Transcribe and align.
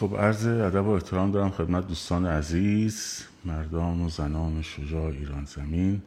خب 0.00 0.16
عرض 0.16 0.46
ادب 0.46 0.86
و 0.86 0.90
احترام 0.90 1.30
دارم 1.30 1.50
خدمت 1.50 1.88
دوستان 1.88 2.26
عزیز 2.26 3.24
مردان 3.44 4.00
و 4.00 4.08
زنان 4.08 4.62
شجاع 4.62 5.06
ایران 5.06 5.44
زمین. 5.44 6.02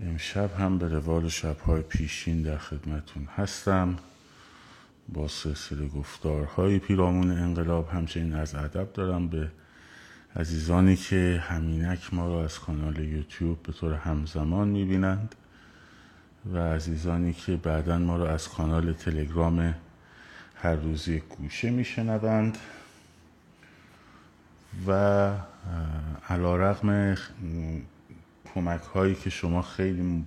امشب 0.00 0.50
هم 0.60 0.78
به 0.78 0.88
روال 0.88 1.28
شبهای 1.28 1.82
پیشین 1.82 2.42
در 2.42 2.58
خدمتون 2.58 3.28
هستم. 3.36 3.96
با 5.08 5.28
سلسله 5.28 5.88
گفتارهای 5.88 6.78
پیرامون 6.78 7.30
انقلاب 7.30 7.88
همچنین 7.88 8.34
از 8.34 8.54
ادب 8.54 8.92
دارم 8.92 9.28
به 9.28 9.48
عزیزانی 10.36 10.96
که 10.96 11.42
همینک 11.48 12.14
ما 12.14 12.28
را 12.28 12.44
از 12.44 12.58
کانال 12.58 12.98
یوتیوب 12.98 13.62
به 13.62 13.72
طور 13.72 13.94
همزمان 13.94 14.68
می‌بینند 14.68 15.34
و 16.52 16.58
عزیزانی 16.58 17.32
که 17.32 17.56
بعدا 17.56 17.98
ما 17.98 18.16
را 18.16 18.30
از 18.30 18.48
کانال 18.48 18.92
تلگرام 18.92 19.74
هر 20.62 20.74
روز 20.74 21.08
یک 21.08 21.22
گوشه 21.24 21.70
میشنوند 21.70 22.58
و 24.86 24.92
علی 26.28 26.56
رغم 26.56 27.14
کمک 28.54 28.80
هایی 28.80 29.14
که 29.14 29.30
شما 29.30 29.62
خیلی 29.62 30.24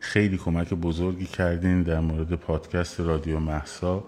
خیلی 0.00 0.36
کمک 0.36 0.74
بزرگی 0.74 1.26
کردین 1.26 1.82
در 1.82 2.00
مورد 2.00 2.34
پادکست 2.34 3.00
رادیو 3.00 3.38
مهسا 3.38 4.04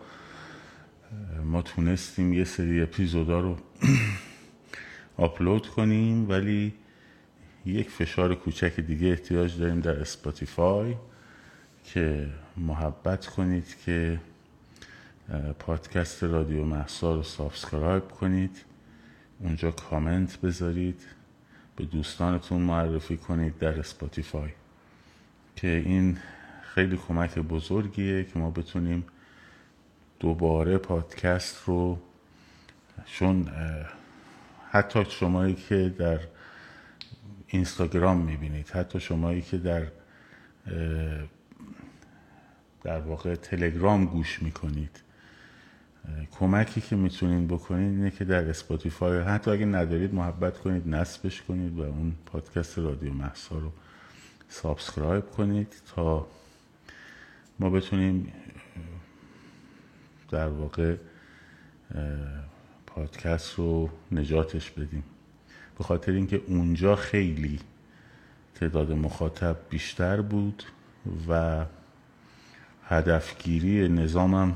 ما 1.45 1.63
تونستیم 1.63 2.33
یه 2.33 2.45
سری 2.45 2.83
اپیزودا 2.83 3.41
رو 3.41 3.57
آپلود 5.17 5.67
کنیم 5.67 6.29
ولی 6.31 6.75
یک 7.67 7.91
فشار 7.91 8.35
کوچک 8.35 8.81
دیگه 8.81 9.09
احتیاج 9.09 9.59
داریم 9.59 9.81
در 9.81 10.01
اسپاتیفای 10.01 10.95
که 11.85 12.29
محبت 12.57 13.27
کنید 13.27 13.77
که 13.85 14.21
پادکست 15.59 16.25
رادیو 16.25 16.65
مهسا 16.65 17.15
رو 17.15 17.23
subscribe 17.23 18.09
کنید. 18.09 18.65
اونجا 19.41 19.71
کامنت 19.71 20.41
بذارید. 20.41 21.01
به 21.77 21.85
دوستانتون 21.85 22.61
معرفی 22.61 23.17
کنید 23.17 23.59
در 23.59 23.79
اسپاتیفای. 23.79 24.51
که 25.57 25.83
این 25.87 26.19
خیلی 26.63 26.97
کمک 26.97 27.39
بزرگیه 27.39 28.25
که 28.25 28.39
ما 28.39 28.51
بتونیم 28.51 29.05
دوباره 30.21 30.79
پادکست 30.79 31.63
رو 31.67 31.99
چون 33.07 33.49
حتی 34.71 35.05
شمایی 35.05 35.55
که 35.55 35.95
در 35.99 36.21
اینستاگرام 37.47 38.21
می‌بینید 38.21 38.69
حتی 38.69 39.01
شمایی 39.01 39.43
که 39.43 39.59
در 39.59 39.87
در 42.83 43.01
واقع 43.01 43.35
تلگرام 43.35 44.05
گوش 44.07 44.43
می‌کنید. 44.43 45.01
کمکی 46.39 46.81
که 46.81 46.97
می‌تونید 46.97 47.49
بکنید 47.49 47.97
اینه 47.97 48.11
که 48.11 48.25
در 48.25 48.49
اسپاتیفای 48.49 49.21
حتی 49.21 49.51
اگه 49.51 49.67
ندارید 49.67 50.15
محبت 50.15 50.59
کنید 50.59 50.89
نصبش 50.89 51.43
کنید 51.43 51.79
و 51.79 51.83
اون 51.83 52.15
پادکست 52.27 52.79
رادیو 52.79 53.13
مهسا 53.13 53.59
رو 53.59 53.73
subscribe 54.49 55.31
کنید 55.31 55.75
تا 55.95 56.27
ما 57.59 57.71
بتونیم 57.71 58.33
در 60.31 60.49
واقع 60.49 60.97
پادکست 62.87 63.55
رو 63.55 63.91
نجاتش 64.13 64.71
بدیم. 64.71 65.05
به 65.79 65.85
خاطر 65.85 66.13
اینکه 66.13 66.43
اونجا 66.47 66.97
خیلی 66.97 67.61
تعداد 68.55 68.93
مخاطب 68.93 69.57
بیشتر 69.71 70.21
بود 70.21 70.63
و 71.29 71.65
هدفگیری 72.85 73.89
نظامم 73.89 74.55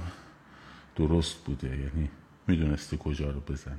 درست 0.97 1.45
بوده 1.45 1.69
یعنی 1.69 2.11
می‌دونستی 2.47 2.98
کجا 3.00 3.31
رو 3.31 3.41
بزنه. 3.41 3.77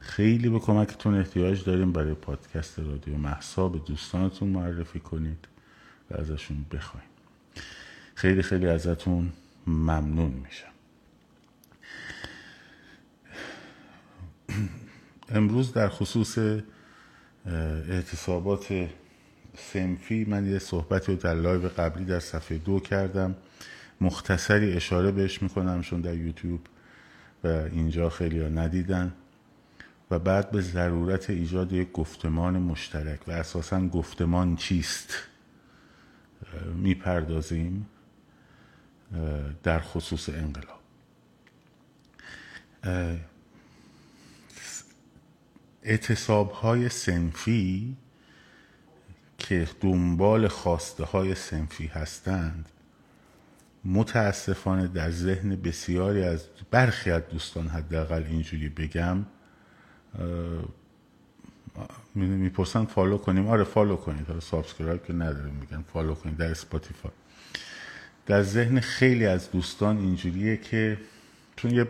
خیلی 0.00 0.48
به 0.48 0.58
کمکتون 0.58 1.14
احتیاج 1.14 1.64
داریم 1.64 1.92
برای 1.92 2.14
پادکست 2.14 2.78
رادیو 2.78 3.16
محسا 3.16 3.68
به 3.68 3.78
دوستانتون 3.78 4.48
معرفی 4.48 5.00
کنید 5.00 5.48
و 6.10 6.20
ازشون 6.20 6.64
بخواین 6.72 7.06
خیلی 8.14 8.42
خیلی 8.42 8.66
ازتون 8.66 9.32
ممنون 9.66 10.30
میشم. 10.30 10.66
امروز 15.28 15.72
در 15.72 15.88
خصوص 15.88 16.38
اعتصابات 17.46 18.88
صنفی 19.72 20.24
من 20.24 20.46
یه 20.46 20.58
صحبتی 20.58 21.12
رو 21.12 21.18
در 21.18 21.34
لایو 21.34 21.68
قبلی 21.68 22.04
در 22.04 22.20
صفحه 22.20 22.58
دو 22.58 22.80
کردم. 22.80 23.34
مختصری 24.00 24.72
اشاره 24.72 25.10
بهش 25.10 25.42
می‌کنم 25.42 25.82
چون 25.82 26.00
در 26.00 26.14
یوتیوب 26.14 26.60
و 27.44 27.48
اینجا 27.48 28.10
خیلی 28.10 28.40
ها 28.40 28.48
ندیدن. 28.48 29.12
و 30.10 30.18
بعد 30.18 30.50
به 30.50 30.60
ضرورت 30.60 31.30
ایجاد 31.30 31.72
یک 31.72 31.92
گفتمان 31.92 32.58
مشترک. 32.58 33.28
و 33.28 33.30
اساسا 33.30 33.88
گفتمان 33.88 34.56
چیست؟ 34.56 35.14
می‌پردازیم 36.74 37.86
در 39.62 39.80
خصوص 39.80 40.28
انقلاب. 40.28 40.80
اعتصاب 45.82 46.50
های 46.50 46.88
سنفی 46.88 47.96
که 49.38 49.68
دنبال 49.80 50.48
خواسته 50.48 51.04
های 51.04 51.34
سنفی 51.34 51.86
هستند 51.86 52.68
متاسفانه 53.84 54.86
در 54.86 55.10
ذهن 55.10 55.56
بسیاری 55.56 56.22
از 56.22 56.44
برخی 56.70 57.10
از 57.10 57.22
دوستان 57.32 57.68
حداقل 57.68 58.22
اینجوری 58.28 58.68
بگم 58.68 59.26
می‌پرسن 62.14 62.84
follow 62.84 63.18
کنیم. 63.18 63.48
آره 63.48 63.64
follow 63.64 63.96
کنید. 63.96 64.26
حالا 64.26 64.40
subscribe 64.40 65.04
که 65.04 65.12
نداره 65.12 65.50
میگن 65.60 65.84
follow 65.92 66.14
کنید 66.14 66.36
در 66.36 66.50
اسپاتیفای. 66.50 67.12
در 68.26 68.42
ذهن 68.42 68.80
خیلی 68.80 69.26
از 69.26 69.50
دوستان 69.50 69.98
اینجوریه 69.98 70.56
که 70.56 70.98
چون 71.56 71.70
یه 71.70 71.86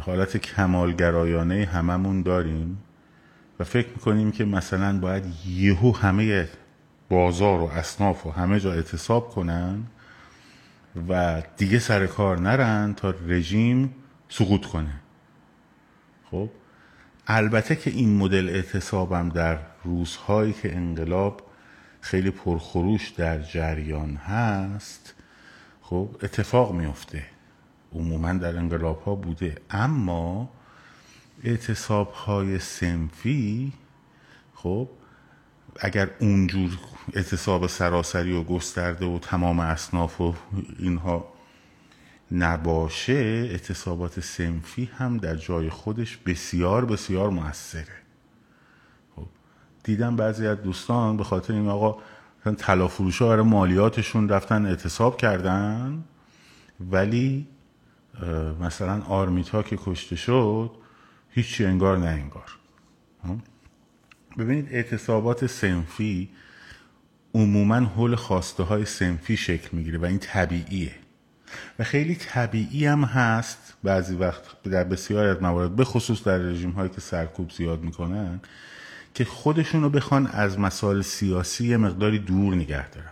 حالت 0.00 0.36
کمالگرایانه 0.36 1.64
هممون 1.64 2.22
داریم 2.22 2.78
و 3.60 3.64
فکر 3.64 3.88
می‌کنیم 3.88 4.32
که 4.32 4.44
مثلا 4.44 4.98
باید 4.98 5.24
یهو 5.46 5.96
همه 5.96 6.48
بازار 7.08 7.60
و 7.60 7.64
اصناف 7.64 8.26
و 8.26 8.30
همه 8.30 8.60
جا 8.60 8.72
اعتصاب 8.72 9.28
کنن 9.28 9.82
و 11.08 11.42
دیگه 11.56 11.78
سر 11.78 12.06
کار 12.06 12.40
نرن 12.40 12.94
تا 12.94 13.10
رژیم 13.10 13.94
سقوط 14.28 14.66
کنه. 14.66 14.94
خب؟ 16.30 16.50
البته 17.26 17.76
که 17.76 17.90
این 17.90 18.16
مدل 18.16 18.48
اعتصابم 18.48 19.28
در 19.28 19.58
روزهایی 19.84 20.52
که 20.52 20.76
انقلاب 20.76 21.42
خیلی 22.00 22.30
پرخروش 22.30 23.08
در 23.08 23.42
جریان 23.42 24.16
هست 24.16 25.14
خب 25.82 26.08
اتفاق 26.22 26.72
میفته 26.72 27.22
عموما 27.92 28.32
در 28.32 28.56
انقلاب 28.56 29.02
ها 29.02 29.14
بوده. 29.14 29.56
اما 29.70 30.50
اعتصاب 31.44 32.12
های 32.12 32.58
سنفی 32.58 33.72
خب 34.54 34.88
اگر 35.80 36.10
اونجور 36.18 36.70
اعتصاب 37.12 37.66
سراسری 37.66 38.32
و 38.32 38.42
گسترده 38.42 39.06
و 39.06 39.18
تمام 39.18 39.60
اصناف 39.60 40.20
و 40.20 40.34
اینها 40.78 41.34
نباشه 42.32 43.12
اعتصابات 43.50 44.20
سنفی 44.20 44.90
هم 44.98 45.18
در 45.18 45.36
جای 45.36 45.70
خودش 45.70 46.16
بسیار 46.16 46.84
بسیار 46.84 47.30
موثره. 47.30 47.86
خب 49.16 49.26
دیدم 49.84 50.16
بعضی 50.16 50.46
از 50.46 50.62
دوستان 50.62 51.16
به 51.16 51.24
خاطر 51.24 51.52
این 51.52 51.68
آقا 51.68 51.96
طلا 52.58 52.88
فروش 52.88 53.22
ها 53.22 53.28
برای 53.28 53.42
مالیاتشون 53.42 54.28
رفتن 54.28 54.66
اعتصاب 54.66 55.16
کردن 55.16 56.04
ولی 56.90 57.46
مثلا 58.60 59.02
آرمیتا 59.02 59.62
که 59.62 59.78
کشته 59.84 60.16
شد 60.16 60.70
هیچی 61.30 61.64
انگار 61.64 61.98
نه 61.98 62.06
انگار. 62.06 62.58
ببینید 64.38 64.68
اعتصابات 64.70 65.46
سنفی 65.46 66.28
عموما 67.34 67.74
حول 67.74 68.14
خواسته 68.14 68.62
های 68.62 68.84
سنفی 68.84 69.36
شکل 69.36 69.68
می‌گیره 69.72 69.98
و 69.98 70.04
این 70.04 70.18
طبیعیه. 70.18 70.92
و 71.78 71.84
خیلی 71.84 72.14
طبیعی 72.14 72.86
هم 72.86 73.04
هست 73.04 73.74
بعضی 73.82 74.14
وقت 74.14 74.62
در 74.62 74.84
بسیار 74.84 75.26
از 75.26 75.42
موارد 75.42 75.76
به 75.76 75.84
خصوص 75.84 76.24
در 76.24 76.38
رژیم 76.38 76.70
هایی 76.70 76.90
که 76.90 77.00
سرکوب 77.00 77.50
زیاد 77.50 77.82
می‌کنن 77.82 78.40
که 79.14 79.24
خودشون 79.24 79.82
رو 79.82 79.90
بخوان 79.90 80.26
از 80.26 80.58
مسائل 80.58 81.00
سیاسی 81.00 81.76
مقداری 81.76 82.18
دور 82.18 82.54
نگه 82.54 82.88
دارن. 82.88 83.10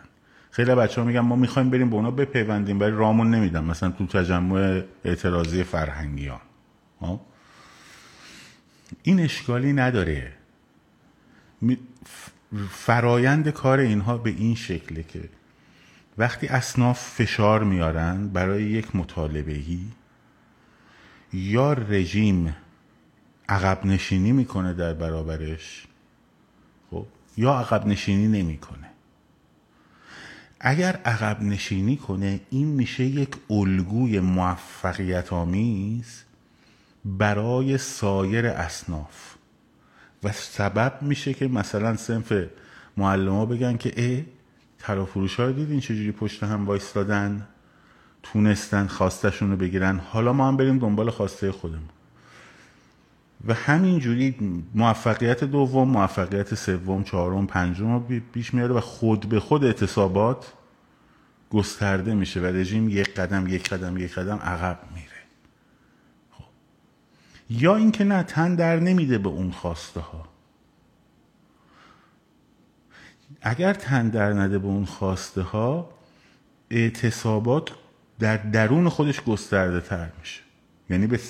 خیلی 0.51 0.75
بچه 0.75 1.01
ها 1.01 1.07
میگن 1.07 1.21
ما 1.21 1.37
می‌خوایم 1.37 1.71
بریم 1.71 1.91
به 1.91 1.97
اونا 1.97 2.11
بپیوندیم 2.11 2.81
ولی 2.81 2.91
رامون 2.91 3.31
نمیدن. 3.31 3.65
مثلا 3.65 3.91
تو 3.91 4.07
تجمع 4.07 4.83
اعتراضی 5.05 5.65
فرهنگیان. 5.65 6.41
این 9.03 9.21
اشکالی 9.21 9.73
نداره. 9.73 10.33
فرایند 12.71 13.49
کار 13.49 13.79
اینها 13.79 14.19
به 14.19 14.31
این 14.31 14.55
شکله 14.55 15.03
که 15.03 15.29
وقتی 16.19 16.47
اصناف 16.47 17.01
فشار 17.01 17.65
میارن 17.65 18.29
برای 18.29 18.63
یک 18.63 18.97
مطالبهی 18.97 19.87
یا 21.33 21.73
رژیم 21.73 22.57
عقب 23.49 23.87
نشینی 23.87 24.33
می‌کنه 24.33 24.75
در 24.75 24.95
برابرش 24.95 25.87
خب 26.91 27.07
یا 27.37 27.55
عقب 27.55 27.87
نشینی 27.87 28.43
نمی‌کنه. 28.43 28.91
اگر 30.61 30.97
عقب 30.97 31.43
نشینی 31.43 31.97
کنه 31.97 32.41
این 32.51 32.69
میشه 32.69 33.05
یک 33.05 33.37
الگوی 33.51 34.21
موفقیت 34.21 35.33
آمیز 35.33 36.23
برای 37.05 37.79
سایر 37.79 38.47
اصناف. 38.47 39.32
و 40.25 40.33
سبب 40.33 40.99
میشه 41.03 41.35
که 41.35 41.49
مثلا 41.49 41.97
سنف 41.97 42.33
معلم 42.97 43.45
بگن 43.45 43.77
که 43.77 43.93
اه 43.97 44.23
ترافروش 44.79 45.41
ها 45.41 45.51
دیدین 45.51 45.81
چجوری 45.81 46.13
پشت 46.13 46.43
هم 46.43 46.67
وایستادن؟ 46.67 47.47
تونستن 48.23 48.87
خواستشون 48.87 49.51
رو 49.51 49.57
بگیرن. 49.57 49.99
حالا 49.99 50.33
ما 50.33 50.49
هم 50.49 50.57
بریم 50.57 50.79
دنبال 50.79 51.11
خواسته 51.11 51.53
خودمون. 51.53 51.89
و 53.47 53.55
همینجوری 53.55 54.35
موفقیت 54.75 55.45
دوم 55.45 55.89
موفقیت 55.89 56.55
سوم 56.55 57.05
چهارم 57.05 57.47
پنجم 57.47 57.93
رو 57.93 58.21
بیش 58.33 58.55
میاره 58.55 58.75
و 58.75 58.81
خود 58.81 59.29
به 59.29 59.41
خود 59.41 59.65
اعتصابات 59.65 60.53
گسترده 61.51 62.15
میشه 62.15 62.41
و 62.41 62.45
رژیم 62.45 62.89
یک 62.89 63.15
قدم 63.15 63.47
یک 63.47 63.69
قدم 63.69 63.97
یک 63.97 64.15
قدم 64.15 64.37
عقب 64.37 64.79
میره. 64.95 65.12
یا 67.53 67.77
اینکه 67.77 68.05
نه 68.05 68.23
تن 68.23 68.55
در 68.55 68.81
نمیده 68.81 69.19
به 69.19 69.29
اون 69.29 69.51
خواسته 69.51 70.01
ها. 70.01 70.29
اگر 73.43 73.75
تن 73.75 74.09
در 74.09 74.33
نده 74.33 74.59
به 74.59 74.67
اون 74.67 74.85
خواسته 74.85 75.43
ها 75.43 75.91
اعتصابات 76.71 77.71
در 78.19 78.37
درون 78.37 78.89
خودش 78.89 79.23
گسترده 79.23 79.81
تر 79.81 80.11
میشه. 80.21 80.41
یعنی 80.91 81.07
به 81.07 81.21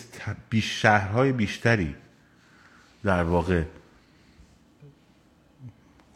بیش 0.50 0.82
شهرهای 0.82 1.32
بیشتری 1.32 1.94
در 3.04 3.22
واقع 3.22 3.64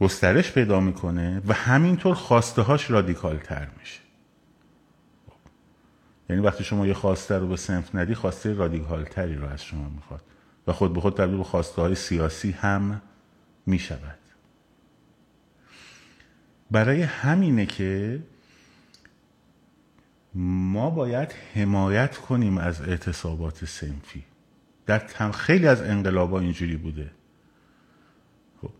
گسترش 0.00 0.52
پیدا 0.52 0.80
می‌کنه 0.80 1.42
و 1.46 1.52
همینطور 1.52 2.14
خواسته 2.14 2.62
هاش 2.62 2.90
رادیکال 2.90 3.38
تر 3.38 3.68
میشه. 3.80 4.05
یعنی 6.30 6.42
وقتی 6.42 6.64
شما 6.64 6.86
یه 6.86 6.94
خواسته 6.94 7.38
رو 7.38 7.46
به 7.46 7.56
سنف 7.56 7.94
ندی 7.94 8.14
خواسته 8.14 8.54
رادیکال 8.54 9.04
تری 9.04 9.34
رو 9.34 9.46
از 9.46 9.64
شما 9.64 9.88
می‌خواد. 9.88 10.22
و 10.66 10.72
خود 10.72 10.92
به 10.92 11.00
خود 11.00 11.16
تبدیل 11.16 11.36
به 11.36 11.44
خواسته 11.44 11.82
های 11.82 11.94
سیاسی 11.94 12.50
هم 12.50 13.02
می‌شود. 13.66 14.18
برای 16.70 17.02
همینه 17.02 17.66
که 17.66 18.22
ما 20.34 20.90
باید 20.90 21.34
حمایت 21.54 22.16
کنیم 22.16 22.58
از 22.58 22.82
اعتصابات 22.82 23.64
سنفی. 23.64 24.24
در 24.86 24.98
تم 24.98 25.32
خیلی 25.32 25.66
از 25.66 25.82
انقلابا 25.82 26.40
اینجوری 26.40 26.76
بوده. 26.76 27.10
خب. 28.62 28.70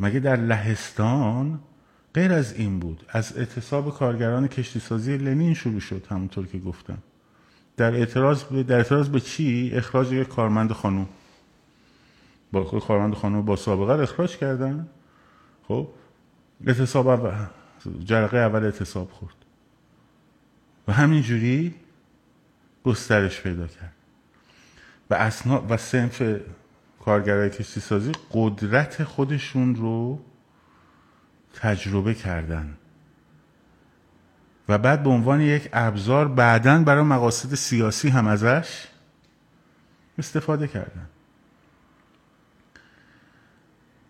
مگه 0.00 0.20
در 0.20 0.36
لهستان 0.36 1.60
غیر 2.14 2.32
از 2.32 2.52
این 2.52 2.78
بود 2.78 3.06
از 3.08 3.38
اعتصاب 3.38 3.98
کارگران 3.98 4.48
کشتی 4.48 4.80
سازی 4.80 5.16
لنین 5.16 5.54
شروع 5.54 5.80
شد 5.80 6.06
همونطور 6.10 6.46
که 6.46 6.58
گفتم. 6.58 6.98
در 7.76 7.94
اعتراض 7.94 8.42
به 8.42 8.62
در 8.62 8.76
اعتراض 8.76 9.08
به 9.08 9.20
چی؟ 9.20 9.70
اخراج 9.74 10.12
یک 10.12 10.28
کارمند 10.28 10.72
خانوم 10.72 11.08
با 12.52 12.64
کارمند 12.64 13.14
خانوم 13.14 13.44
با 13.44 13.56
سابقه 13.56 14.02
اخراج 14.02 14.36
کردن. 14.36 14.88
خب 15.68 15.88
اعتصاب 16.66 17.08
اول 17.08 17.46
جرقه 18.04 18.36
اول 18.36 18.64
اعتصاب 18.64 19.10
خورد. 19.10 19.34
و 20.88 20.92
همینجوری 20.92 21.74
گسترش 22.84 23.40
پیدا 23.40 23.66
کرد. 23.66 23.92
و 25.10 25.14
اسنا 25.14 25.64
و 25.68 25.76
سنف 25.76 26.22
کارگرای 27.04 27.50
کشتی 27.50 27.80
سازی 27.80 28.12
قدرت 28.32 29.04
خودشون 29.04 29.74
رو 29.74 30.20
تجربه 31.60 32.14
کردن. 32.14 32.76
و 34.68 34.78
بعد 34.78 35.02
به 35.02 35.10
عنوان 35.10 35.40
یک 35.40 35.68
ابزار 35.72 36.28
بعدا 36.28 36.82
برای 36.82 37.02
مقاصد 37.02 37.54
سیاسی 37.54 38.08
هم 38.08 38.26
ازش 38.26 38.86
استفاده 40.18 40.68
کردن. 40.68 41.06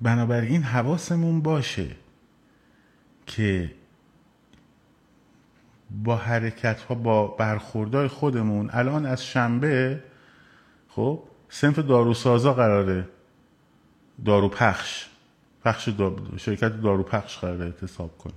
بنابراین 0.01 0.63
حواسمون 0.63 1.41
باشه 1.41 1.97
که 3.27 3.75
با 5.91 6.17
حرکت 6.17 6.81
ها 6.81 6.95
با 6.95 7.27
برخوردهای 7.27 8.09
خودمون 8.09 8.71
الان 8.73 9.07
از 9.07 9.27
شنبه 9.27 10.03
خب 10.89 11.23
سنف 11.49 11.79
داروسازا 11.79 12.55
قراره 12.55 13.09
دارو 14.25 14.49
پخش 14.49 15.07
پخش 15.65 15.89
شرکت 16.37 16.83
دارو 16.83 17.03
پخش 17.03 17.39
قراره 17.39 17.65
اعتصاب 17.65 18.19
کنه. 18.19 18.33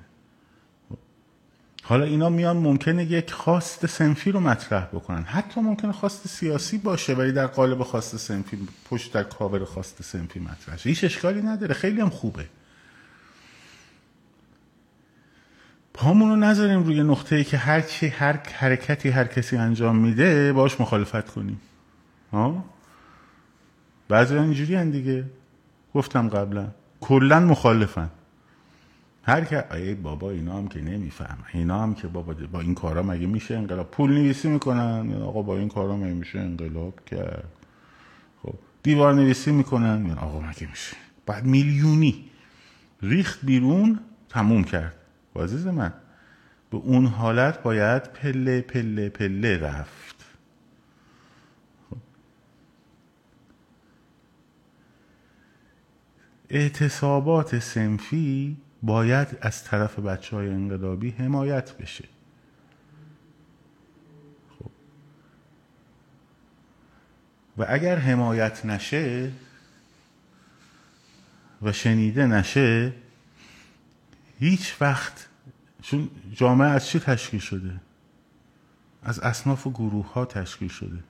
حالا 1.83 2.05
اینا 2.05 2.29
میان 2.29 2.57
ممکنه 2.57 3.03
یک 3.03 3.31
خواست 3.31 3.85
سنفی 3.85 4.31
رو 4.31 4.39
مطرح 4.39 4.85
بکنن. 4.85 5.23
حتی 5.23 5.61
ممکنه 5.61 5.91
خواست 5.91 6.27
سیاسی 6.27 6.77
باشه 6.77 7.13
ولی 7.13 7.31
در 7.31 7.47
قالب 7.47 7.83
خواست 7.83 8.17
سنفی 8.17 8.67
پشت 8.89 9.13
در 9.13 9.23
کاور 9.23 9.65
خواست 9.65 10.01
سنفی 10.01 10.39
مطرح 10.39 10.77
هیچ 10.83 11.03
اشکالی 11.03 11.41
نداره. 11.41 11.73
خیلی 11.73 12.01
هم 12.01 12.09
خوبه. 12.09 12.45
پامون 15.93 16.29
رو 16.29 16.35
نذاریم 16.35 16.83
روی 16.83 17.03
نقطه 17.03 17.35
ای 17.35 17.43
که 17.43 17.57
هر 17.57 17.81
چی 17.81 18.07
هر 18.07 18.33
حرکتی 18.53 19.09
هر 19.09 19.23
کسی 19.23 19.57
انجام 19.57 19.95
میده 19.95 20.53
باش 20.53 20.81
مخالفت 20.81 21.29
کنیم. 21.29 21.61
ها؟ 22.31 22.65
بعضی 24.09 24.37
اینجوری 24.37 24.91
دیگه. 24.91 25.25
گفتم 25.93 26.29
قبلا. 26.29 26.67
کلا 27.01 27.39
مخالفن. 27.39 28.09
هر 29.23 29.45
که 29.45 29.73
ای 29.73 29.95
بابا 29.95 30.31
اینا 30.31 30.57
هم 30.57 30.67
که 30.67 30.81
نمیفهم. 30.81 31.37
اینا 31.53 31.83
هم 31.83 31.93
که 31.93 32.07
بابا 32.07 32.33
با 32.51 32.59
این 32.61 32.75
کارا 32.75 33.03
مگه 33.03 33.27
میشه 33.27 33.55
انقلاب؟ 33.55 33.91
پول 33.91 34.11
نویسی 34.11 34.47
می‌کنن. 34.47 35.09
یا 35.09 35.25
آقا 35.25 35.41
با 35.41 35.57
این 35.57 35.69
کارا 35.69 35.97
مگه 35.97 36.13
میشه 36.13 36.39
انقلاب 36.39 37.05
کرد؟ 37.05 37.49
خب 38.43 38.53
دیوار 38.83 39.13
نویسی 39.13 39.51
می‌کنن. 39.51 40.05
یا 40.05 40.15
آقا 40.15 40.39
مگه 40.39 40.67
میشه؟ 40.69 40.97
بعد 41.25 41.45
میلیونی. 41.45 42.25
ریخت 43.01 43.39
بیرون 43.43 43.99
تموم 44.29 44.63
کرد. 44.63 44.95
عزیز 45.35 45.67
من 45.67 45.93
به 46.71 46.77
اون 46.77 47.05
حالت 47.05 47.63
باید 47.63 48.03
پله 48.03 48.61
پله 48.61 49.09
پله 49.09 49.57
رفت. 49.57 50.06
اعتصابات 56.49 57.59
سنفی 57.59 58.57
باید 58.83 59.27
از 59.41 59.63
طرف 59.63 59.99
بچه 59.99 60.35
های 60.35 60.49
انقلابی 60.49 61.09
حمایت 61.09 61.77
بشه. 61.77 62.05
خب. 64.59 64.69
و 67.57 67.65
اگر 67.69 67.97
حمایت 67.97 68.65
نشه 68.65 69.31
و 71.61 71.71
شنیده 71.71 72.25
نشه 72.25 72.93
هیچ 74.39 74.75
وقت 74.81 75.27
چون 75.81 76.09
جامعه 76.33 76.67
از 76.67 76.87
چی 76.87 76.99
تشکیل 76.99 77.39
شده؟ 77.39 77.81
از 79.03 79.19
اصناف 79.19 79.67
و 79.67 79.71
گروه 79.71 80.13
ها 80.13 80.25
تشکیل 80.25 80.67
شده. 80.67 81.03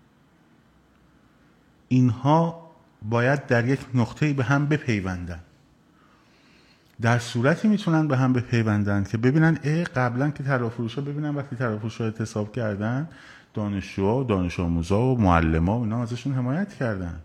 اینها 1.87 2.66
باید 3.09 3.45
در 3.45 3.67
یک 3.67 3.79
نقطه 3.93 4.33
به 4.33 4.43
هم 4.43 4.67
بپیوندن. 4.67 5.39
در 7.01 7.19
صورتی 7.19 7.67
می‌تونن 7.67 8.07
به 8.07 8.17
هم 8.17 8.33
بپیوندن 8.33 9.03
که 9.03 9.17
ببینن 9.17 9.59
ای 9.63 9.83
قبلا 9.83 10.29
که 10.29 10.43
ترافروش 10.43 10.95
ها 10.95 11.01
ببینن 11.01 11.35
وقتی 11.35 11.55
ترافروش 11.55 11.97
ها 11.97 12.05
اعتصاب 12.05 12.51
کردن 12.51 13.09
دانشجوها 13.53 14.19
و 14.19 14.23
دانش 14.23 14.59
آموزا 14.59 15.01
و 15.01 15.17
معلم 15.17 15.69
اینا 15.69 16.01
ازشون 16.01 16.33
حمایت 16.33 16.73
کردن. 16.73 17.19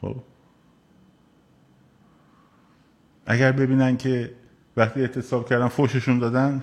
خب. 0.00 0.16
اگر 3.26 3.52
ببینن 3.52 3.96
که 3.96 4.34
وقتی 4.76 5.00
اعتصاب 5.00 5.48
کردن 5.48 5.68
فوششون 5.68 6.18
دادن 6.18 6.62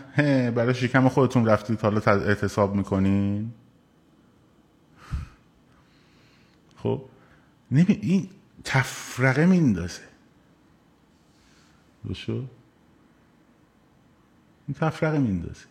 برای 0.56 0.74
شکم 0.74 1.10
خودتون 1.10 1.46
رفتید 1.46 1.82
حالا 1.82 2.02
اعتصاب 2.06 2.76
می‌کنین. 2.76 3.52
خب. 6.78 7.02
نمی 7.74 8.00
این 8.02 8.30
تفرقه 8.64 9.46
میندازه. 9.46 10.02
بشو 12.10 12.46
این 14.68 14.76
تفرقه 14.80 15.20
میندازه. 15.20 15.66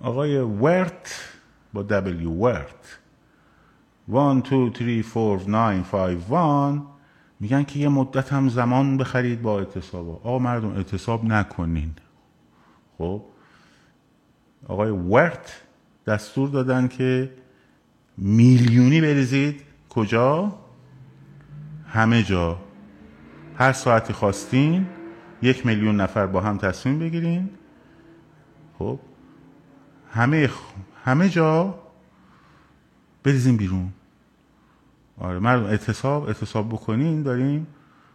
آقای 0.00 0.38
ورت 0.38 1.32
با 1.72 1.86
W 1.88 2.26
ورت. 2.26 2.98
1 4.08 4.50
2 4.50 4.72
3 4.74 5.02
4 5.02 5.40
9 5.48 5.82
5 5.82 6.22
1 6.76 6.82
میگن 7.40 7.62
که 7.64 7.78
یه 7.78 7.88
مدت 7.88 8.32
هم 8.32 8.48
زمان 8.48 8.96
بخرید 8.96 9.42
با 9.42 9.58
اعتصاب. 9.58 10.08
آقا 10.08 10.38
مردم 10.38 10.68
اعتصاب 10.68 11.24
نکنین. 11.24 11.94
خب؟ 12.98 13.29
آقای 14.68 14.90
ورت 14.90 15.62
دستور 16.06 16.48
دادن 16.48 16.88
که 16.88 17.32
میلیونی 18.16 19.00
بریزید. 19.00 19.62
کجا؟ 19.88 20.58
همه 21.86 22.22
جا. 22.22 22.60
هر 23.58 23.72
ساعتی 23.72 24.12
خواستین 24.12 24.86
یک 25.42 25.66
میلیون 25.66 26.00
نفر 26.00 26.26
با 26.26 26.40
هم 26.40 26.58
تصمیم 26.58 26.98
بگیرین. 26.98 27.50
خب 28.78 28.98
همه 30.12 30.50
همه 31.04 31.28
جا 31.28 31.78
بریزین 33.22 33.56
بیرون. 33.56 33.92
آره 35.18 35.38
مردم 35.38 35.64
اعتصاب 35.64 36.24
اعتصاب 36.24 36.68
بکنین 36.68 37.22
داریم 37.22 37.66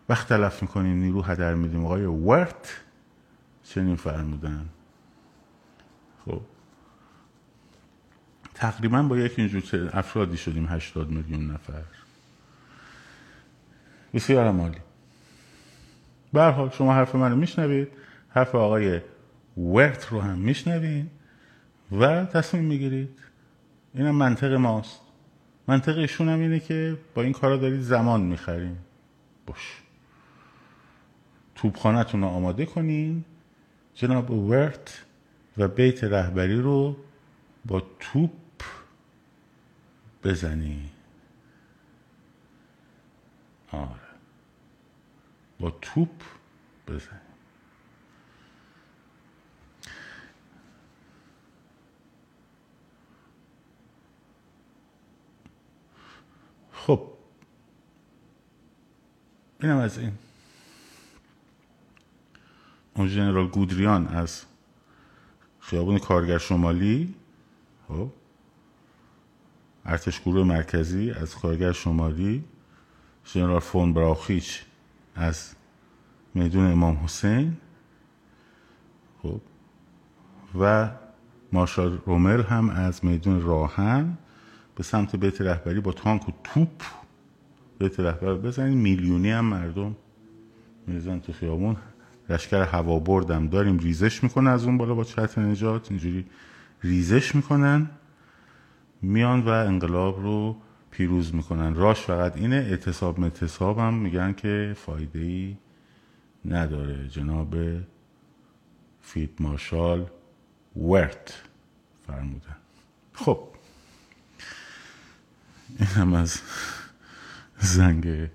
وقت 0.10 0.30
تلف 0.30 0.62
می‌کنیم 0.62 0.98
نیرو 0.98 1.22
هدر 1.22 1.54
میدیم. 1.54 1.86
آقای 1.86 2.06
ورت 2.06 2.82
چنین 3.64 3.96
فرمودن 3.96 4.66
خب 6.26 6.42
تقریبا 8.56 9.04
با 9.04 9.18
یک 9.18 9.34
اینجور 9.40 9.90
افرادی 9.94 10.38
شدیم 10.38 10.66
هشتاد 10.66 11.10
میلیون 11.10 11.52
نفر. 11.52 11.84
بسیار 14.14 14.52
مالی 14.52 14.78
حال 16.34 16.70
شما 16.70 16.94
حرف 16.94 17.16
من 17.16 17.32
رو 17.32 17.38
میشنوید 17.38 17.88
حرف 18.30 18.56
آقای 18.56 19.02
ورت 19.58 20.08
رو 20.08 20.22
هم 20.22 20.38
میشنوید 20.38 21.12
و 21.92 22.26
تصمیم 22.26 22.64
می‌گیرید. 22.64 23.20
اینم 23.94 24.16
منطق 24.16 24.54
ماست. 24.54 25.00
منطق 25.68 25.98
ایشون 25.98 26.30
هم 26.30 26.40
اینه 26.40 26.60
که 26.60 26.98
با 27.14 27.22
این 27.22 27.34
کارا 27.34 27.58
دارید 27.58 27.82
زمان 27.82 28.22
می‌خرین. 28.22 28.78
باش. 29.46 29.82
توبخانهتون 31.56 32.22
رو 32.22 32.28
آماده 32.28 32.66
کنین. 32.66 33.24
جناب 33.94 34.32
ورت 34.32 35.06
و 35.58 35.68
بیت 35.68 36.04
رهبری 36.04 36.62
رو 36.62 36.98
با 37.66 37.84
توپ 38.00 38.32
بزنی. 40.26 40.90
آره. 43.72 43.90
با 45.60 45.70
توپ 45.82 46.10
بزنی. 46.88 47.20
خب. 56.72 57.12
اینم 59.62 59.78
از 59.78 59.98
این. 59.98 60.12
اون 62.96 63.08
جنرال 63.08 63.48
گودریان 63.48 64.08
از 64.08 64.46
خیابون 65.60 66.00
کارگر 66.00 66.38
شمالی. 66.38 67.16
خب. 67.88 68.25
ارتش 69.86 70.22
گروه 70.22 70.44
مرکزی 70.44 71.12
از 71.12 71.36
کارگر 71.36 71.72
شمالی 71.72 72.44
جنرال 73.24 73.60
فون 73.60 73.94
براخیچ 73.94 74.62
از 75.16 75.56
میدون 76.34 76.72
امام 76.72 77.00
حسین 77.04 77.58
خب 79.24 79.42
و 80.60 80.90
مارشال 81.52 81.98
رومل 82.06 82.44
هم 82.44 82.70
از 82.70 83.06
میدون 83.06 83.42
راهن 83.42 84.18
به 84.76 84.84
سمت 84.84 85.16
بیت 85.16 85.42
رهبری 85.42 85.80
با 85.80 85.92
تانک 85.92 86.30
و 86.30 86.32
توپ 86.44 86.82
بیت 87.80 88.00
رهبری 88.00 88.38
بزنید 88.38 88.78
میلیونی 88.78 89.32
هم 89.32 89.46
مردم 89.46 89.96
میزن 90.88 91.20
تو 91.20 91.34
خیابون. 91.34 91.78
لشکر 92.30 92.62
هوا 92.62 93.00
بردم 93.00 93.48
داریم 93.48 93.78
ریزش 93.78 94.24
می‌کنه 94.24 94.50
از 94.50 94.66
اون 94.66 94.78
بالا 94.78 94.96
با 94.96 95.04
چتر 95.04 95.42
نجات. 95.42 95.92
اینجوری 95.92 96.26
ریزش 96.84 97.36
می‌کنن. 97.36 97.90
میان 99.02 99.42
و 99.42 99.50
انقلاب 99.50 100.22
رو 100.22 100.62
پیروز 100.92 101.36
می‌کنن. 101.36 101.76
راش 101.76 102.02
فقط 102.02 102.38
اینه 102.38 102.56
اعتصاب 102.56 103.20
متصاب 103.20 103.80
هم 103.80 103.94
میگن 103.94 104.34
که 104.34 104.76
فایده 104.78 105.20
ای 105.20 105.58
نداره. 106.46 107.08
جناب 107.08 107.56
فیت 109.02 109.42
مارشال 109.42 110.10
ورت 110.76 111.44
فرمودن. 112.08 112.56
خب 113.14 113.48
این 115.80 115.88
هم 115.88 116.14
از 116.14 116.42
زنگ 117.58 118.30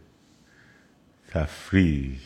تفریح. 1.29 2.19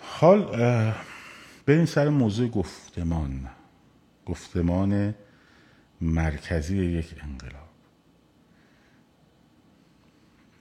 حال 0.00 0.42
بریم 1.66 1.84
سر 1.84 2.08
موضوع 2.08 2.48
گفتمان. 2.48 3.48
گفتمان 4.26 5.14
مرکزی 6.00 6.76
یک 6.76 7.14
انقلاب. 7.22 7.68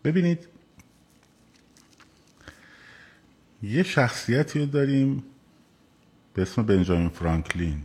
ببینید 0.03 0.47
یه 3.63 3.83
شخصیتی 3.83 4.59
رو 4.59 4.65
داریم 4.65 5.23
به 6.33 6.41
اسم 6.41 6.63
بنجامین 6.63 7.09
فرانکلین. 7.09 7.83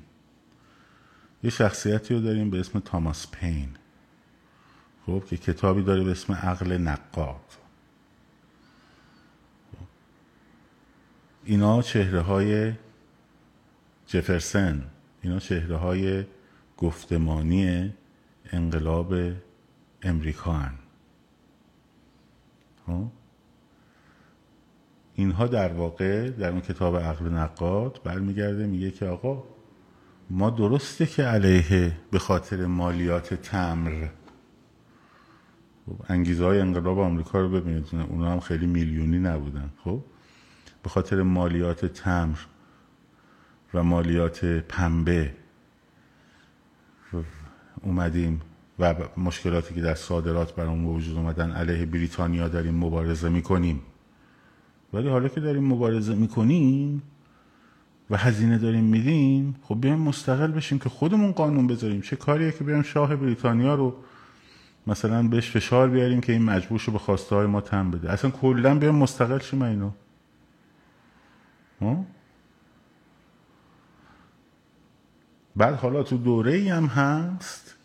یه 1.42 1.50
شخصیتی 1.50 2.14
رو 2.14 2.20
داریم 2.20 2.50
به 2.50 2.60
اسم 2.60 2.80
تاماس 2.80 3.26
پین. 3.30 3.68
خب 5.06 5.24
که 5.26 5.36
کتابی 5.36 5.82
داره 5.82 6.04
به 6.04 6.10
اسم 6.10 6.32
عقل 6.32 6.72
نقاد. 6.72 7.40
اینا 11.44 11.82
چهره 11.82 12.20
های 12.20 12.72
جفرسن. 14.06 14.90
اینا 15.22 15.38
چهره 15.38 15.76
های 15.76 16.24
گفتمانی 16.80 17.92
انقلاب 18.52 19.14
امریکا 20.02 20.52
هن. 20.52 20.74
خب؟ 22.86 23.06
اینها 25.14 25.46
در 25.46 25.72
واقع 25.72 26.30
در 26.30 26.50
اون 26.50 26.60
کتاب 26.60 26.96
عقل 26.96 27.28
نقاد 27.28 28.00
برمیگرده 28.04 28.66
میگه 28.66 28.90
که 28.90 29.06
آقا 29.06 29.44
ما 30.30 30.50
درسته 30.50 31.06
که 31.06 31.22
علیه 31.22 31.92
به 32.10 32.18
خاطر 32.18 32.66
مالیات 32.66 33.34
تمر 33.34 34.08
خب 35.86 35.96
انگیزه 36.08 36.44
های 36.44 36.60
انقلاب 36.60 36.98
آمریکا 36.98 37.40
رو 37.40 37.48
ببینید 37.48 37.86
اونا 38.10 38.32
هم 38.32 38.40
خیلی 38.40 38.66
میلیونی 38.66 39.18
نبودن 39.18 39.70
خب 39.84 40.02
به 40.82 40.88
خاطر 40.88 41.22
مالیات 41.22 41.86
تمر 41.86 42.38
و 43.74 43.82
مالیات 43.82 44.44
پنبه 44.44 45.34
اومدیم 47.82 48.40
و 48.78 48.94
مشکلاتی 49.16 49.74
که 49.74 49.80
در 49.80 49.94
صادرات 49.94 50.54
برامون 50.54 50.94
وجود 50.94 51.16
اومدن 51.16 51.50
علیه 51.50 51.86
بریتانیا 51.86 52.48
داریم 52.48 52.74
مبارزه 52.74 53.28
می‌کنیم. 53.28 53.80
ولی 54.92 55.08
حالا 55.08 55.28
که 55.28 55.40
داریم 55.40 55.64
مبارزه 55.64 56.14
می‌کنیم 56.14 57.02
و 58.10 58.16
هزینه 58.16 58.58
داریم 58.58 58.84
میدیم 58.84 59.56
خب 59.62 59.80
بیایم 59.80 59.98
مستقل 59.98 60.52
بشیم 60.52 60.78
که 60.78 60.88
خودمون 60.88 61.32
قانون 61.32 61.66
بذاریم. 61.66 62.00
چه 62.00 62.16
کاریه 62.16 62.52
که 62.52 62.64
بیایم 62.64 62.82
شاه 62.82 63.16
بریتانیا 63.16 63.74
رو 63.74 63.94
مثلا 64.86 65.28
بهش 65.28 65.50
فشار 65.50 65.88
بیاریم 65.88 66.20
که 66.20 66.32
این 66.32 66.42
مجبور 66.42 66.82
به 66.92 66.98
خواسته 66.98 67.36
های 67.36 67.46
ما 67.46 67.60
تن 67.60 67.90
بده؟ 67.90 68.12
اصلا 68.12 68.30
کلا 68.30 68.74
بیایم 68.78 68.94
مستقل 68.94 69.38
شیم 69.38 69.62
اینو. 69.62 69.90
بعد 75.56 75.74
حالا 75.74 76.02
تو 76.02 76.16
دوره 76.16 76.52
ای 76.52 76.68
هم 76.68 76.86
هست 76.86 77.76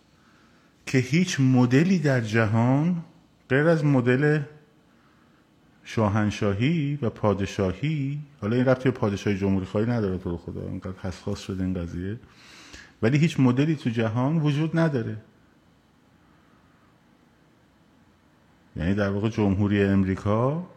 که 0.86 0.98
هیچ 0.98 1.40
مدلی 1.40 2.00
در 2.00 2.22
جهان 2.22 3.04
غیر 3.50 3.68
از 3.68 3.86
مدل 3.86 4.42
شاهنشاهی 5.84 7.00
و 7.02 7.10
پادشاهی 7.10 8.20
حالا 8.42 8.56
این 8.56 8.66
ربطی 8.66 8.92
پادشاهی 8.92 9.38
جمهوری 9.38 9.66
خواهی 9.66 9.88
نداره 9.88 10.18
تو 10.18 10.38
خدا 10.38 10.62
اینقدر 10.62 11.00
حساس 11.02 11.40
شده 11.40 11.64
این 11.64 11.74
قضیه 11.74 12.20
ولی 13.02 13.18
هیچ 13.18 13.40
مدلی 13.40 13.76
تو 13.76 13.90
جهان 13.90 14.38
وجود 14.38 14.80
نداره. 14.80 15.18
یعنی 18.76 18.94
در 18.94 19.10
واقع 19.10 19.30
جمهوری 19.30 19.84
امریکا 19.84 20.68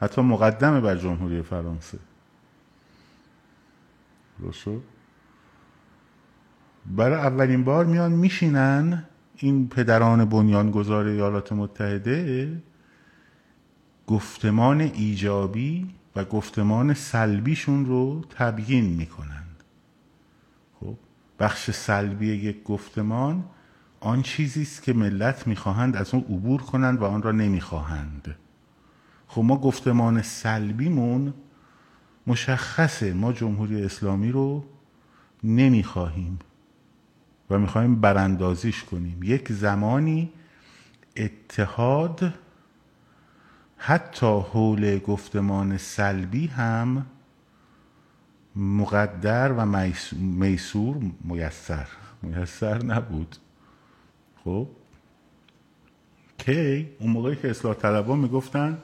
حتی 0.00 0.20
مقدمه 0.22 0.80
بر 0.80 0.96
جمهوری 0.96 1.42
فرانسه. 1.42 1.98
درست 4.40 4.68
برای 6.86 7.18
اولین 7.18 7.64
بار 7.64 7.84
میان 7.84 8.12
میشینن 8.12 9.04
این 9.36 9.68
پدران 9.68 10.24
بنیانگذار 10.24 11.06
ایالات 11.06 11.52
متحده 11.52 12.62
گفتمان 14.06 14.80
ایجابی 14.80 15.94
و 16.16 16.24
گفتمان 16.24 16.94
سلبیشون 16.94 17.86
رو 17.86 18.24
تبیین 18.30 18.84
می‌کنند 18.84 19.62
خب 20.80 20.96
بخش 21.38 21.70
سلبی 21.70 22.26
یک 22.26 22.62
گفتمان 22.62 23.44
آن 24.00 24.22
چیزی 24.22 24.62
است 24.62 24.82
که 24.82 24.92
ملت 24.92 25.46
می‌خواهند 25.46 25.96
از 25.96 26.14
اون 26.14 26.22
عبور 26.22 26.62
کنند 26.62 27.02
و 27.02 27.04
آن 27.04 27.22
را 27.22 27.32
نمی‌خواهند. 27.32 28.36
خب 29.28 29.42
ما 29.42 29.56
گفتمان 29.56 30.22
سلبیمون 30.22 31.34
مشخصه. 32.26 33.12
ما 33.12 33.32
جمهوری 33.32 33.84
اسلامی 33.84 34.32
رو 34.32 34.64
نمی‌خواهیم. 35.44 36.38
و 37.54 37.58
می‌خواهیم 37.58 38.00
براندازیش 38.00 38.84
کنیم. 38.84 39.22
یک 39.22 39.52
زمانی 39.52 40.32
اتحاد 41.16 42.34
حتی 43.76 44.26
حول 44.26 44.98
گفتمان 44.98 45.78
سلبی 45.78 46.46
هم 46.46 47.06
مقدر 48.56 49.52
و 49.52 49.86
میسور 50.12 50.96
میسر 51.24 51.88
میسر 52.22 52.82
نبود. 52.82 53.36
خب؟ 54.44 54.68
کی؟ 56.38 56.88
اون 56.98 57.10
موقعی 57.10 57.36
که 57.36 57.50
اصلاح 57.50 57.74
طلبا 57.74 58.16
می‌گفتن 58.16 58.78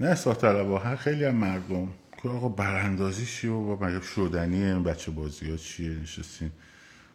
نه 0.00 0.06
اصلاح 0.06 0.36
طلبا 0.36 0.96
خیلی 0.96 1.24
هم 1.24 1.34
مردم. 1.34 1.88
که 2.22 2.28
آقا 2.28 2.48
براندازی 2.48 3.26
چیه؟ 3.26 3.50
و 3.50 3.84
مگه 3.84 4.00
شدنیه؟ 4.00 4.74
بچه 4.74 5.10
بازی 5.10 5.50
ها 5.50 5.56
چیه؟ 5.56 5.90
نشستین. 5.90 6.50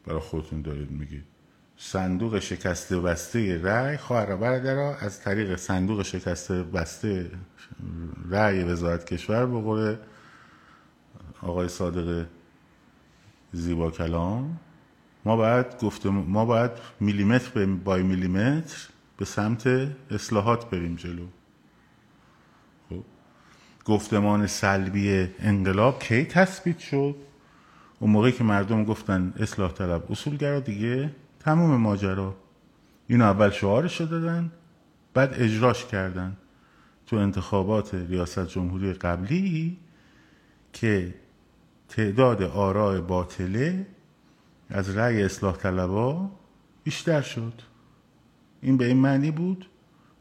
برای 0.06 0.20
خودتون 0.20 0.62
دارید 0.62 0.92
میگید. 0.92 1.24
صندوق 1.78 2.40
شکسته 2.40 3.00
بسته 3.00 3.62
رأی 3.62 3.98
خواهر 3.98 4.36
برادرها 4.36 4.96
از 4.96 5.22
طریق 5.22 5.56
صندوق 5.56 6.04
شکسته 6.04 6.64
بسته 6.64 7.32
رأی 8.30 8.64
وزارت 8.64 9.06
کشور 9.06 9.46
به 9.46 9.98
آقای 11.42 11.68
صادق 11.68 12.26
زیبا 13.52 13.92
کلام 13.92 14.60
ما 15.26 15.38
باید 15.38 15.78
گفته 15.82 16.10
ما 16.10 16.46
باید 16.46 16.72
میلیمتر 17.00 17.50
به 17.50 17.66
بای 17.66 18.04
میلیمتر 18.04 18.88
به 19.18 19.26
سمت 19.26 19.68
اصلاحات 20.12 20.70
بریم 20.70 20.96
جلو. 20.96 21.28
خب 22.90 23.04
گفتمان 23.86 24.48
سلبی 24.48 25.30
انقلاب 25.40 26.00
کی 26.00 26.26
تثبیت 26.26 26.80
شد؟ 26.80 27.16
اون 28.04 28.12
موقعی 28.12 28.32
که 28.32 28.44
مردم 28.44 28.84
گفتن 28.84 29.34
اصلاح 29.40 29.72
طلب 29.72 30.12
اصولگرا 30.12 30.60
دیگه 30.60 31.16
تموم 31.40 31.82
ماجرا. 31.82 32.36
اینو 33.08 33.26
اول 33.26 33.50
شعارش 33.50 34.02
دادن 34.02 34.52
بعد 35.14 35.34
اجراش 35.34 35.86
کردن. 35.86 36.38
تو 37.06 37.16
انتخابات 37.16 37.96
ریاست 37.96 38.48
جمهوری 38.48 38.94
قبلی 38.94 39.78
که 40.74 41.14
تعداد 41.90 42.44
آراء 42.44 43.02
باطله 43.02 43.88
از 44.70 44.98
رأی 44.98 45.24
اصلاح 45.24 45.56
طلبا 45.56 46.32
بیشتر 46.84 47.22
شد. 47.22 47.62
این 48.62 48.78
به 48.78 48.86
این 48.86 48.98
معنی 48.98 49.32
بود 49.32 49.70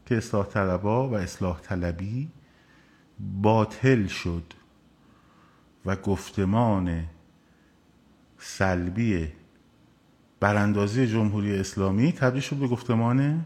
که 0.05 0.17
اصلاح 0.17 0.45
طلبا 0.45 1.09
و 1.09 1.15
اصلاح 1.15 1.59
طلبی 1.59 2.31
باطل 3.19 4.07
شد 4.07 4.53
و 5.85 5.95
گفتمان 5.95 7.05
سلبی 8.43 9.31
براندازی 10.39 11.07
جمهوری 11.07 11.59
اسلامی 11.59 12.11
تبدیل 12.11 12.41
شد 12.41 12.55
به 12.55 12.67
گفتمان 12.67 13.45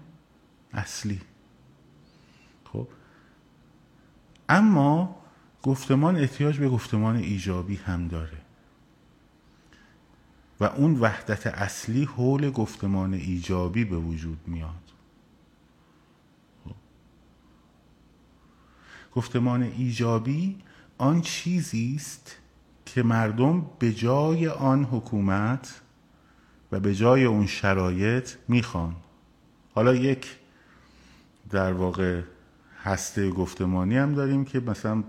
اصلی. 0.73 1.21
خب. 2.73 2.87
اما 4.49 5.15
گفتمان 5.63 6.15
احتیاج 6.15 6.59
به 6.59 6.69
گفتمان 6.69 7.15
ایجابی 7.15 7.75
هم 7.75 8.07
داره. 8.07 8.37
و 10.59 10.63
اون 10.63 10.99
وحدت 10.99 11.47
اصلی 11.47 12.03
حول 12.03 12.49
گفتمان 12.51 13.13
ایجابی 13.13 13.85
به 13.85 13.97
وجود 13.97 14.39
میاد. 14.47 14.91
خب. 16.65 16.75
گفتمان 19.13 19.63
ایجابی 19.63 20.61
آن 20.97 21.21
چیزی 21.21 21.93
است 21.95 22.37
که 22.97 23.03
مردم 23.03 23.65
به 23.79 23.93
جای 23.93 24.47
آن 24.47 24.83
حکومت 24.83 25.81
و 26.71 26.79
به 26.79 26.95
جای 26.95 27.23
اون 27.23 27.47
شرایط 27.47 28.29
می‌خوان. 28.47 28.95
حالا 29.75 29.95
یک 29.95 30.35
در 31.49 31.73
واقع 31.73 32.21
هسته 32.83 33.29
گفتمانی 33.29 33.97
هم 33.97 34.13
داریم 34.13 34.45
که 34.45 34.59
مثلا 34.59 35.03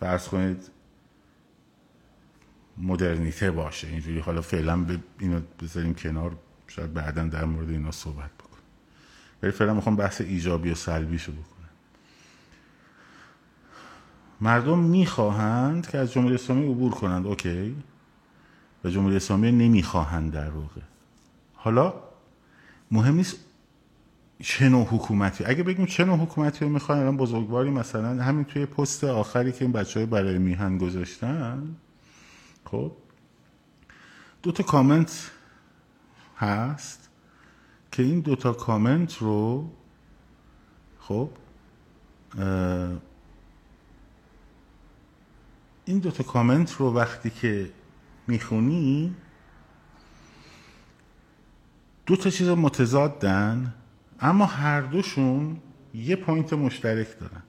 فرض 0.00 0.28
کنید 0.28 0.70
مدرنیته 2.78 3.50
باشه 3.50 3.88
اینجوری. 3.88 4.18
حالا 4.18 4.42
فعلا 4.42 4.86
اینو 5.18 5.40
بذاریم 5.62 5.94
کنار 5.94 6.36
شاید 6.66 6.94
بعدا 6.94 7.24
در 7.24 7.44
مورد 7.44 7.70
اینا 7.70 7.90
صحبت 7.90 8.30
بکنیم. 8.30 8.64
ولی 9.42 9.52
فعلا 9.52 9.74
می‌خوام 9.74 9.96
بحث 9.96 10.20
ایجابی 10.20 10.70
و 10.70 10.74
سلبی 10.74 11.18
شو 11.18 11.32
بکنم. 11.32 11.57
مردم 14.40 14.78
می‌خواهند 14.78 15.90
که 15.90 15.98
از 15.98 16.12
جمهوری 16.12 16.34
اسلامی 16.34 16.66
عبور 16.66 16.92
کنند. 16.92 17.26
اوکی. 17.26 17.76
و 18.84 18.88
جمهوری 18.88 19.16
اسلامی 19.16 19.52
نمی‌خواهند 19.52 20.32
در 20.32 20.50
واقع. 20.50 20.80
حالا 21.54 21.94
مهم 22.90 23.14
نیست 23.14 23.36
چه 24.42 24.68
نوع 24.68 24.86
حکومتی. 24.86 25.44
اگه 25.44 25.62
بگیم 25.62 25.86
چه 25.86 26.04
نوع 26.04 26.16
حکومتی 26.16 26.64
رو 26.64 26.70
می‌خواین 26.70 27.02
الان 27.02 27.16
بزرگواری 27.16 27.70
مثلا 27.70 28.22
همین 28.22 28.44
توی 28.44 28.66
پست 28.66 29.04
آخری 29.04 29.52
که 29.52 29.64
این 29.64 29.72
بچه 29.72 30.00
های 30.00 30.06
برای 30.06 30.38
میهن 30.38 30.78
گذاشتن. 30.78 31.76
خب. 32.64 32.92
دو 34.42 34.52
تا 34.52 34.62
کامنت 34.62 35.30
هست 36.36 37.08
که 37.92 38.02
این 38.02 38.20
دو 38.20 38.36
تا 38.36 38.52
کامنت 38.52 39.16
رو 39.16 39.70
خب 41.00 41.30
این 45.88 45.98
دو 45.98 46.10
تا 46.10 46.24
کامنت 46.24 46.72
رو 46.72 46.94
وقتی 46.94 47.30
که 47.30 47.70
می‌خونی 48.26 49.14
دو 52.06 52.16
تا 52.16 52.30
چیز 52.30 52.48
متضادن 52.48 53.74
اما 54.20 54.46
هر 54.46 54.80
دوشون 54.80 55.60
یه 55.94 56.16
point 56.16 56.52
مشترک 56.52 57.18
دارن. 57.20 57.42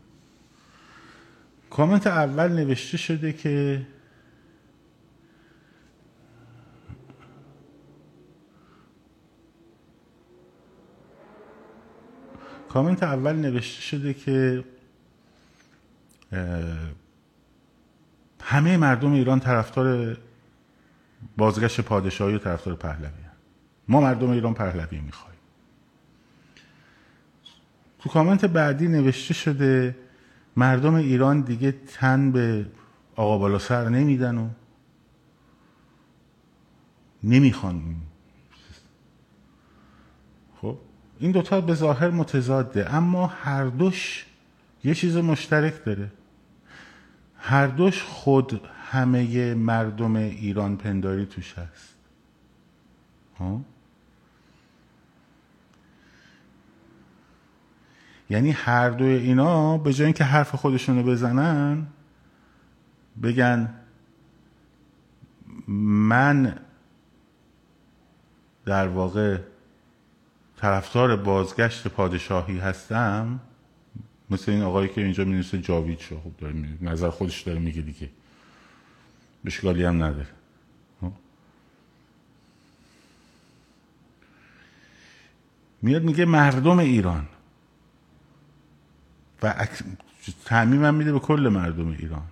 کامنت 1.70 2.08
اول 2.08 2.48
نوشته 2.52 2.98
شده 2.98 3.34
که 3.34 3.88
کامنت 12.70 13.04
اول 13.04 13.36
نوشته 13.36 13.82
شده 13.82 14.14
که 14.14 14.64
همه 18.42 18.78
مردم 18.78 19.12
ایران 19.12 19.40
طرفدار 19.40 20.18
بازگشت 21.38 21.82
پادشاهی 21.82 22.36
و 22.36 22.38
طرفدار 22.38 22.76
پهلوی 22.76 23.10
ما 23.88 24.02
مردم 24.02 24.30
ایران 24.30 24.54
پهلوی 24.54 25.00
می‌خوایم 25.00 25.40
تو 28.00 28.10
کامنت 28.10 28.46
بعدی 28.46 28.88
نوشته 28.88 29.34
شده 29.34 29.96
مردم 30.56 30.94
ایران 30.94 31.42
دیگه 31.42 31.72
تن 31.72 32.32
به 32.32 32.66
آقا 33.16 33.38
بالا 33.38 33.60
سر 33.60 33.90
نمیدن 33.90 34.38
و 34.38 34.50
نمی‌خوان. 37.24 37.96
خب 40.62 40.78
این 41.20 41.32
دوتا 41.32 41.62
به 41.62 41.74
ظاهر 41.74 42.10
متضاده 42.10 42.96
اما 42.96 43.28
هر 43.28 43.66
دوش 43.66 44.26
یه 44.84 44.96
چیز 44.96 45.18
مشترک 45.18 45.86
داره. 45.86 46.12
هر 47.40 47.68
دوش 47.68 48.04
خود 48.04 48.62
همه 48.92 49.54
مردم 49.54 50.16
ایران 50.16 50.78
پنداری 50.78 51.26
توش 51.26 51.54
هست 51.58 51.96
ها؟ 53.40 53.62
یعنی 58.30 58.52
هر 58.52 58.90
دوی 58.90 59.14
اینا 59.14 59.78
به 59.78 59.94
جای 59.94 60.06
اینکه 60.06 60.24
حرف 60.24 60.56
خودشونو 60.56 61.04
بزنن 61.04 61.88
بگن 63.24 63.74
من 65.68 66.60
در 68.66 68.88
واقع 68.88 69.38
طرفدار 70.58 71.16
بازگشت 71.16 71.88
پادشاهی 71.88 72.60
هستم 72.60 73.40
مثل 74.32 74.52
این 74.52 74.62
آقایی 74.62 74.90
که 74.90 75.02
اینجا 75.02 75.26
می 75.26 75.44
جاوید 75.44 76.00
شو. 76.00 76.20
خوب 76.20 76.38
داره 76.38 76.56
نظر 76.82 77.10
خودش 77.10 77.42
داره 77.42 77.60
میگه 77.60 77.82
دیگه. 77.82 78.10
بشکالی 79.46 79.84
هم 79.84 80.04
نداره. 80.04 80.28
خب؟ 81.02 81.12
میاد 85.82 86.04
میگه 86.04 86.26
مردم 86.26 86.80
ایران. 86.80 87.28
و 89.44 89.68
تعمیم 90.46 90.86
هم 90.86 90.96
میده 90.96 91.14
به 91.14 91.20
کل 91.20 91.50
مردم 91.54 91.88
ایران. 91.88 92.24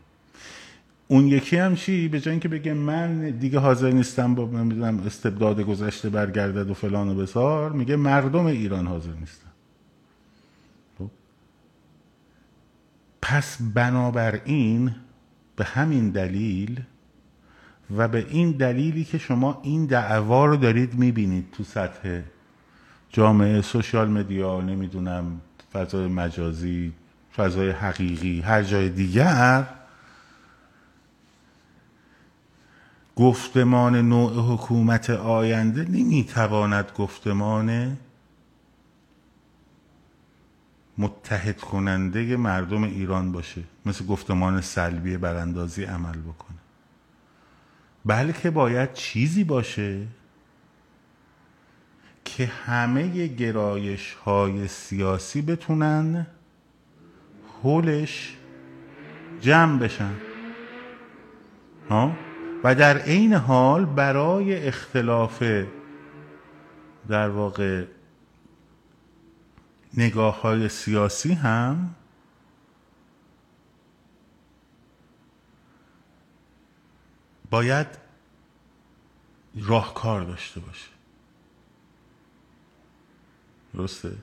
اون 1.07 1.27
یکی 1.27 1.57
هم 1.57 1.75
چی؟ 1.75 2.07
به 2.07 2.19
جای 2.19 2.31
اینکه 2.31 2.47
بگه 2.47 2.73
من 2.73 3.29
دیگه 3.29 3.59
حاضر 3.59 3.91
نیستم 3.91 4.35
با 4.35 4.45
نمی‌دونم 4.45 4.99
استبداد 4.99 5.61
گذشته 5.61 6.09
برگردد 6.09 6.69
و 6.69 6.73
فلان 6.73 7.09
و 7.09 7.15
بسار 7.15 7.71
میگه 7.71 7.95
مردم 7.95 8.45
ایران 8.45 8.87
حاضر 8.87 9.13
نیستن. 9.13 9.46
پس 13.29 13.57
بنابراین 13.73 14.95
به 15.55 15.65
همین 15.65 16.09
دلیل 16.09 16.81
و 17.97 18.07
به 18.07 18.25
این 18.29 18.51
دلیلی 18.51 19.03
که 19.03 19.17
شما 19.17 19.59
این 19.63 19.85
دعوا 19.85 20.45
رو 20.45 20.57
دارید 20.57 20.93
می‌بینید 20.93 21.51
تو 21.51 21.63
سطح 21.63 22.21
جامعه 23.09 23.61
سوشال 23.61 24.09
مدیا 24.09 24.61
نمی‌دونم 24.61 25.41
فضای 25.73 26.07
مجازی 26.07 26.93
فضای 27.35 27.69
حقیقی 27.69 28.41
هر 28.41 28.63
جای 28.63 28.89
دیگر 28.89 29.67
گفتمان 33.15 33.95
نوع 33.95 34.53
حکومت 34.53 35.09
آینده 35.09 35.83
نمی‌تواند 35.83 36.91
گفتمان 36.97 37.97
متحد 40.97 41.61
کننده 41.61 42.37
مردم 42.37 42.83
ایران 42.83 43.31
باشه. 43.31 43.63
مثل 43.85 44.05
گفتمان 44.05 44.61
سلبی 44.61 45.17
براندازی 45.17 45.83
عمل 45.83 46.17
بکنه. 46.17 46.57
بلکه 48.05 48.49
باید 48.49 48.93
چیزی 48.93 49.43
باشه 49.43 50.07
که 52.25 52.45
همه 52.45 53.27
گرایش 53.27 54.13
های 54.13 54.67
سیاسی 54.67 55.41
بتونن 55.41 56.27
حولش 57.63 58.37
جمع 59.41 59.79
بشن. 59.79 60.13
ها؟ 61.89 62.11
و 62.63 62.75
در 62.75 62.97
عین 62.97 63.33
حال 63.33 63.85
برای 63.85 64.67
اختلاف 64.67 65.43
در 67.09 67.29
واقع 67.29 67.85
نگاه 69.97 70.41
های 70.41 70.69
سیاسی 70.69 71.33
هم 71.33 71.95
باید 77.49 77.87
راهکار 79.55 80.23
داشته 80.23 80.59
باشه. 80.59 80.89
درسته؟ 83.73 84.17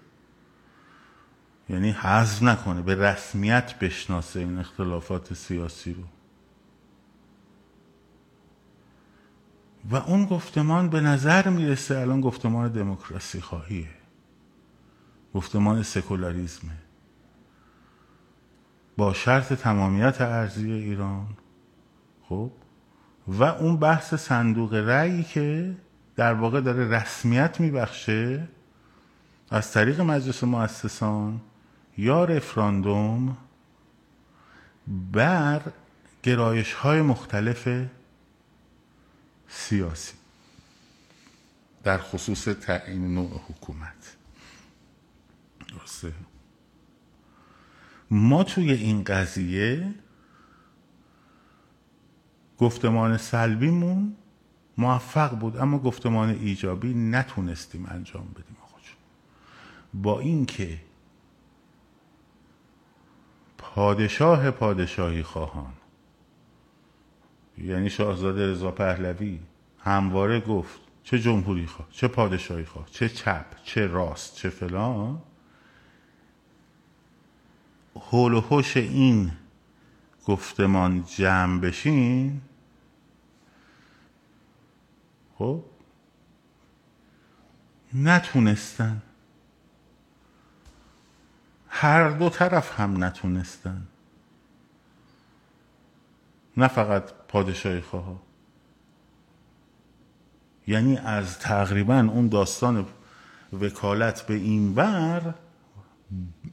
یعنی 1.69 1.91
حذف 1.91 2.43
نکنه 2.43 2.83
به 2.83 2.95
رسمیت 2.95 3.79
بشناسه 3.79 4.41
این 4.41 4.59
اختلافات 4.59 5.35
سیاسی 5.35 5.95
رو. 5.95 6.05
و 9.91 9.97
اون 9.97 10.25
گفتمان 10.25 10.89
به 10.89 11.01
نظر 11.01 11.49
می‌رسه 11.49 11.99
الان 11.99 12.21
گفتمان 12.21 12.69
دموکراسی 12.69 13.41
خواهیه. 13.41 14.04
گفتمان 15.35 15.83
سکولاریزمه 15.83 16.79
با 18.97 19.13
شرط 19.13 19.53
تمامیت 19.53 20.21
ارزی 20.21 20.73
ایران 20.73 21.27
خب؟ 22.29 22.51
و 23.29 23.43
اون 23.43 23.77
بحث 23.77 24.15
صندوق 24.15 24.75
رأیی 24.75 25.23
که 25.23 25.77
در 26.17 26.35
واقع 26.35 26.61
داره 26.61 26.89
رسمیت 26.89 27.61
میبخشه 27.61 28.49
از 29.51 29.73
طریق 29.73 30.01
مجلس 30.01 30.45
مؤسسان 30.45 31.41
یا 31.99 32.25
رفراندوم 32.25 33.37
بر 35.13 35.63
گرایش 36.23 36.73
های 36.73 37.03
مختلف 37.03 37.69
سیاسی 39.49 40.15
در 41.85 41.99
خصوص 41.99 42.45
تعیین 42.45 43.15
نوع 43.15 43.41
حکومت. 43.49 44.17
درسته 45.85 46.13
ما 48.11 48.45
توی 48.45 48.73
این 48.73 49.05
قضیه 49.05 49.95
گفتمان 52.59 53.17
سلبیمون 53.17 54.17
موفق 54.79 55.39
بود 55.39 55.57
اما 55.57 55.79
گفتمان 55.79 56.29
ایجابی 56.29 56.95
نتونستیم 56.95 57.87
انجام 57.91 58.27
بدیم 58.29 58.57
آقا 58.63 58.75
با 59.95 60.21
اینکه 60.21 60.81
پادشاه 63.59 64.51
پادشاهی 64.51 65.23
خواهان 65.23 65.73
یعنی 67.59 67.91
شاهزاده 67.91 68.51
رضا 68.51 68.71
پهلوی 68.71 69.41
همواره 69.79 70.41
گفت 70.41 70.81
چه 71.03 71.19
جمهوری 71.19 71.67
خواه 71.67 71.89
چه 71.91 72.09
پادشاهی 72.09 72.65
خواه 72.65 72.87
چه 72.91 73.09
چپ 73.09 73.47
چه 73.65 73.87
راست 73.87 74.37
چه 74.37 74.51
فلان 74.51 75.23
حول 78.01 78.35
و 78.35 78.41
حوش 78.41 78.77
این 78.77 79.33
گفتمان 80.27 81.05
جمع 81.05 81.61
بشین. 81.61 82.41
خب؟ 85.39 85.65
نتونستن. 87.95 89.03
هر 91.69 92.11
دو 92.11 92.29
طرف 92.29 92.81
هم 92.81 93.05
نتونستن. 93.05 93.87
نه 96.57 96.69
فقط 96.69 97.13
پادشاهی 97.13 97.81
خواه 97.81 98.23
یعنی 100.67 100.97
از 100.97 101.39
تقریبا 101.39 101.99
اون 101.99 102.29
داستان 102.29 102.87
وکالت 103.53 104.27
به 104.27 104.35
این 104.35 104.75
بر 104.75 105.35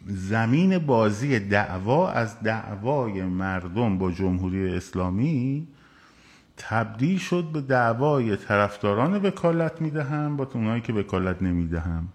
زمین 0.05 0.77
بازی 0.77 1.39
دعوا 1.39 2.11
از 2.11 2.39
دعوای 2.39 3.23
مردم 3.23 3.97
با 3.97 4.11
جمهوری 4.11 4.75
اسلامی 4.75 5.67
تبدیل 6.57 7.17
شد 7.17 7.43
به 7.53 7.61
دعوای 7.61 8.35
طرفداران 8.37 9.13
وکالت 9.13 9.81
می‌دهم 9.81 10.37
با 10.37 10.49
اونایی 10.53 10.81
که 10.81 10.93
وکالت 10.93 11.41
نمی‌دهم. 11.41 12.07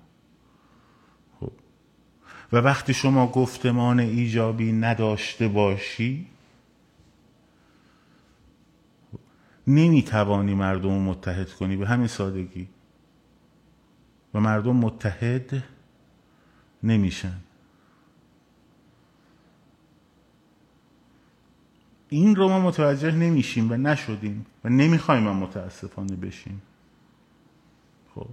خب. 1.40 1.52
و 2.52 2.56
وقتی 2.56 2.94
شما 2.94 3.26
گفتمان 3.26 4.00
ایجابی 4.00 4.72
نداشته 4.72 5.48
باشی 5.48 6.26
نمی‌توانی 9.66 10.54
مردم 10.54 10.92
متحد 10.92 11.50
کنی. 11.50 11.76
به 11.76 11.86
همین 11.88 12.06
سادگی. 12.06 12.68
و 14.34 14.40
مردم 14.40 14.76
متحد 14.76 15.62
نمیشن 16.82 17.40
این 22.08 22.36
رو 22.36 22.48
ما 22.48 22.60
متوجه 22.60 23.10
نمیشیم 23.10 23.72
و 23.72 23.76
نشدیم 23.76 24.46
و 24.64 24.68
نمی‌خوایم 24.68 25.28
هم 25.28 25.36
متاسفانه 25.36 26.16
بشیم. 26.16 26.62
خب. 28.14 28.28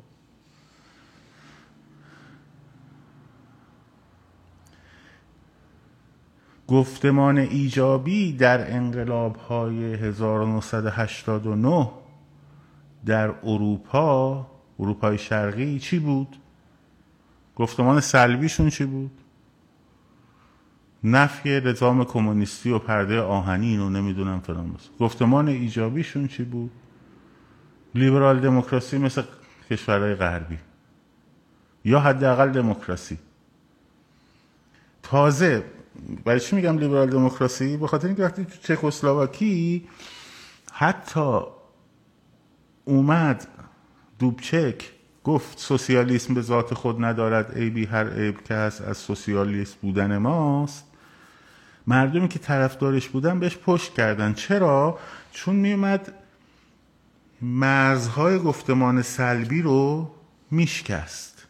گفتمان 6.67 7.37
ایجابی 7.37 8.33
در 8.33 8.75
انقلاب 8.75 9.35
های 9.35 9.93
1989 9.93 11.91
در 13.05 13.27
اروپا 13.43 14.47
اروپای 14.79 15.17
شرقی 15.17 15.79
چی 15.79 15.99
بود؟ 15.99 16.37
گفتمان 17.55 17.99
سلبیشون 17.99 18.69
چی 18.69 18.85
بود؟ 18.85 19.11
نفی 21.03 21.61
نظام 21.61 22.05
کمونیستی 22.05 22.71
و 22.71 22.79
پرده 22.79 23.21
آهنی 23.21 23.67
اینو 23.67 23.89
نمی‌دونم 23.89 24.39
فلان 24.39 24.73
بس 24.73 24.89
گفتمان 24.99 25.47
ایجابیشون 25.47 26.27
چی 26.27 26.43
بود؟ 26.43 26.71
لیبرال 27.95 28.39
دموکراسی 28.39 28.97
مثل 28.97 29.23
کشورهای 29.69 30.15
غربی 30.15 30.57
یا 31.85 31.99
حداقل 31.99 32.51
دموکراسی 32.51 33.17
تازه 35.03 35.63
برای 36.25 36.39
چی 36.39 36.55
میگم 36.55 36.77
لیبرال 36.77 37.09
دموکراسی 37.09 37.77
به 37.77 37.87
خاطر 37.87 38.07
اینکه 38.07 38.23
وقتی 38.23 38.45
تو 38.45 38.75
چکسلواکی 38.75 39.87
حتی 40.73 41.39
اومد 42.85 43.47
دوبچک 44.19 44.91
گفت 45.23 45.59
سوسیالیسم 45.59 46.33
به 46.33 46.41
ذات 46.41 46.73
خود 46.73 47.03
ندارد 47.03 47.57
عیبی 47.57 47.85
هر 47.85 48.09
عیب 48.09 48.43
که 48.43 48.53
هست 48.53 48.81
از 48.81 48.97
سوسیالیست 48.97 49.75
بودن 49.75 50.17
ماست. 50.17 50.85
مردمی 51.87 52.27
که 52.27 52.39
طرفدارش 52.39 53.09
بودن 53.09 53.39
بهش 53.39 53.57
پشت 53.57 53.93
کردن. 53.93 54.33
چرا؟ 54.33 54.99
چون 55.31 55.55
میومد 55.55 56.13
مرزهای 57.41 58.39
گفتمان 58.39 59.01
سلبی 59.01 59.61
رو 59.61 60.11
میشکست. 60.51 61.47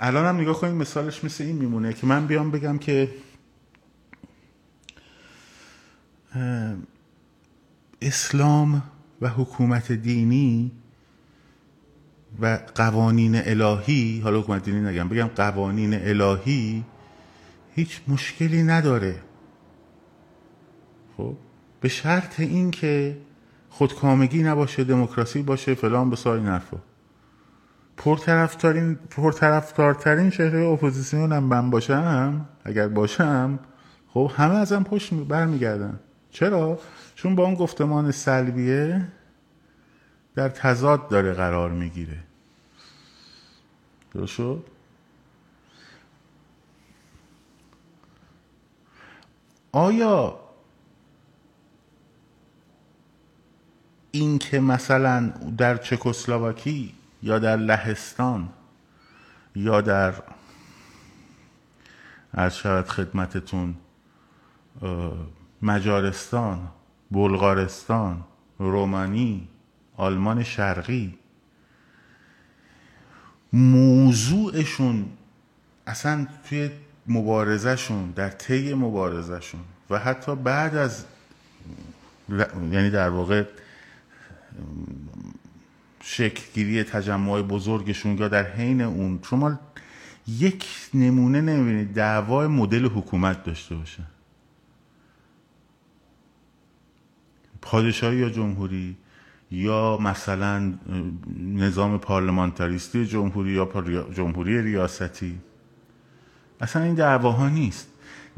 الان 0.00 0.26
هم 0.26 0.40
نگاه 0.40 0.60
کنید 0.60 0.74
مثالش 0.74 1.24
مثل 1.24 1.44
این 1.44 1.56
میمونه 1.56 1.92
که 1.92 2.06
من 2.06 2.26
بیام 2.26 2.50
بگم 2.50 2.78
که 2.78 3.14
اسلام 8.02 8.82
و 9.20 9.28
حکومت 9.28 9.92
دینی 9.92 10.72
و 12.40 12.58
قوانین 12.74 13.36
الهی 13.44 14.20
حالا 14.24 14.40
حکومت 14.40 14.64
دینی 14.64 14.80
نگم 14.80 15.08
بگم 15.08 15.26
قوانین 15.26 15.94
الهی 15.94 16.84
هیچ 17.74 18.00
مشکلی 18.08 18.62
نداره. 18.62 19.14
خب؟ 21.16 21.36
به 21.80 21.88
شرط 21.88 22.40
این 22.40 22.70
که 22.70 23.16
خودکامگی 23.70 24.42
نباشه 24.42 24.84
دموکراسی 24.84 25.42
باشه 25.42 25.74
فلان 25.74 26.10
به 26.10 26.16
سایر 26.16 26.42
حرفا. 26.42 26.76
پرطرفدارین 27.96 28.94
پرطرفدارترین 29.10 30.30
شهر 30.30 30.56
اپوزیسیون 30.56 31.32
هم 31.32 31.42
من 31.44 31.70
باشم 31.70 32.48
اگر 32.64 32.88
باشم 32.88 33.58
خب 34.08 34.30
همه 34.36 34.54
ازم 34.54 34.82
پشت 34.82 35.14
برمیگردن. 35.14 36.00
چرا؟ 36.30 36.78
چون 37.14 37.34
با 37.34 37.44
اون 37.44 37.54
گفتمان 37.54 38.10
سلبیه 38.10 39.08
در 40.36 40.48
تضاد 40.48 41.08
داره 41.08 41.32
قرار 41.32 41.70
می‌گیره. 41.70 42.18
درست 44.14 44.32
شد؟ 44.32 44.64
آیا 49.72 50.40
این 54.10 54.38
که 54.38 54.60
مثلا 54.60 55.32
در 55.58 55.76
چکسلواکی 55.76 56.94
یا 57.22 57.38
در 57.38 57.56
لهستان 57.56 58.48
یا 59.54 59.80
در 59.80 60.14
از 62.32 62.56
شاید 62.56 62.86
خدمتتون 62.86 63.76
مجارستان 65.62 66.68
بلغارستان 67.10 68.24
رومانی 68.58 69.48
آلمان 69.96 70.42
شرقی. 70.42 71.18
موضوعشون 73.52 75.06
اصلا 75.86 76.26
توی 76.48 76.70
مبارزهشون 77.06 78.10
در 78.10 78.28
طی 78.28 78.74
مبارزهشون 78.74 79.60
و 79.90 79.98
حتی 79.98 80.34
بعد 80.36 80.76
از 80.76 81.04
یعنی 82.72 82.90
در 82.90 83.08
واقع 83.08 83.44
شکلگیری 86.02 86.82
تجمع 86.82 87.42
بزرگشون 87.42 88.18
یا 88.18 88.28
در 88.28 88.50
حین 88.52 88.80
اون 88.80 89.20
شما 89.30 89.58
یک 90.28 90.66
نمونه 90.94 91.40
نمی‌بینید 91.40 91.94
دعوای 91.94 92.46
مدل 92.46 92.86
حکومت 92.86 93.44
داشته 93.44 93.74
باشه. 93.74 94.02
پادشاهی 97.62 98.16
یا 98.16 98.28
جمهوری؟ 98.28 98.96
یا 99.50 99.98
مثلا 100.00 100.74
نظام 101.38 101.98
پارلمانتاریستی 101.98 103.06
جمهوری 103.06 103.50
یا 103.50 103.68
جمهوری 104.14 104.62
ریاستی. 104.62 105.40
اصلا 106.60 106.82
این 106.82 106.94
دعواها 106.94 107.48
نیست. 107.48 107.88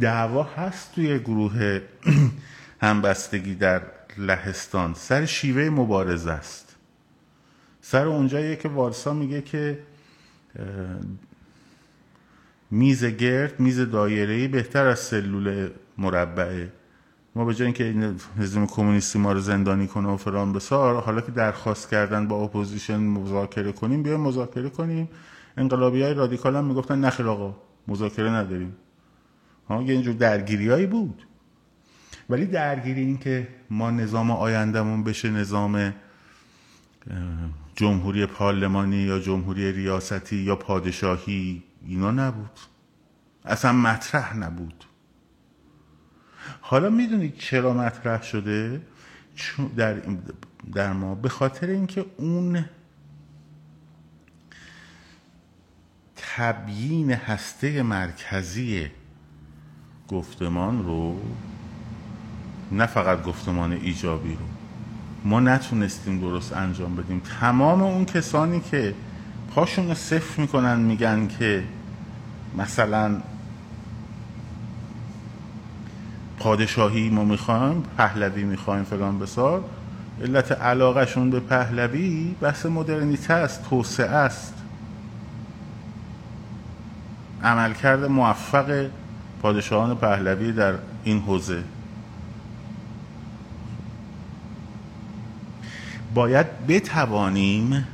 دعوا 0.00 0.42
هست 0.42 0.94
توی 0.94 1.18
گروه 1.18 1.80
همبستگی 2.82 3.54
در 3.54 3.82
لهستان. 4.18 4.94
سر 4.94 5.24
شیوه 5.24 5.70
مبارزه 5.70 6.30
است. 6.30 6.76
سر 7.80 8.06
اونجاییه 8.06 8.56
که 8.56 8.68
وارسا 8.68 9.12
میگه 9.12 9.42
که 9.42 9.78
میز 12.70 13.04
گرد 13.04 13.60
میز 13.60 13.80
دایره‌ای 13.80 14.48
بهتر 14.48 14.86
از 14.86 14.98
سلول 14.98 15.70
مربعه 15.98 16.72
ما 17.34 17.44
به 17.44 17.54
جای 17.54 17.64
اینکه 17.64 17.84
این 17.84 18.20
نظام 18.38 18.66
کمونیستی 18.66 19.18
ما 19.18 19.32
رو 19.32 19.40
زندانی 19.40 19.86
کنه 19.86 20.08
و 20.08 20.16
فران 20.16 20.52
بسار 20.52 21.02
حالا 21.02 21.20
که 21.20 21.32
درخواست 21.32 21.90
کردن 21.90 22.28
با 22.28 22.44
اپوزیشن 22.44 22.96
مذاکره 22.96 23.72
کنیم 23.72 24.02
بیایم 24.02 24.20
مذاکره 24.20 24.70
کنیم. 24.70 25.08
انقلابی 25.56 26.02
های 26.02 26.14
رادیکال 26.14 26.56
هم 26.56 26.64
می‌گفتن 26.64 27.00
نخیر 27.00 27.28
آقا 27.28 27.56
مذاکره 27.88 28.30
نداریم. 28.30 28.76
ها 29.68 29.82
یه 29.82 29.92
اینجور 29.92 30.14
درگیری 30.14 30.86
بود. 30.86 31.26
ولی 32.30 32.46
درگیری 32.46 33.00
این 33.00 33.18
که 33.18 33.48
ما 33.70 33.90
نظام 33.90 34.30
آیندهمون 34.30 35.04
بشه 35.04 35.30
نظام 35.30 35.94
جمهوری 37.76 38.26
پارلمانی 38.26 38.96
یا 38.96 39.18
جمهوری 39.18 39.72
ریاستی 39.72 40.36
یا 40.36 40.56
پادشاهی 40.56 41.62
اینا 41.86 42.10
نبود. 42.10 42.50
اصلا 43.44 43.72
مطرح 43.72 44.36
نبود. 44.36 44.84
حالا 46.60 46.90
می‌دونید 46.90 47.38
چرا 47.38 47.74
مطرح 47.74 48.22
شده؟ 48.22 48.80
در, 49.76 49.96
در 50.74 50.92
ما. 50.92 51.14
به 51.14 51.28
خاطر 51.28 51.66
اینکه 51.66 52.04
اون 52.16 52.64
تبیین 56.16 57.12
هسته 57.12 57.82
مرکزی 57.82 58.86
گفتمان 60.08 60.84
رو 60.84 61.20
نه 62.72 62.86
فقط 62.86 63.22
گفتمان 63.22 63.72
ایجابی 63.72 64.32
رو 64.32 64.46
ما 65.24 65.40
نتونستیم 65.40 66.20
درست 66.20 66.52
انجام 66.52 66.96
بدیم. 66.96 67.22
تمام 67.40 67.82
اون 67.82 68.04
کسانی 68.04 68.60
که 68.60 68.94
پاشون 69.54 69.88
رو 69.88 69.94
صفر 69.94 70.40
می‌کنن 70.40 70.80
میگن 70.80 71.28
که 71.28 71.64
مثلا 72.58 73.22
پادشاهی 76.38 77.08
ما 77.08 77.24
می‌خوایم 77.24 77.82
پهلوی 77.96 78.44
می‌خوایم 78.44 78.84
فلان 78.84 79.18
بسار. 79.18 79.64
علت 80.22 80.52
علاقهشون 80.52 81.30
به 81.30 81.40
پهلوی 81.40 82.34
بحث 82.40 82.66
مدرنیته 82.66 83.34
است 83.34 83.70
توسعه 83.70 84.10
است. 84.10 84.54
عملکرد 87.42 88.04
موفق 88.04 88.86
پادشاهان 89.42 89.96
پهلوی 89.96 90.52
در 90.52 90.74
این 91.04 91.20
حوزه. 91.20 91.64
باید 96.14 96.66
بتوانیم 96.68 97.86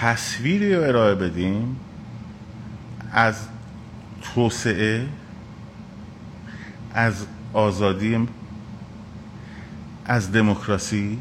تصویری 0.00 0.74
رو 0.74 0.82
ارائه 0.82 1.14
بدیم 1.14 1.76
از 3.12 3.34
توسعه 4.22 5.06
از 6.94 7.26
آزادی 7.52 8.28
از 10.04 10.32
دموکراسی 10.32 11.18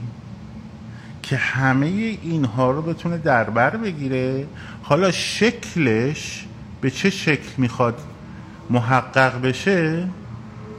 که 1.23 1.37
همه 1.37 1.85
اینها 2.21 2.71
رو 2.71 2.81
بتونه 2.81 3.17
دربر 3.17 3.77
بگیره. 3.77 4.47
حالا 4.83 5.11
شکلش 5.11 6.45
به 6.81 6.91
چه 6.91 7.09
شکل 7.09 7.49
می‌خواد 7.57 7.99
محقق 8.69 9.41
بشه 9.41 10.07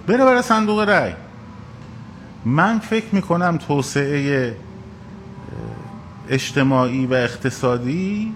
بره 0.06 0.24
برای 0.24 0.42
صندوق 0.42 0.80
رأی. 0.80 1.12
من 2.44 2.78
فکر 2.78 3.14
می‌کنم 3.14 3.56
توسعه 3.56 4.56
اجتماعی 6.28 7.06
و 7.06 7.14
اقتصادی 7.14 8.32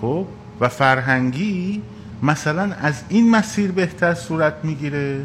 خب 0.00 0.26
و 0.60 0.68
فرهنگی 0.68 1.82
مثلا 2.22 2.72
از 2.80 3.02
این 3.08 3.30
مسیر 3.30 3.72
بهتر 3.72 4.14
صورت 4.14 4.54
می‌گیره. 4.62 5.24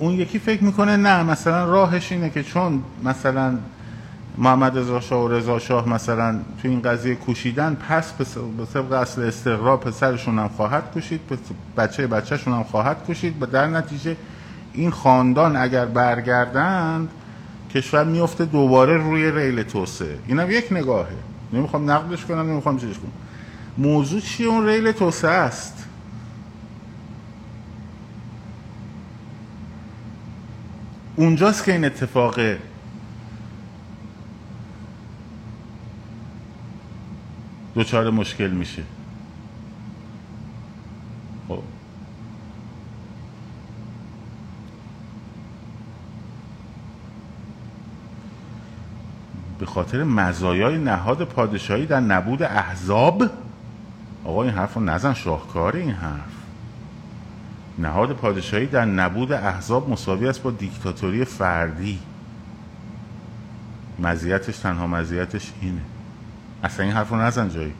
اون 0.00 0.14
یکی 0.14 0.38
فکر 0.38 0.64
می‌کنه 0.64 0.96
نه 0.96 1.22
مثلا 1.22 1.64
راهش 1.64 2.12
اینه 2.12 2.30
که 2.30 2.42
چون 2.42 2.82
مثلا 3.04 3.58
محمد 4.38 4.78
رضا 4.78 5.00
شاه 5.00 5.24
و 5.24 5.28
رضا 5.28 5.58
شاه 5.58 5.88
مثلا 5.88 6.40
تو 6.62 6.68
این 6.68 6.82
قضیه 6.82 7.14
کوشیدن 7.14 7.74
پس 7.88 8.12
به 8.12 8.24
طبق 8.74 8.92
اصل 8.92 9.22
استقرار 9.22 9.76
پسرشون 9.76 10.38
هم 10.38 10.48
خواهد 10.48 10.94
کشید 10.96 11.20
بچه 11.76 12.06
بچهشون 12.06 12.54
هم 12.54 12.62
خواهد 12.62 13.06
کشید 13.08 13.42
و 13.42 13.46
در 13.46 13.66
نتیجه 13.66 14.16
این 14.72 14.90
خاندان 14.90 15.56
اگر 15.56 15.86
برگردند 15.86 17.08
کشور 17.74 18.04
میفته 18.04 18.44
دوباره 18.44 18.96
روی 18.96 19.30
ریل 19.30 19.62
توسعه. 19.62 20.18
اینم 20.26 20.50
یک 20.50 20.66
نگاهه. 20.70 21.16
نمی‌خوام 21.52 21.90
نقدش 21.90 22.24
کنم 22.24 22.50
نمی‌خوام 22.50 22.78
چیزش 22.78 22.94
کنم. 22.98 23.12
موضوع 23.78 24.20
چیه؟ 24.20 24.46
اون 24.46 24.66
ریل 24.66 24.92
توسعه 24.92 25.30
است. 25.30 25.79
اونجاست 31.20 31.64
که 31.64 31.72
این 31.72 31.84
اتفاق 31.84 32.40
دوچار 37.74 38.10
مشکل 38.10 38.50
میشه. 38.50 38.82
خب. 41.48 41.62
به 49.58 49.66
خاطر 49.66 50.04
مزایای 50.04 50.78
نهاد 50.78 51.24
پادشاهی 51.24 51.86
در 51.86 52.00
نبود 52.00 52.42
احزاب 52.42 53.30
آقا 54.24 54.42
این 54.42 54.52
حرف 54.52 54.74
رو 54.74 54.82
نزن 54.82 55.14
شاهکار 55.14 55.76
این 55.76 55.90
حرف. 55.90 56.29
نهاد 57.80 58.12
پادشاهی 58.12 58.66
در 58.66 58.84
نبود 58.84 59.32
احزاب 59.32 59.90
مساوی 59.90 60.28
است 60.28 60.42
با 60.42 60.50
دیکتاتوری 60.50 61.24
فردی. 61.24 61.98
مزیتش 63.98 64.58
تنها 64.58 64.86
مزیتش 64.86 65.52
اینه. 65.60 65.80
اصلا 66.64 66.84
این 66.84 66.94
حرف 66.94 67.10
رو 67.10 67.16
نزن 67.16 67.48
جایی. 67.48 67.72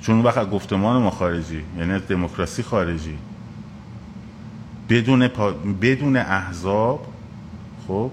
چون 0.00 0.22
وقت 0.22 0.50
گفتمان 0.50 1.02
ما 1.02 1.10
خارجی 1.10 1.64
یعنی 1.78 1.98
دموکراسی 1.98 2.62
خارجی. 2.62 3.18
بدون, 4.88 5.28
پا... 5.28 5.50
بدون 5.82 6.16
احزاب 6.16 7.06
خب 7.88 8.10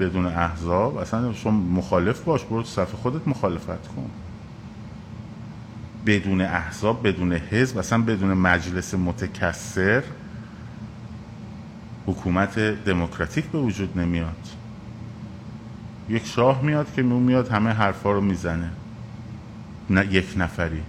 بدون 0.00 0.26
احزاب 0.26 0.96
اصلا 0.96 1.32
شما 1.32 1.50
مخالف 1.50 2.20
باش 2.20 2.44
برو 2.44 2.64
صفحه 2.64 2.96
خودت 2.96 3.28
مخالفت 3.28 3.88
کن. 3.88 4.10
بدون 6.06 6.40
احزاب 6.40 7.08
بدون 7.08 7.32
حزب 7.32 7.78
اصلا 7.78 8.02
بدون 8.02 8.34
مجلس 8.34 8.94
متکثر 8.94 10.02
حکومت 12.06 12.58
دموکراتیک 12.58 13.44
به 13.44 13.58
وجود 13.58 13.98
نمیاد. 13.98 14.48
یک 16.08 16.26
شاه 16.26 16.62
میاد 16.62 16.94
که 16.94 17.02
میاد 17.02 17.48
همه 17.48 17.70
حرفا 17.70 18.12
رو 18.12 18.20
می‌زنه. 18.20 18.70
نه 19.90 20.06
یک 20.12 20.34
نفری. 20.36 20.82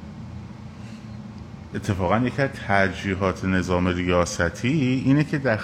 اتفاقا 1.76 2.18
یکی 2.18 2.42
از 2.42 2.50
ترجیحات 2.68 3.46
نظام 3.46 3.88
ریاستی 3.88 5.04
اینه 5.06 5.24
که 5.24 5.38
در 5.38 5.60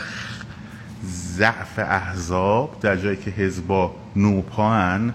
ضعف 1.05 1.79
احزاب 1.79 2.77
در 2.81 2.95
جایی 2.95 3.17
که 3.17 3.31
حزبا 3.31 3.95
نوپان 4.15 5.13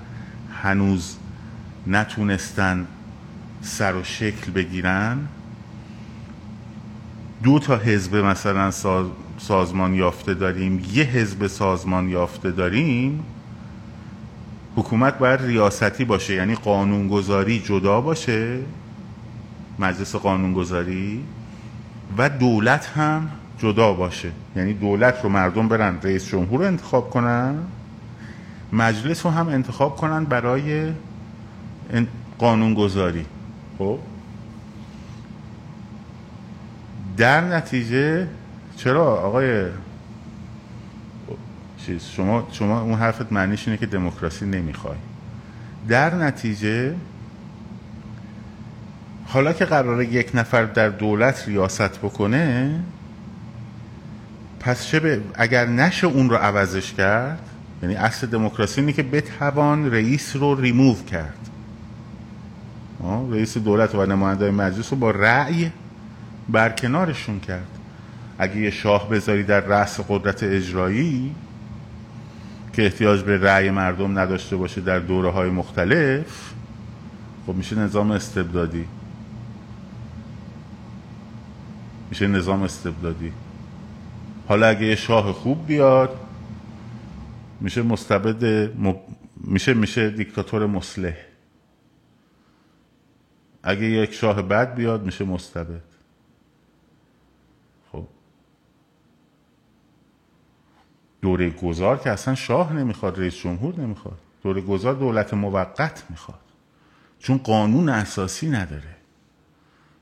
هنوز 0.62 1.16
نتونستن 1.86 2.86
سر 3.66 3.94
و 3.94 4.04
شکل 4.04 4.52
بگیرن. 4.52 5.18
دو 7.42 7.58
تا 7.58 7.76
حزب 7.76 8.16
مثلا 8.16 8.70
سازمان 9.38 9.94
یافته 9.94 10.34
داریم 10.34 10.84
یه 10.92 11.04
حزب 11.04 11.46
سازمان 11.46 12.08
یافته 12.08 12.50
داریم. 12.50 13.24
حکومت 14.76 15.18
باید 15.18 15.42
ریاستی 15.42 16.04
باشه 16.04 16.34
یعنی 16.34 16.54
قانونگذاری 16.54 17.58
جدا 17.60 18.00
باشه 18.00 18.58
مجلس 19.78 20.16
قانونگذاری 20.16 21.24
و 22.18 22.28
دولت 22.28 22.86
هم 22.86 23.28
جدا 23.58 23.92
باشه. 23.92 24.30
یعنی 24.56 24.74
دولت 24.74 25.14
رو 25.22 25.28
مردم 25.28 25.68
برن 25.68 25.98
رئیس 26.02 26.28
جمهور 26.28 26.64
انتخاب 26.64 27.10
کنن 27.10 27.54
مجلس 28.72 29.26
رو 29.26 29.32
هم 29.32 29.48
انتخاب 29.48 29.96
کنن 29.96 30.24
برای 30.24 30.92
قانونگذاری. 32.38 33.26
خب. 33.78 33.98
در 37.16 37.40
نتیجه 37.40 38.28
چرا 38.76 39.16
آقای 39.16 39.66
چیز 41.86 42.04
شما 42.04 42.48
شما 42.52 42.80
اون 42.80 42.94
حرفت 42.94 43.32
معنیش 43.32 43.68
اینه 43.68 43.78
که 43.78 43.86
دموکراسی 43.86 44.46
نمی‌خوای. 44.46 44.96
در 45.88 46.14
نتیجه 46.14 46.94
حالا 49.26 49.52
که 49.52 49.64
قراره 49.64 50.06
یک 50.06 50.30
نفر 50.34 50.64
در 50.64 50.88
دولت 50.88 51.44
ریاست 51.46 51.98
بکنه 51.98 52.80
پس 54.60 54.86
چه 54.86 55.20
اگر 55.34 55.66
نشه 55.66 56.06
اون 56.06 56.30
رو 56.30 56.36
عوضش 56.36 56.92
کرد 56.92 57.38
یعنی 57.82 57.94
اصل 57.94 58.26
دموکراسی 58.26 58.80
اینه 58.80 58.92
که 58.92 59.02
بتوان 59.02 59.90
رئیس 59.90 60.36
رو 60.36 60.60
ریموو 60.60 61.04
کرد. 61.04 61.45
رئیس 63.30 63.58
دولت 63.58 63.94
و 63.94 64.06
نماینده 64.06 64.50
مجلس 64.50 64.92
رو 64.92 64.98
با 64.98 65.10
رأی 65.10 65.70
برکنارشون 66.48 67.40
کرد. 67.40 67.68
اگه 68.38 68.56
یه 68.56 68.70
شاه 68.70 69.08
بذاری 69.08 69.42
در 69.42 69.60
رأس 69.60 70.00
قدرت 70.08 70.42
اجرایی 70.42 71.34
که 72.72 72.82
احتیاج 72.82 73.22
به 73.22 73.40
رأی 73.40 73.70
مردم 73.70 74.18
نداشته 74.18 74.56
باشه 74.56 74.80
در 74.80 74.98
دوره 74.98 75.30
های 75.30 75.50
مختلف 75.50 76.52
خب 77.46 77.54
میشه 77.54 77.76
نظام 77.76 78.10
استبدادی. 78.10 78.84
میشه 82.10 82.26
نظام 82.26 82.62
استبدادی. 82.62 83.32
حالا 84.48 84.66
اگه 84.66 84.86
یه 84.86 84.96
شاه 84.96 85.32
خوب 85.32 85.66
بیاد 85.66 86.10
میشه 87.60 87.82
مستبد 87.82 88.70
میشه 89.44 89.74
میشه 89.74 90.10
دیکتاتور 90.10 90.66
مسلح 90.66 91.14
اگه 93.68 93.84
یک 93.84 94.12
شاه 94.12 94.42
بد 94.42 94.74
بیاد 94.74 95.02
میشه 95.02 95.24
مستبد. 95.24 95.82
خب. 97.92 98.04
دوره 101.22 101.50
گذار 101.50 101.98
که 101.98 102.10
اصلا 102.10 102.34
شاه 102.34 102.72
نمی‌خواد 102.72 103.18
رئیس 103.20 103.34
جمهور 103.34 103.80
نمی‌خواد. 103.80 104.18
دوره 104.42 104.60
گذار 104.60 104.94
دولت 104.94 105.34
موقت 105.34 106.04
می‌خواد. 106.10 106.40
چون 107.18 107.38
قانون 107.38 107.88
اساسی 107.88 108.50
نداره. 108.50 108.96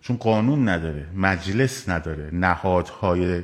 چون 0.01 0.17
قانون 0.17 0.69
نداره 0.69 1.07
مجلس 1.15 1.89
نداره 1.89 2.31
نهادهای 2.33 3.43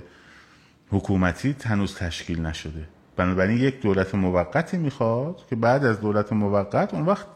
حکومتی 0.91 1.57
هنوز 1.65 1.95
تشکیل 1.95 2.47
نشده. 2.47 2.89
بنابراین 3.17 3.59
یک 3.59 3.81
دولت 3.81 4.15
موقتی 4.15 4.77
می‌خواد 4.77 5.47
که 5.51 5.57
بعد 5.57 5.85
از 5.85 6.01
دولت 6.01 6.33
موقت 6.33 6.95
اون 6.95 7.07
وقت 7.07 7.27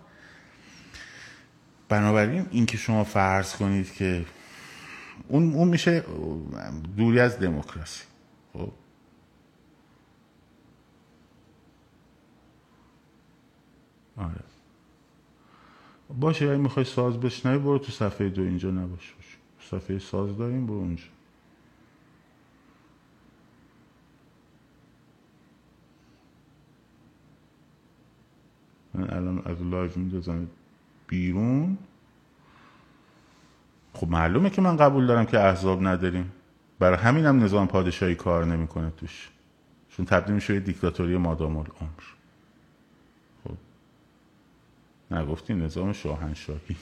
بنابراین 1.88 2.46
اینکه 2.50 2.76
شما 2.76 3.04
فرض 3.04 3.56
کنید 3.56 3.92
که 3.92 4.26
اون, 5.28 5.54
اون 5.54 5.68
میشه 5.68 6.04
دوری 6.96 7.20
از 7.20 7.38
دموکراسی. 7.38 8.04
خب؟ 8.52 8.72
آره. 14.16 14.44
باشه 16.18 16.44
اگه 16.44 16.56
می‌خوای 16.56 16.84
ساز 16.84 17.20
بشنوی 17.20 17.58
برو 17.58 17.78
تو 17.78 17.92
صفحه 17.92 18.28
دو 18.28 18.42
اینجا 18.42 18.70
نباش. 18.70 19.14
صفحه 19.60 19.98
ساز 19.98 20.36
داریم 20.38 20.66
برو 20.66 20.76
اونجا. 20.76 21.04
من 28.94 29.10
الان 29.10 29.42
از 29.44 29.62
live 29.62 29.96
میدازم 29.96 30.48
بیرون. 31.14 31.78
خب 33.92 34.08
معلومه 34.08 34.50
که 34.50 34.62
من 34.62 34.76
قبول 34.76 35.06
دارم 35.06 35.26
که 35.26 35.40
احزاب 35.40 35.86
نداریم. 35.86 36.32
برای 36.78 36.98
همین 36.98 37.26
هم 37.26 37.44
نظام 37.44 37.66
پادشاهی 37.66 38.14
کار 38.14 38.44
نمی‌کنه 38.44 38.90
توش. 38.90 39.28
چون 39.88 40.06
تبدیل 40.06 40.34
میشه 40.34 40.60
دیکتاتوری 40.60 41.16
مادام 41.16 41.56
العمر. 41.56 42.04
خب. 43.44 43.56
نگفتی 45.10 45.54
نظام 45.54 45.92
شاهنشاهی. 45.92 46.76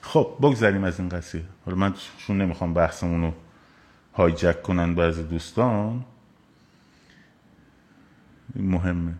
خب 0.00 0.36
بگذاریم 0.40 0.84
از 0.84 1.00
این 1.00 1.08
قضیه. 1.08 1.44
حالا 1.64 1.78
من 1.78 1.94
چون 2.18 2.38
نمی‌خوام 2.38 2.74
بحثمون 2.74 3.22
رو 3.22 3.32
hijack 4.14 4.62
کنن 4.62 4.94
بعضی 4.94 5.22
دوستان 5.22 6.04
مهمه. 8.56 9.14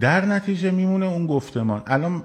در 0.00 0.24
نتیجه 0.24 0.70
میمونه 0.70 1.06
اون 1.06 1.26
گفتمان. 1.26 1.82
الان 1.86 2.24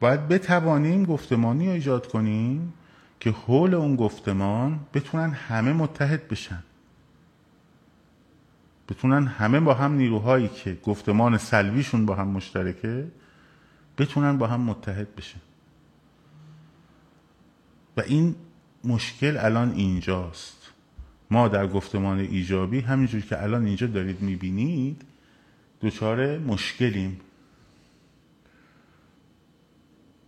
باید 0.00 0.28
بتوانیم 0.28 1.04
گفتمانی 1.04 1.66
رو 1.66 1.72
ایجاد 1.72 2.08
کنیم 2.08 2.72
که 3.20 3.30
حول 3.30 3.74
اون 3.74 3.96
گفتمان 3.96 4.80
بتونن 4.94 5.30
همه 5.30 5.72
متحد 5.72 6.28
بشن. 6.28 6.62
بتونن 8.88 9.26
همه 9.26 9.60
با 9.60 9.74
هم 9.74 9.92
نیروهایی 9.92 10.48
که 10.48 10.78
گفتمان 10.84 11.38
سلویشون 11.38 12.06
با 12.06 12.14
هم 12.14 12.28
مشترکه 12.28 13.06
بتونن 13.98 14.38
با 14.38 14.46
هم 14.46 14.60
متحد 14.60 15.16
بشن. 15.16 15.40
و 17.96 18.00
این 18.00 18.34
مشکل 18.84 19.36
الان 19.36 19.72
اینجاست. 19.72 20.56
ما 21.30 21.48
در 21.48 21.66
گفتمان 21.66 22.18
ایجابی 22.18 22.80
همینجور 22.80 23.20
که 23.20 23.42
الان 23.42 23.66
اینجا 23.66 23.86
دارید 23.86 24.22
می‌بینید 24.22 25.02
دچار 25.82 26.38
مشکلیم. 26.38 27.20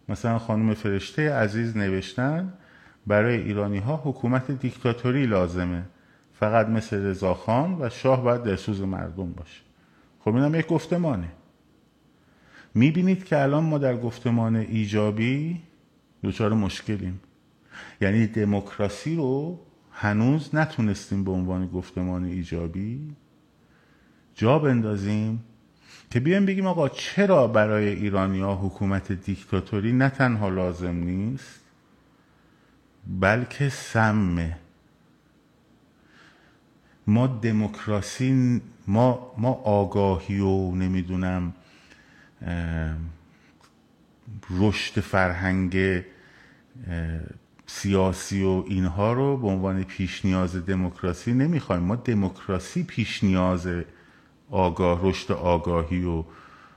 مثلا 0.09 0.39
خانم 0.39 0.75
فرشته 0.75 1.33
عزیز 1.33 1.77
نوشتن 1.77 2.53
برای 3.07 3.37
ایرانی 3.37 3.79
ها 3.79 3.97
حکومت 3.97 4.51
دیکتاتوری 4.51 5.27
لازمه. 5.27 5.83
فقط 6.33 6.67
مثل 6.67 6.97
رضاخان 6.97 7.77
و 7.81 7.89
شاه 7.89 8.23
باید 8.23 8.43
دلسوز 8.43 8.81
مردم 8.81 9.33
باشه. 9.33 9.61
خب 10.21 10.35
اینم 10.35 10.55
یک 10.55 10.67
گفتمانه. 10.67 11.29
می‌بینید 12.75 13.25
که 13.25 13.43
الان 13.43 13.65
ما 13.65 13.79
در 13.79 13.97
گفتمان 13.97 14.57
ایجابی 14.57 15.61
دچار 16.25 16.53
مشکلیم. 16.53 17.21
یعنی 18.01 18.27
دموکراسی 18.27 19.17
رو 19.17 19.61
هنوز 19.93 20.55
نتونستیم 20.55 21.25
به 21.25 21.31
عنوان 21.31 21.67
گفتمان 21.67 22.25
ایجابی 22.25 23.17
جا 24.39 24.59
بندازیم 24.59 25.45
که 26.11 26.21
بیایم 26.21 26.47
بگیم 26.47 26.67
آقا 26.67 26.89
چرا 26.89 27.47
برای 27.47 27.89
ایرانی 27.89 28.41
ها 28.41 28.55
حکومت 28.55 29.13
دیکتاتوری 29.13 29.93
نه 29.93 30.09
تنها 30.09 30.49
لازم 30.49 30.95
نیست 30.95 31.61
بلکه 33.21 33.69
سمه. 33.69 34.57
ما 37.07 37.27
دموکراسی 37.27 38.61
ما, 38.87 39.35
ما 39.39 39.53
آگاهی 39.53 40.41
و 40.41 40.75
نمی‌دونم 40.75 41.55
رشد 44.51 45.01
فرهنگ 45.01 46.05
سیاسی 47.67 48.43
و 48.43 48.65
اینها 48.67 49.13
رو 49.13 49.37
به 49.37 49.47
عنوان 49.47 49.85
پیش 49.85 50.25
نیاز 50.25 50.57
دموکراسی 50.57 51.33
نمی‌خوایم. 51.33 51.83
ما 51.83 51.97
دموکراسی 51.97 52.83
پیش 52.83 53.25
نیاز 53.25 53.69
آگاه 54.51 55.01
رشد 55.03 55.33
آگاهی 55.33 56.05
و 56.05 56.25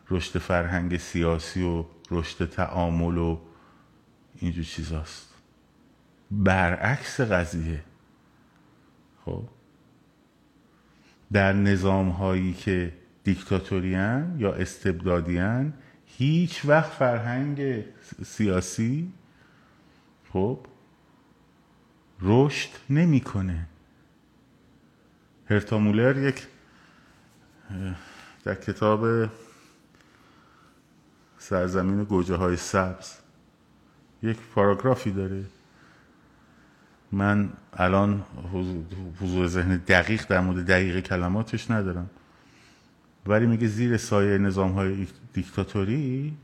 رشد 0.10 0.40
فرهنگ 0.40 0.98
سیاسی 0.98 1.64
و 1.64 1.86
رشد 2.12 2.50
تعامل 2.50 3.18
و 3.18 3.40
اینجور 4.36 4.64
چیزاست. 4.64 5.34
برعکس 6.32 7.22
قضیه. 7.22 7.84
خب. 9.26 9.44
در 11.32 11.54
نظام 11.54 12.10
هایی 12.10 12.54
که 12.54 12.94
دیکتاتوریان 13.24 14.40
یا 14.40 14.54
استبدادیان 14.54 15.74
هیچ 16.06 16.66
وقت 16.66 16.92
فرهنگ 16.92 17.84
سیاسی 18.26 19.14
خب 20.34 20.60
رشد 22.22 22.70
نمی‌کنه. 22.90 23.68
هرتامولر 25.46 26.18
یک 26.18 26.48
در 28.44 28.56
کتاب 28.56 29.30
سرزمین 31.38 32.04
گوجه 32.04 32.36
های 32.36 32.56
سبز 32.58 33.14
یک 34.24 34.38
پاراگرافی 34.56 35.12
داره. 35.12 35.44
من 37.12 37.50
الان 37.74 38.24
حضور 39.22 39.48
ذهن 39.48 39.78
دقیق 39.78 40.28
در 40.28 40.40
مورد 40.40 40.66
دقیق 40.66 41.00
کلماتش 41.00 41.72
ندارم. 41.72 42.10
ولی 43.26 43.46
میگه 43.46 43.68
زیر 43.68 43.98
سایه 43.98 44.38
نظام 44.38 44.72
های 44.72 45.08
دیکتاتوری 45.34 46.38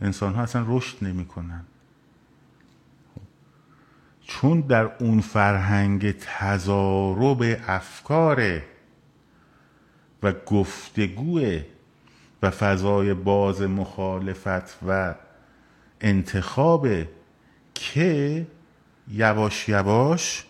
انسان 0.00 0.34
ها 0.34 0.42
اصلا 0.42 0.64
رشد 0.68 1.04
نمی‌کنن. 1.04 1.64
چون 4.22 4.60
در 4.60 4.90
اون 5.00 5.20
فرهنگ 5.20 6.12
تضارب 6.12 7.56
افکاره 7.68 8.64
و 10.22 10.32
گفتگوه 10.46 11.64
و 12.42 12.50
فضای 12.50 13.14
باز 13.14 13.62
مخالفت 13.62 14.78
و 14.88 15.14
انتخاب 16.00 16.88
که 17.74 18.46
یواش 19.12 19.68
یواش 19.68 20.44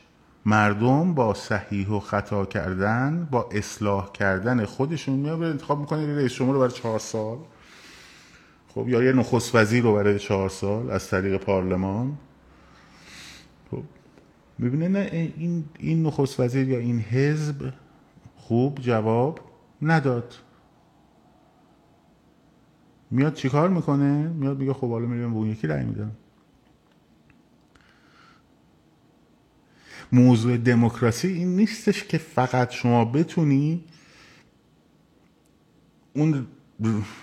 مردم 0.46 1.14
با 1.14 1.34
صحیح 1.34 1.88
و 1.88 2.00
خطا 2.00 2.46
کردن 2.46 3.28
با 3.30 3.48
اصلاح 3.52 4.12
کردن 4.12 4.64
خودشون 4.64 5.14
میاد 5.14 5.42
انتخاب 5.42 5.80
می‌کنه 5.80 6.16
رئیس 6.16 6.34
جمهور 6.34 6.54
رو 6.54 6.60
برای 6.60 6.72
چهار 6.72 6.98
سال. 6.98 7.38
خب 8.68 8.88
یا 8.88 9.02
یه 9.02 9.12
نخست 9.12 9.54
وزیر 9.54 9.82
رو 9.82 9.94
برای 9.94 10.18
چهار 10.18 10.48
سال 10.48 10.90
از 10.90 11.08
طریق 11.08 11.36
پارلمان. 11.36 12.18
خب 13.70 13.82
می‌بینه 14.58 14.88
نه 14.88 15.08
این 15.36 15.64
این 15.78 16.06
نخست 16.06 16.40
وزیر 16.40 16.68
یا 16.68 16.78
این 16.78 17.00
حزب 17.00 17.72
خوب 18.36 18.80
جواب 18.80 19.40
نداد. 19.82 20.34
میاد 23.10 23.34
چیکار 23.34 23.68
می‌کنه؟ 23.68 24.28
میاد 24.28 24.58
میگه 24.58 24.72
خب 24.72 24.90
حالا 24.90 25.06
میرم 25.06 25.30
به 25.30 25.36
اون 25.36 25.50
یکی 25.50 25.66
رأی 25.66 25.84
میدم. 25.84 26.10
موضوع 30.12 30.56
دموکراسی 30.56 31.28
این 31.28 31.56
نیستش 31.56 32.04
که 32.04 32.18
فقط 32.18 32.70
شما 32.70 33.04
بتونی 33.04 33.84
اون 36.14 36.46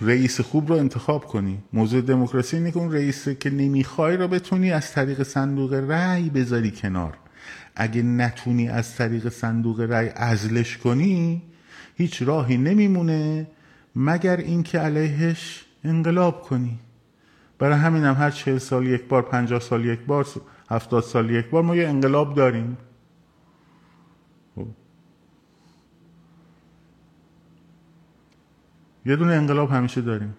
رئیس 0.02 0.42
خوب 0.42 0.70
رو 0.70 0.76
انتخاب 0.76 1.26
کنی. 1.26 1.64
موضوع 1.74 2.02
دموکراسی 2.02 2.58
اینه 2.58 2.72
که 2.72 2.78
اون 2.78 2.92
رئیس 2.92 3.30
که 3.30 3.50
نمی‌خوای 3.50 4.18
رو 4.18 4.28
بتونی 4.28 4.72
از 4.72 4.92
طریق 4.92 5.24
صندوق 5.24 5.74
رأی 5.74 6.30
بذاری 6.30 6.72
کنار. 6.72 7.18
اگه 7.76 8.02
نتونی 8.02 8.70
از 8.70 8.96
طریق 8.96 9.30
صندوق 9.30 9.80
رأی 9.80 10.10
ازلش 10.10 10.78
کنی 10.78 11.42
هیچ 11.96 12.22
راهی 12.22 12.58
نمیمونه 12.58 13.48
مگر 13.96 14.38
اینکه 14.38 14.80
علیهش 14.80 15.66
انقلاب 15.84 16.42
کنی. 16.42 16.80
برای 17.60 17.78
همین 17.78 18.04
هم 18.04 18.14
هر 18.14 18.32
چه 18.32 18.60
سال 18.60 18.88
یک 18.88 19.08
بار 19.08 19.22
پنجاه 19.22 19.60
سال 19.60 19.86
یک 19.86 20.00
بار 20.00 20.28
هفتاد 20.70 21.04
سال 21.04 21.30
یک 21.30 21.50
بار 21.50 21.64
ما 21.64 21.76
یه 21.76 21.88
انقلاب 21.88 22.36
داریم. 22.36 22.78
خب. 24.56 24.68
یه 29.06 29.16
دونه 29.16 29.34
انقلاب 29.34 29.72
همیشه 29.72 30.02
داریم. 30.02 30.36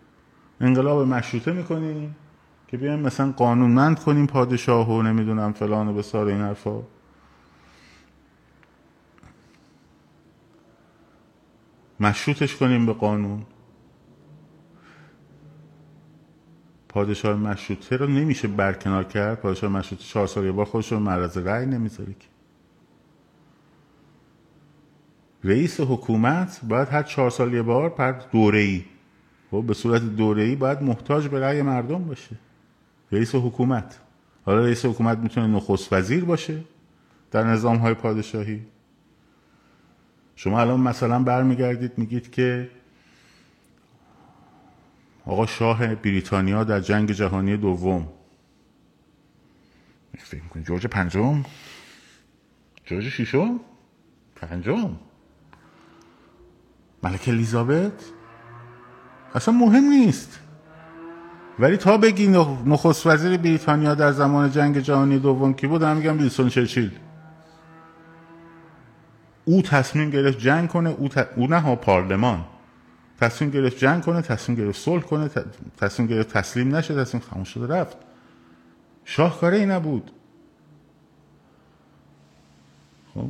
انقلاب 0.60 1.06
مشروطه 1.06 1.52
می‌کنیم 1.52 2.16
که 2.68 2.76
بیایم 2.76 3.00
مثلا 3.00 3.32
قانونمند 3.32 3.98
کنیم 3.98 4.26
پادشاه 4.26 4.90
و 4.90 5.02
نمی‌دونم 5.02 5.52
فلان 5.52 5.88
و 5.88 5.94
بسار 5.94 6.26
این 6.26 6.40
حرفا. 6.40 6.82
مشروطش 12.04 12.56
کنیم 12.56 12.86
به 12.86 12.92
قانون. 12.92 13.42
پادشاه 16.88 17.36
مشروطه 17.36 17.96
رو 17.96 18.06
نمیشه 18.06 18.48
برکنار 18.48 19.04
کرد؟ 19.04 19.40
پادشاه 19.40 19.70
مشروطه 19.70 20.04
چهار 20.04 20.26
سال 20.26 20.44
یه 20.44 20.52
بار 20.52 20.64
خودش 20.64 20.92
رو 20.92 20.98
معرض 20.98 21.38
رأی 21.38 21.66
نمی‌ذاره 21.66 22.12
که. 22.12 22.26
رئیس 25.44 25.80
حکومت 25.80 26.60
باید 26.68 26.88
هر 26.88 27.02
چهار 27.02 27.30
سال 27.30 27.54
یه 27.54 27.62
بار 27.62 27.90
پر 27.90 28.12
دوره 28.12 28.58
ای 28.58 28.84
خب 29.50 29.64
به 29.66 29.74
صورت 29.74 30.02
دوره 30.02 30.42
ای 30.42 30.56
باید 30.56 30.82
محتاج 30.82 31.28
به 31.28 31.40
رأی 31.40 31.62
مردم 31.62 32.04
باشه. 32.04 32.36
رئیس 33.12 33.34
حکومت. 33.34 33.98
حالا 34.44 34.64
رئیس 34.64 34.86
حکومت 34.86 35.18
می‌تونه 35.18 35.46
نخست 35.46 35.92
وزیر 35.92 36.24
باشه 36.24 36.60
در 37.30 37.44
نظام 37.44 37.76
های 37.76 37.94
پادشاهی. 37.94 38.62
شما 40.36 40.60
الان 40.60 40.80
مثلا 40.80 41.22
برمیگردید 41.22 41.98
میگید 41.98 42.30
که 42.30 42.70
آقا 45.26 45.46
شاه 45.46 45.94
بریتانیا 45.94 46.64
در 46.64 46.80
جنگ 46.80 47.12
جهانی 47.12 47.56
دوم. 47.56 48.08
فکر 50.18 50.42
می‌کنی 50.42 50.62
جورج 50.62 50.86
پنجم؟ 50.86 51.42
جورج 52.84 53.08
شیشم 53.08 53.60
پنجم؟ 54.36 54.90
ملکه 57.02 57.30
الیزابت؟ 57.30 57.92
اصلا 59.34 59.54
مهم 59.54 59.84
نیست. 59.84 60.40
ولی 61.58 61.76
تا 61.76 61.98
بگی 61.98 62.28
نخست 62.66 63.06
وزیر 63.06 63.36
بریتانیا 63.36 63.94
در 63.94 64.12
زمان 64.12 64.50
جنگ 64.50 64.78
جهانی 64.78 65.18
دوم 65.18 65.54
کی 65.54 65.66
بود 65.66 65.82
هم 65.82 65.96
میگم 65.96 66.18
ویلسون 66.18 66.48
چرچیل. 66.48 66.90
او 69.44 69.62
تصمیم 69.62 70.10
گرفت 70.10 70.38
جنگ 70.38 70.68
کنه 70.68 70.90
او, 70.90 71.08
ت... 71.08 71.28
او 71.36 71.46
نه 71.46 71.60
ها 71.60 71.76
پارلمان. 71.76 72.44
تصمیم 73.20 73.50
گرفت 73.50 73.78
جنگ 73.78 74.02
کنه 74.02 74.22
تصمیم 74.22 74.58
گرفت 74.58 74.80
صلح 74.80 75.02
کنه 75.02 75.30
تصمیم 75.76 76.08
گرفت 76.08 76.28
تسلیم 76.28 76.76
نشه 76.76 77.04
تصمیم 77.04 77.22
خاموش 77.30 77.48
شده 77.48 77.74
رفت. 77.74 77.96
شاهکاره 79.04 79.56
ای 79.56 79.66
نبود. 79.66 80.10
خب. 83.14 83.28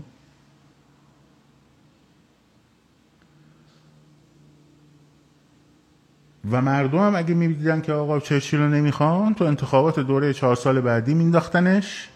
و 6.51 6.63
مردم 6.63 6.99
هم 6.99 7.17
اگه 7.17 7.35
می‌دیدن 7.35 7.81
که 7.81 7.93
آقا 7.93 8.21
چرچیل 8.21 8.61
رو 8.61 8.69
نمی‌خوان 8.69 9.35
تو 9.35 9.45
انتخابات 9.45 10.01
دوره 10.01 10.33
چهار 10.33 10.57
سال 10.57 10.81
بعدی 10.81 11.15
مینداختنش 11.15 12.09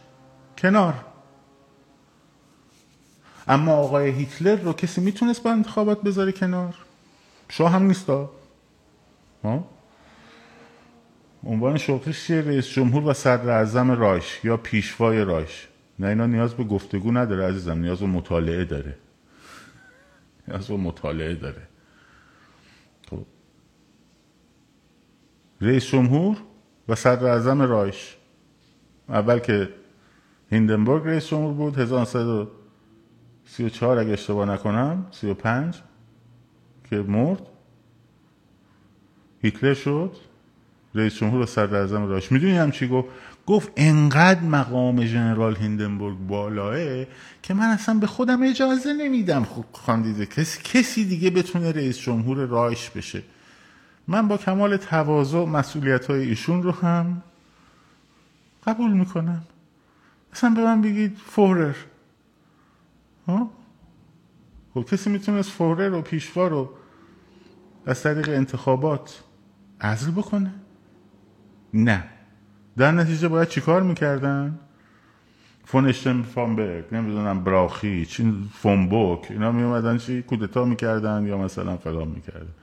کنار. 0.58 0.94
اما 3.48 3.72
آقای 3.72 4.10
هیتلر 4.10 4.56
رو 4.56 4.72
کسی 4.72 5.00
می‌تونست 5.00 5.42
با 5.42 5.50
انتخابات 5.50 6.02
بذاره 6.02 6.32
کنار؟ 6.32 6.74
شاه 7.48 7.72
هم 7.72 7.82
نیست 7.82 8.10
ها 8.10 8.30
عنوان 11.44 11.78
شغلش 11.78 12.26
چیه؟ 12.26 12.40
رئیس 12.40 12.66
جمهور 12.68 13.06
و 13.06 13.12
صدر 13.12 13.50
اعظم 13.50 13.90
رایش 13.90 14.40
یا 14.44 14.56
پیشوای 14.56 15.24
رایش؟ 15.24 15.68
نه 15.98 16.06
اینا 16.06 16.26
نیاز 16.26 16.54
به 16.54 16.64
گفتگو 16.64 17.12
نداره 17.12 17.48
عزیزم. 17.48 17.78
نیاز 17.78 17.98
به 17.98 18.06
مطالعه 18.06 18.64
داره. 18.64 18.94
نیاز 20.48 20.68
به 20.68 20.76
مطالعه 20.76 21.34
داره. 21.34 21.62
خب. 23.10 23.26
رئیس 25.60 25.84
جمهور 25.84 26.36
و 26.88 26.94
صدر 26.94 27.26
اعظم 27.26 27.62
رایش. 27.62 28.16
اول 29.08 29.38
که 29.38 29.68
هیندنبورگ 30.50 31.06
رئیس 31.06 31.26
جمهور 31.26 31.54
بود 31.54 31.76
1934 33.48 33.98
اگه 33.98 34.12
اشتباه 34.12 34.48
نکنم 34.48 35.06
35 35.10 35.82
که 36.90 36.96
مرد. 36.96 37.42
هیتلر 39.42 39.74
شد. 39.74 40.16
رئیس 40.94 41.14
جمهور 41.14 41.40
و 41.40 41.46
صدر 41.46 41.86
راش 41.86 42.32
می‌دونی 42.32 42.56
هم 42.56 42.70
چی 42.70 42.88
گفت؟ 42.88 43.08
گفت 43.46 43.72
انقدر 43.76 44.40
مقام 44.40 45.04
ژنرال 45.04 45.56
هیندنبورگ 45.56 46.18
بالاه 46.18 47.04
که 47.42 47.54
من 47.54 47.66
اصلا 47.66 47.98
به 47.98 48.06
خودم 48.06 48.42
اجازه 48.42 48.92
نمیدم 48.92 49.46
خاندیده 49.72 50.26
کسی 50.26 50.60
کسی 50.64 51.04
دیگه 51.04 51.30
بتونه 51.30 51.72
رئیس 51.72 51.98
جمهور 51.98 52.38
رایش 52.38 52.90
بشه. 52.90 53.22
من 54.08 54.28
با 54.28 54.36
کمال 54.36 54.76
تواضع 54.76 55.44
مسئولیت 55.44 56.06
های 56.06 56.28
ایشون 56.28 56.62
رو 56.62 56.72
هم 56.72 57.22
قبول 58.66 58.92
می‌کنم. 58.92 59.42
اصلا 60.32 60.50
به 60.50 60.60
من 60.60 60.82
بگید 60.82 61.16
فورر 61.26 61.74
ها؟ 63.28 63.50
خب 64.74 64.84
کسی 64.84 65.10
می‌تونست 65.10 65.50
فورر 65.50 65.92
و 65.92 66.02
پیشوا 66.02 66.48
رو 66.48 66.70
از 67.86 68.02
طریق 68.02 68.28
انتخابات 68.28 69.22
عزل 69.80 70.10
بکنه؟ 70.10 70.54
نه. 71.74 72.04
در 72.76 72.92
نتیجه 72.92 73.28
باید 73.28 73.48
چیکار 73.48 73.82
می‌کردن؟ 73.82 74.58
فونشتن 75.64 76.22
فامبرگ 76.22 76.84
نمی‌دونم 76.92 77.44
براخی 77.44 78.06
چین 78.06 78.48
فونبوک 78.52 79.26
اینا 79.30 79.52
میومدن 79.52 79.98
چی؟ 79.98 80.22
کودتا 80.22 80.64
می‌کردن 80.64 81.26
یا 81.26 81.38
مثلا 81.38 81.76
فلان 81.76 82.08
می‌کردن. 82.08 82.54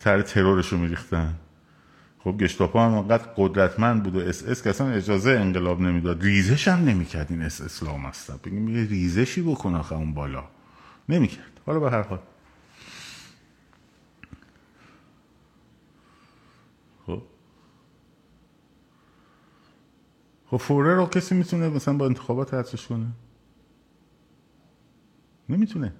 تر 0.00 0.22
ترورش 0.22 0.68
رو 0.68 0.78
میریختن. 0.78 1.34
خب 2.26 2.36
گشتاپا 2.38 2.86
هم 2.86 2.94
انقدر 2.94 3.28
قدرتمند 3.36 4.02
بود 4.02 4.16
و 4.16 4.18
اس 4.18 4.44
اس 4.44 4.62
که 4.62 4.70
اصلا 4.70 4.90
اجازه 4.90 5.30
انقلاب 5.30 5.80
نمی‌داد. 5.80 6.22
ریزش 6.22 6.68
هم 6.68 6.84
نمی‌کرد 6.84 7.26
این 7.30 7.42
اس 7.42 7.60
اسلام 7.60 8.00
هستن 8.00 8.36
بگیم 8.44 8.68
یه 8.68 8.84
ریزشی 8.84 9.42
بکن 9.42 9.74
آخه 9.74 9.94
اون 9.96 10.14
بالا. 10.14 10.44
نمی‌کرد. 11.08 11.60
حالا 11.66 11.80
به 11.80 11.90
هر 11.90 12.02
حال. 12.02 12.18
خب. 17.06 17.22
خب 20.46 20.56
فوره 20.56 20.94
رو 20.94 21.06
کسی 21.06 21.34
می‌تونه 21.34 21.68
مثلا 21.68 21.96
با 21.96 22.06
انتخابات 22.06 22.54
حدسش 22.54 22.86
کنه؟ 22.86 23.06
نمی‌تونه. 25.48 25.92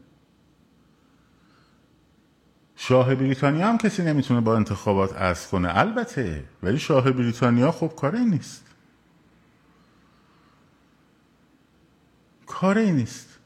شاه 2.76 3.14
بریتانیا 3.14 3.68
هم 3.68 3.78
کسی 3.78 4.02
نمی‌تونه 4.02 4.40
با 4.40 4.56
انتخابات 4.56 5.12
از 5.12 5.48
کنه. 5.48 5.78
البته 5.78 6.44
ولی 6.62 6.78
شاه 6.78 7.10
بریتانیا 7.10 7.70
خب 7.72 7.92
کاری 7.96 8.24
نیست. 8.24 8.66
کاری 12.46 12.92
نیست. 12.92 13.38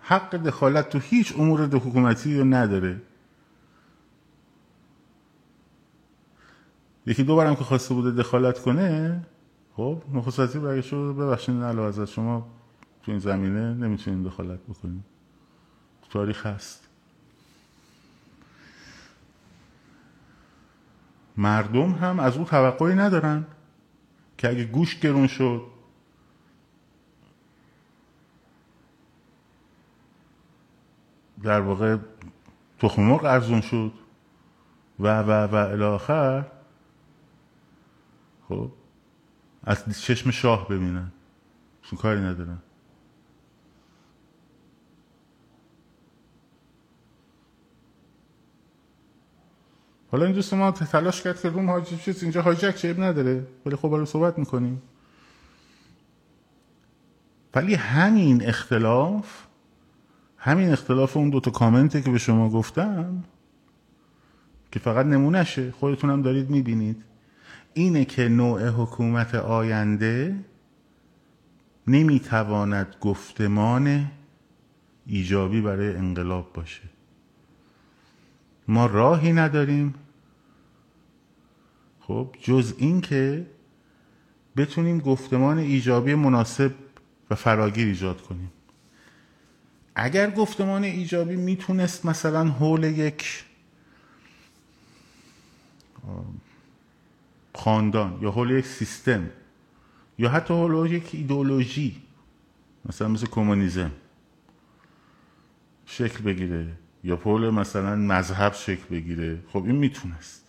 حق 0.00 0.36
دخالت 0.36 0.88
تو 0.88 0.98
هیچ 0.98 1.34
امور 1.38 1.60
حکومتی 1.64 2.38
رو 2.38 2.44
نداره. 2.44 3.02
یکی 7.06 7.24
دو 7.24 7.34
بارم 7.34 7.54
که 7.54 7.64
خواسته 7.64 7.94
بوده 7.94 8.10
دخالت 8.10 8.58
کنه 8.58 9.22
خب 9.76 10.02
نخست 10.12 10.40
وزیر 10.40 10.60
برگشت 10.60 10.88
شد 10.88 11.14
ببخشید 11.18 11.62
علاوه 11.62 12.00
از 12.00 12.10
شما 12.10 12.46
تو 13.02 13.10
این 13.10 13.20
زمینه 13.20 13.74
نمی‌تونین 13.74 14.22
دخالت 14.22 14.60
بکنیم. 14.60 15.04
تاریخ 16.10 16.46
هست. 16.46 16.83
مردم 21.36 21.92
هم 21.92 22.20
از 22.20 22.36
او 22.36 22.44
توقعی 22.44 22.94
ندارن 22.94 23.46
که 24.38 24.48
اگه 24.48 24.64
گوشت 24.64 25.00
گرون 25.00 25.26
شد. 25.26 25.62
در 31.42 31.60
واقع 31.60 31.96
تخم 32.78 33.02
مرغ 33.02 33.24
ارزون 33.24 33.60
شد. 33.60 33.92
و 35.00 35.22
و 35.22 35.30
و 35.30 35.54
الاخر 35.54 36.46
خب 38.48 38.70
از 39.64 40.02
چشم 40.02 40.30
شاه 40.30 40.68
ببینن. 40.68 41.12
چون 41.82 41.98
کاری 41.98 42.20
ندارن. 42.20 42.58
حالا 50.14 50.26
این 50.26 50.34
دوست 50.34 50.54
ما 50.54 50.70
تلاش 50.70 51.22
کرد 51.22 51.40
که 51.40 51.48
روم 51.48 51.70
حاجی 51.70 51.96
چیز 51.96 52.22
اینجا 52.22 52.42
هایجک 52.42 52.74
چه 52.74 53.00
نداره؟ 53.00 53.46
ولی 53.66 53.76
خب 53.76 53.90
حالا 53.90 54.04
صحبت 54.04 54.38
می‌کنیم. 54.38 54.82
ولی 57.54 57.74
همین 57.74 58.48
اختلاف 58.48 59.46
همین 60.38 60.70
اختلاف 60.70 61.16
اون 61.16 61.30
دوتا 61.30 61.50
کامنته 61.50 62.02
که 62.02 62.10
به 62.10 62.18
شما 62.18 62.50
گفتم 62.50 63.24
که 64.72 64.78
فقط 64.78 65.06
نمونهشه. 65.06 65.70
خودتونم 65.70 66.22
دارید 66.22 66.50
می‌بینید. 66.50 67.04
اینه 67.72 68.04
که 68.04 68.28
نوع 68.28 68.68
حکومت 68.68 69.34
آینده 69.34 70.36
نمی‌تواند 71.86 72.96
گفتمان 73.00 74.10
ایجابی 75.06 75.60
برای 75.60 75.96
انقلاب 75.96 76.52
باشه. 76.52 76.82
ما 78.68 78.86
راهی 78.86 79.32
نداریم. 79.32 79.94
خب 82.06 82.34
جز 82.42 82.74
این 82.78 83.00
که 83.00 83.46
بتونیم 84.56 84.98
گفتمان 84.98 85.58
ایجابی 85.58 86.14
مناسب 86.14 86.74
و 87.30 87.34
فراگیر 87.34 87.86
ایجاد 87.86 88.20
کنیم. 88.22 88.52
اگر 89.94 90.30
گفتمان 90.30 90.84
ایجابی 90.84 91.36
می‌تونست 91.36 92.06
مثلا 92.06 92.44
حول 92.44 92.84
یک 92.84 93.44
خاندان 97.54 98.18
یا 98.22 98.30
حول 98.30 98.50
یک 98.50 98.66
سیستم 98.66 99.30
یا 100.18 100.28
حتی 100.28 100.54
حول 100.54 100.92
یک 100.92 101.10
ایدولوژی 101.12 102.02
مثلا 102.84 103.08
مثل 103.08 103.26
کمونیسم 103.26 103.90
شکل 105.86 106.22
بگیره 106.22 106.72
یا 107.04 107.16
حول 107.16 107.50
مثلا 107.50 107.96
مذهب 107.96 108.52
شکل 108.52 108.84
بگیره 108.90 109.38
خب 109.52 109.64
این 109.64 109.76
می‌تونست. 109.76 110.43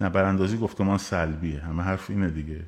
نه 0.00 0.08
براندازی 0.08 0.58
گفتمان 0.58 0.98
سلبیه. 0.98 1.60
همه 1.60 1.82
حرف 1.82 2.10
اینه 2.10 2.30
دیگه. 2.30 2.60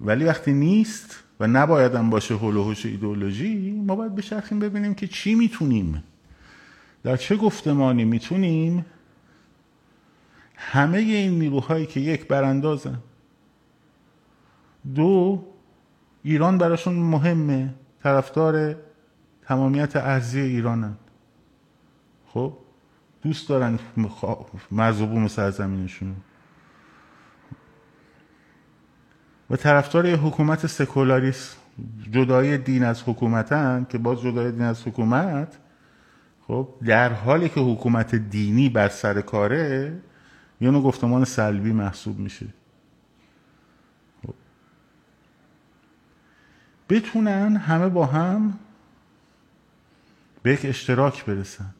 ولی 0.00 0.24
وقتی 0.24 0.52
نیست 0.52 1.24
و 1.40 1.46
نبایدم 1.46 2.10
باشه 2.10 2.34
هول 2.34 2.56
و 2.56 2.74
ایدولوژی 2.84 3.70
ما 3.86 3.96
باید 3.96 4.14
بشرخیم 4.14 4.58
ببینیم 4.58 4.94
که 4.94 5.06
چی 5.06 5.34
می‌تونیم. 5.34 6.04
در 7.02 7.16
چه 7.16 7.36
گفتمانی 7.36 8.04
می‌تونیم 8.04 8.86
همه 10.56 10.98
این 10.98 11.38
نیروهایی 11.38 11.86
که 11.86 12.00
یک 12.00 12.28
براندازن. 12.28 12.98
دو 14.94 15.44
ایران 16.22 16.58
براشون 16.58 16.94
مهمه. 16.94 17.74
طرفدار 18.02 18.76
تمامیت 19.42 19.96
ارزی 19.96 20.40
ایرانن. 20.40 20.96
خب؟ 22.26 22.58
دوست 23.26 23.48
دارن 23.48 23.78
مرز 24.70 25.00
و 25.00 25.06
بوم 25.06 25.28
سرزمینشون. 25.28 26.16
و 29.50 29.56
طرفدار 29.56 30.06
حکومت 30.06 30.66
سکولاریست 30.66 31.56
جدای 32.10 32.58
دین 32.58 32.84
از 32.84 33.02
حکومتن 33.06 33.86
که 33.88 33.98
باز 33.98 34.20
جدای 34.20 34.52
دین 34.52 34.62
از 34.62 34.86
حکومت 34.86 35.58
خب 36.46 36.68
در 36.84 37.12
حالی 37.12 37.48
که 37.48 37.60
حکومت 37.60 38.14
دینی 38.14 38.68
بر 38.68 38.88
سر 38.88 39.20
کاره 39.20 39.98
یه 40.60 40.70
نوع 40.70 40.82
گفتمان 40.82 41.24
سلبی 41.24 41.72
محسوب 41.72 42.18
میشه. 42.18 42.46
خب. 44.26 44.34
بتونن 46.88 47.56
همه 47.56 47.88
با 47.88 48.06
هم 48.06 48.58
به 50.42 50.52
یک 50.52 50.60
اشتراک 50.64 51.24
برسن. 51.24 51.74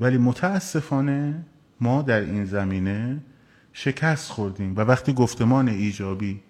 ولی 0.00 0.18
متاسفانه 0.18 1.44
ما 1.80 2.02
در 2.02 2.20
این 2.20 2.44
زمینه 2.44 3.20
شکست 3.72 4.30
خوردیم 4.30 4.76
و 4.76 4.80
وقتی 4.80 5.12
گفتمان 5.12 5.68
ایجابی 5.68 6.40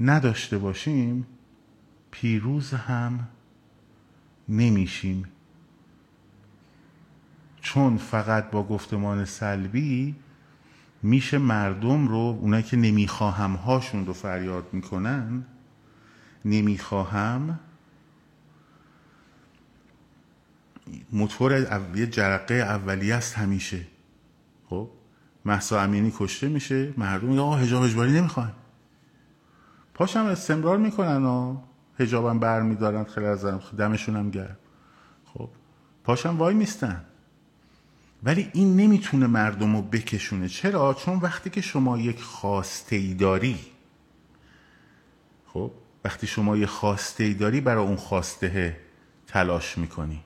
نداشته 0.00 0.58
باشیم 0.58 1.26
پیروز 2.10 2.70
هم 2.70 3.28
نمیشیم. 4.48 5.24
چون 7.60 7.96
فقط 7.96 8.50
با 8.50 8.62
گفتمان 8.62 9.24
سلبی 9.24 10.14
میشه 11.02 11.38
مردم 11.38 12.08
رو 12.08 12.38
اونایی 12.40 12.62
که 12.62 12.76
نمی‌خواهم 12.76 13.52
هاشون 13.54 14.06
رو 14.06 14.12
فریاد 14.12 14.66
می‌کنن 14.72 15.44
نمی‌خواهم 16.44 17.58
موتور 21.12 21.82
یه 21.96 22.06
جرقه 22.06 22.54
اولیه 22.54 23.14
است 23.14 23.34
همیشه. 23.34 23.80
خب؟ 24.70 24.90
محسا 25.44 25.80
امینی 25.80 26.12
کشته 26.18 26.48
میشه 26.48 26.94
مردم 26.96 27.28
میگه 27.28 27.40
آقا 27.40 27.56
حجاب 27.56 27.82
اجباری 27.82 28.12
نمی‌خوان. 28.12 28.52
پاشم 29.94 30.24
استمرار 30.24 30.76
می‌کنن 30.78 31.24
و 31.24 31.56
بر 32.40 32.62
میدارن 32.62 33.04
خیلی 33.04 33.26
از 33.26 33.44
دمشون 33.78 34.16
هم 34.16 34.30
گرم. 34.30 34.56
خب؟ 35.24 35.48
پاشم 36.04 36.38
وای 36.38 36.54
میستن. 36.54 37.04
ولی 38.22 38.50
این 38.52 38.76
نمی‌تونه 38.76 39.26
مردم 39.26 39.76
رو 39.76 39.82
بکشونه. 39.82 40.48
چرا؟ 40.48 40.94
چون 40.94 41.18
وقتی 41.18 41.50
که 41.50 41.60
شما 41.60 41.98
یک 41.98 42.22
خواسته 42.22 42.96
ای 42.96 43.14
داری 43.14 43.58
خب؟ 45.46 45.70
وقتی 46.04 46.26
شما 46.26 46.56
یه 46.56 46.66
خواسته 46.66 47.24
ای 47.24 47.34
داری 47.34 47.60
برای 47.60 47.86
اون 47.86 47.96
خواسته 47.96 48.76
تلاش 49.26 49.78
می‌کنی. 49.78 50.20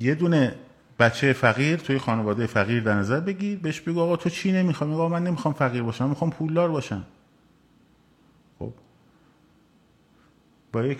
یه 0.00 0.14
دونه 0.14 0.54
بچه 0.98 1.32
فقیر 1.32 1.76
توی 1.76 1.98
خانواده 1.98 2.46
فقیر 2.46 2.82
در 2.82 2.94
نظر 2.94 3.20
بگیر 3.20 3.58
بهش 3.58 3.80
بگو 3.80 4.00
آقا 4.00 4.16
تو 4.16 4.30
چی 4.30 4.52
نمی‌خوام 4.52 4.92
آقا 4.92 5.08
من 5.08 5.24
نمی‌خوام 5.24 5.54
فقیر 5.54 5.82
باشم 5.82 6.08
می‌خوام 6.08 6.30
پولدار 6.30 6.68
باشم. 6.68 7.04
خب. 8.58 8.72
با 10.72 10.84
یک 10.84 10.98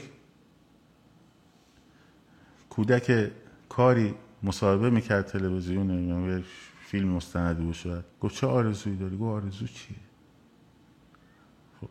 کودک 2.71 3.31
کاری 3.69 4.15
مصاحبه 4.43 4.91
می‌کرد 4.91 5.27
تلویزیون 5.27 6.45
فیلم 6.87 7.09
مستندی 7.09 7.63
بود 7.63 7.75
شد 7.75 8.05
گفت 8.21 8.35
چه 8.35 8.47
آرزویی 8.47 8.97
داری؟ 8.97 9.17
گفت 9.17 9.45
آرزو 9.45 9.67
چیه؟ 9.67 9.97
خب. 11.81 11.89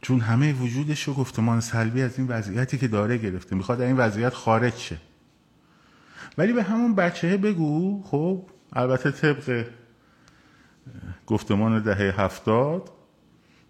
چون 0.00 0.20
همه 0.20 0.52
وجودش 0.52 1.02
رو 1.02 1.14
گفتمان 1.14 1.60
سلبی 1.60 2.02
از 2.02 2.18
این 2.18 2.28
وضعیتی 2.28 2.78
که 2.78 2.88
داره 2.88 3.18
گرفته. 3.18 3.56
می‌خواد 3.56 3.80
این 3.80 3.96
وضعیت 3.96 4.34
خارج 4.34 4.74
شه. 4.74 4.96
ولی 6.38 6.52
به 6.52 6.62
همون 6.62 6.94
بچه 6.94 7.36
بگو 7.36 8.02
خب 8.02 8.46
البته 8.72 9.10
طبق 9.10 9.66
گفتمان 11.26 11.82
دهه 11.82 12.20
هفتاد 12.20 12.90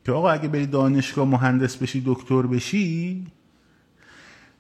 که 0.04 0.12
آقا 0.12 0.30
اگه 0.30 0.48
بری 0.48 0.66
دانشگاه 0.66 1.28
مهندس 1.28 1.76
بشی 1.76 2.02
دکتر 2.06 2.42
بشی 2.42 3.26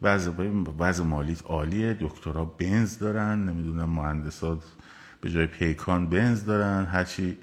وضع 0.02 1.04
مالیت 1.04 1.46
عالیه. 1.46 1.96
دکترها 2.00 2.44
بنز 2.44 2.98
دارن 2.98 3.48
نمی‌دونم 3.48 3.90
مهندسات 3.90 4.64
به 5.20 5.30
جای 5.30 5.46
پیکان 5.46 6.08
بنز 6.08 6.44
دارن 6.44 6.84
هرچی 6.84 7.38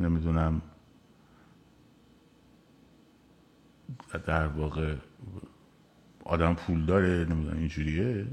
نمی‌دونم 0.00 0.62
در 4.26 4.46
واقع 4.46 4.94
آدم 6.26 6.54
پول 6.54 6.84
داره 6.84 7.08
نمی‌دونم 7.08 7.56
اینجوریه. 7.58 8.26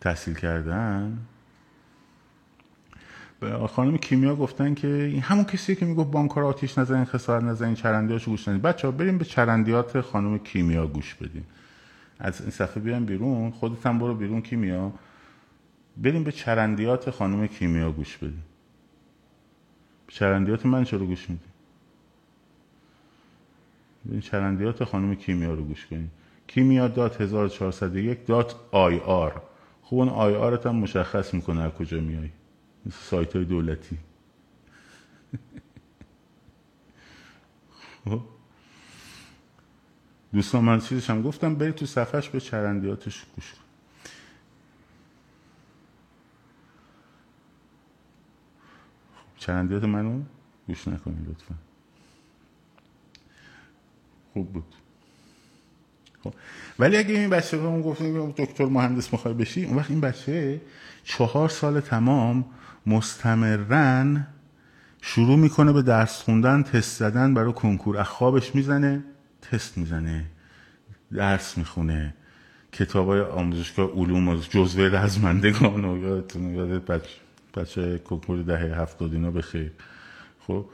تحصیل 0.00 0.34
کردن. 0.34 1.18
به 3.40 3.66
خانم 3.66 3.96
کیمیا 3.96 4.36
گفتن 4.36 4.74
که 4.74 4.88
این 4.88 5.20
همون 5.22 5.44
کسی 5.44 5.76
که 5.76 5.86
می‌گفت 5.86 6.10
بانکار 6.10 6.44
آتیش 6.44 6.78
نزنین 6.78 7.04
خسارت 7.04 7.44
نزنین 7.44 7.74
چرندیاشو 7.74 8.30
گوش 8.30 8.48
ندین. 8.48 8.60
بچه 8.62 8.88
ها 8.88 8.92
بریم 8.92 9.18
به 9.18 9.24
چرندیات 9.24 10.00
خانم 10.00 10.38
کیمیا 10.38 10.86
گوش 10.86 11.14
بدیم 11.14 11.46
از 12.18 12.40
این 12.40 12.50
صفحه 12.50 12.82
بیان 12.82 13.04
بیرون. 13.04 13.50
خودت 13.50 13.86
هم 13.86 13.98
برو 13.98 14.14
بیرون 14.14 14.42
کیمیا. 14.42 14.92
بریم 15.96 16.24
به 16.24 16.32
چرندیات 16.32 17.10
خانم 17.10 17.46
کیمیا 17.46 17.92
گوش 17.92 18.16
بدیم. 18.16 18.42
چرندیات 20.08 20.66
من 20.66 20.84
چرا 20.84 21.06
گوش 21.06 21.30
میدیم؟ 21.30 21.49
این 24.04 24.20
چرندیات 24.20 24.84
خانم 24.84 25.14
کیمیا 25.14 25.54
رو 25.54 25.64
گوش 25.64 25.86
کنید 25.86 26.10
کیمیا 26.46 26.88
dot 26.88 27.20
1401 27.20 28.26
dot 28.26 28.54
IR. 28.72 29.42
خوب 29.82 29.98
اون 29.98 30.08
IR 30.08 30.34
ت 30.34 30.66
هم 30.66 30.76
مشخص 30.76 31.34
می‌کنه 31.34 31.60
از 31.62 31.72
کجا 31.72 32.00
میای 32.00 32.30
سایت 32.92 33.36
های 33.36 33.44
دولتی. 33.44 33.98
خب. 38.04 38.20
دوستان 40.32 40.64
من 40.64 40.80
چیزش 40.80 41.10
هم 41.10 41.22
گفتم 41.22 41.54
برید 41.54 41.74
تو 41.74 41.86
صفحش 41.86 42.28
به 42.28 42.40
چرندیاتش 42.40 43.24
گوش 43.36 43.52
کن 43.52 43.60
چرندیات 49.36 49.84
منو 49.84 50.22
گوش 50.66 50.88
نکنید 50.88 51.28
لطفا. 51.28 51.54
خوب 54.32 54.52
بود. 54.52 54.74
خب. 56.24 56.34
ولی 56.78 56.96
اگه 56.96 57.14
این 57.14 57.30
بچه 57.30 57.56
رو 57.56 57.66
اون 57.66 57.82
گفتیم 57.82 58.30
دکتر 58.30 58.64
مهندس 58.64 59.12
می‌خوای 59.12 59.34
بشی 59.34 59.64
اون 59.64 59.76
وقت 59.76 59.90
این 59.90 60.00
بچه 60.00 60.60
چهار 61.04 61.48
سال 61.48 61.80
تمام 61.80 62.44
مستمرن 62.86 64.26
شروع 65.02 65.36
می‌کنه 65.36 65.72
به 65.72 65.82
درس 65.82 66.22
خوندن 66.22 66.62
تست 66.62 66.98
زدن 66.98 67.34
برای 67.34 67.52
کنکور 67.52 67.98
از 67.98 68.06
خوابش 68.06 68.54
می‌زنه 68.54 69.04
تست 69.42 69.78
می‌زنه 69.78 70.24
درس 71.12 71.58
می‌خونه. 71.58 72.14
کتاب 72.72 73.06
های 73.06 73.20
آموزشگاه 73.20 73.90
علوم 73.90 74.28
و 74.28 74.36
جزوه 74.36 74.84
رزمندگان 74.84 75.84
و 75.84 76.02
یادتون 76.02 76.54
یادت 76.54 76.86
بچه, 76.86 77.08
بچه 77.56 77.98
کنکور 77.98 78.42
دهه 78.42 78.80
هفتاد 78.80 79.12
اینا 79.12 79.30
بخیر. 79.30 79.72
خب. 80.46 80.66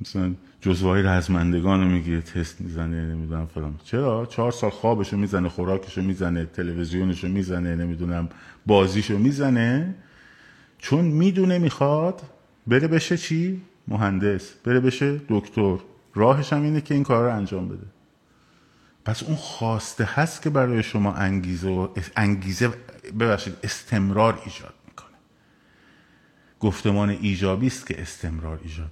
مثلا 0.00 0.34
جزوهای 0.62 1.02
رزمندگان 1.02 1.80
رو 1.80 1.88
می‌گیره 1.88 2.20
تست 2.20 2.60
می‌زنه 2.60 3.14
نمی‌دونم 3.14 3.46
فلان. 3.46 3.80
چرا؟ 3.84 4.26
چهار 4.26 4.52
سال 4.52 4.70
خوابشو 4.70 5.16
می‌زنه 5.16 5.48
خوراکشو 5.48 6.02
می‌زنه 6.02 6.44
تلویزیونشو 6.44 7.28
می‌زنه 7.28 7.76
نمی‌دونم 7.76 8.28
بازیشو 8.66 9.18
می‌زنه. 9.18 9.94
چون 10.78 11.04
می‌دونه 11.04 11.58
می‌خواد 11.58 12.22
بره 12.66 12.88
بشه 12.88 13.16
چی؟ 13.16 13.62
مهندس 13.88 14.52
بره 14.64 14.80
بشه 14.80 15.20
دکتر. 15.28 15.76
راهش 16.14 16.52
هم 16.52 16.62
اینه 16.62 16.80
که 16.80 16.94
این 16.94 17.02
کار 17.02 17.24
رو 17.24 17.36
انجام 17.36 17.68
بده. 17.68 17.86
پس 19.04 19.22
اون 19.22 19.36
خواسته 19.36 20.04
هست 20.04 20.42
که 20.42 20.50
برای 20.50 20.82
شما 20.82 21.12
انگیزه 21.12 21.68
و 21.68 21.88
انگیزه 22.16 22.70
ببخشید 23.20 23.56
استمرار 23.62 24.42
ایجاد 24.44 24.74
می‌کنه. 24.88 25.16
گفتمان 26.60 27.10
ایجابی 27.10 27.66
است 27.66 27.86
که 27.86 28.02
استمرار 28.02 28.60
ایجاد 28.62 28.90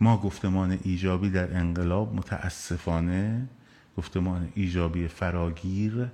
ما 0.00 0.16
گفتمان 0.16 0.78
ایجابی 0.82 1.30
در 1.30 1.56
انقلاب 1.56 2.14
متاسفانه 2.14 3.48
گفتمان 3.96 4.48
ایجابی 4.54 5.08
فراگیر 5.08 6.06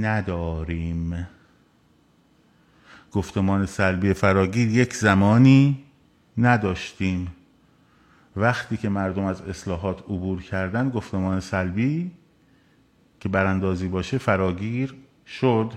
نداریم. 0.00 1.28
گفتمان 3.12 3.66
سلبی 3.66 4.12
فراگیر 4.12 4.68
یک 4.68 4.94
زمانی 4.94 5.84
نداشتیم. 6.38 7.32
وقتی 8.36 8.76
که 8.76 8.88
مردم 8.88 9.24
از 9.24 9.42
اصلاحات 9.42 10.00
عبور 10.00 10.42
کردن 10.42 10.90
گفتمان 10.90 11.40
سلبی 11.40 12.10
که 13.20 13.28
براندازی 13.28 13.88
باشه 13.88 14.18
فراگیر 14.18 14.94
شد. 15.26 15.72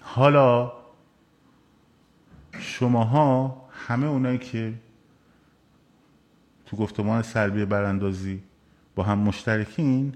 حالا 0.00 0.72
شماها 2.58 3.56
همه 3.70 4.06
اونایی 4.06 4.38
که 4.38 4.74
تو 6.70 6.76
گفتمان 6.76 7.22
سلبی 7.22 7.64
براندازی 7.64 8.42
با 8.94 9.02
هم 9.02 9.18
مشترکین؟ 9.18 10.14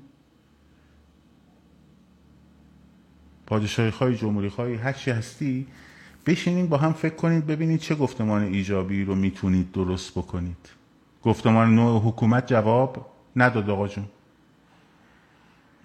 پادشاهی 3.46 3.90
خواهی 3.90 4.16
جمهوری 4.16 4.48
خواهی 4.48 4.74
هر 4.74 4.92
چی 4.92 5.10
هستی 5.10 5.66
بشینین 6.26 6.66
با 6.66 6.76
هم 6.76 6.92
فکر 6.92 7.14
کنید 7.14 7.46
ببینید 7.46 7.80
چه 7.80 7.94
گفتمان 7.94 8.42
ایجابی 8.42 9.04
رو 9.04 9.14
می‌تونید 9.14 9.72
درست 9.72 10.12
بکنید. 10.12 10.68
گفتمان 11.22 11.74
نوع 11.74 12.02
حکومت 12.02 12.46
جواب 12.46 13.10
نداد 13.36 13.70
آقا 13.70 13.88
جون. 13.88 14.06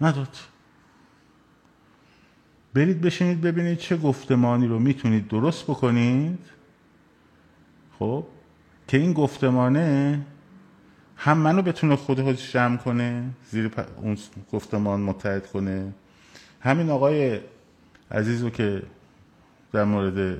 نداد. 0.00 0.36
برید 2.74 3.00
بشینید 3.00 3.40
ببینید 3.40 3.78
چه 3.78 3.96
گفتمانی 3.96 4.66
رو 4.66 4.78
می‌تونید 4.78 5.28
درست 5.28 5.64
بکنید. 5.64 6.38
خب 7.98 8.26
که 8.88 8.98
این 8.98 9.12
گفتمانه 9.12 10.20
هم 11.22 11.38
منو 11.38 11.62
بتونه 11.62 11.96
خودش 11.96 12.52
جمع 12.52 12.76
کنه 12.76 13.30
زیر 13.50 13.70
اون 13.96 14.18
گفتمان 14.52 15.00
متحد 15.00 15.46
کنه. 15.46 15.92
همین 16.60 16.90
آقای 16.90 17.40
عزیز 18.10 18.42
رو 18.42 18.50
که 18.50 18.82
در 19.72 19.84
مورد 19.84 20.38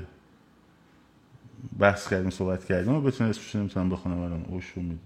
بحث 1.78 2.09
کردیم 2.09 2.31
صحبت 2.31 2.64
کردیم 2.64 2.93
و 2.95 3.01
بتونه 3.01 3.31
اسمش 3.31 3.57
نمی‌تونم 3.57 3.89
بخونم 3.89 4.20
الان 4.20 4.45
اوشو 4.49 4.81
میده. 4.81 5.01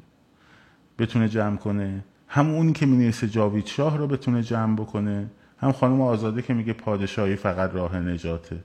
بتونه 0.99 1.29
جمع 1.29 1.57
کنه. 1.57 2.05
هم 2.29 2.51
اونی 2.51 2.73
که 2.73 2.87
می 2.87 3.13
جاوید 3.13 3.67
شاه 3.67 3.97
رو 3.97 4.07
بتونه 4.07 4.43
جمع 4.43 4.77
بکنه. 4.77 5.31
هم 5.59 5.73
خانم 5.73 6.01
آزاده 6.01 6.43
که 6.43 6.55
میگه 6.55 6.73
پادشاهی 6.73 7.37
فقط 7.37 7.75
راه 7.75 7.99
نجاته. 7.99 8.61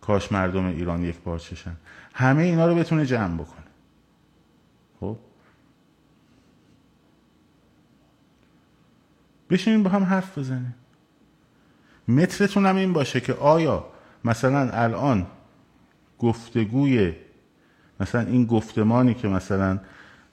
کاش 0.00 0.32
مردم 0.32 0.66
ایران 0.66 1.02
یک 1.02 1.16
پارچشن 1.16 1.76
همه 2.14 2.42
اینا 2.42 2.66
رو 2.66 2.74
بتونه 2.74 3.06
جمع 3.06 3.34
بکنه. 3.34 3.66
خب؟ 5.00 5.16
بشینیم 9.54 9.82
با 9.82 9.90
هم 9.90 10.04
حرف 10.04 10.38
بزنیم. 10.38 10.74
مترتون 12.08 12.66
هم 12.66 12.76
این 12.76 12.92
باشه 12.92 13.20
که 13.20 13.32
آیا 13.32 13.86
مثلا 14.24 14.70
الان 14.70 15.26
گفتگوی 16.18 17.12
مثلا 18.00 18.20
این 18.20 18.46
گفتمانی 18.46 19.14
که 19.14 19.28
مثلا 19.28 19.78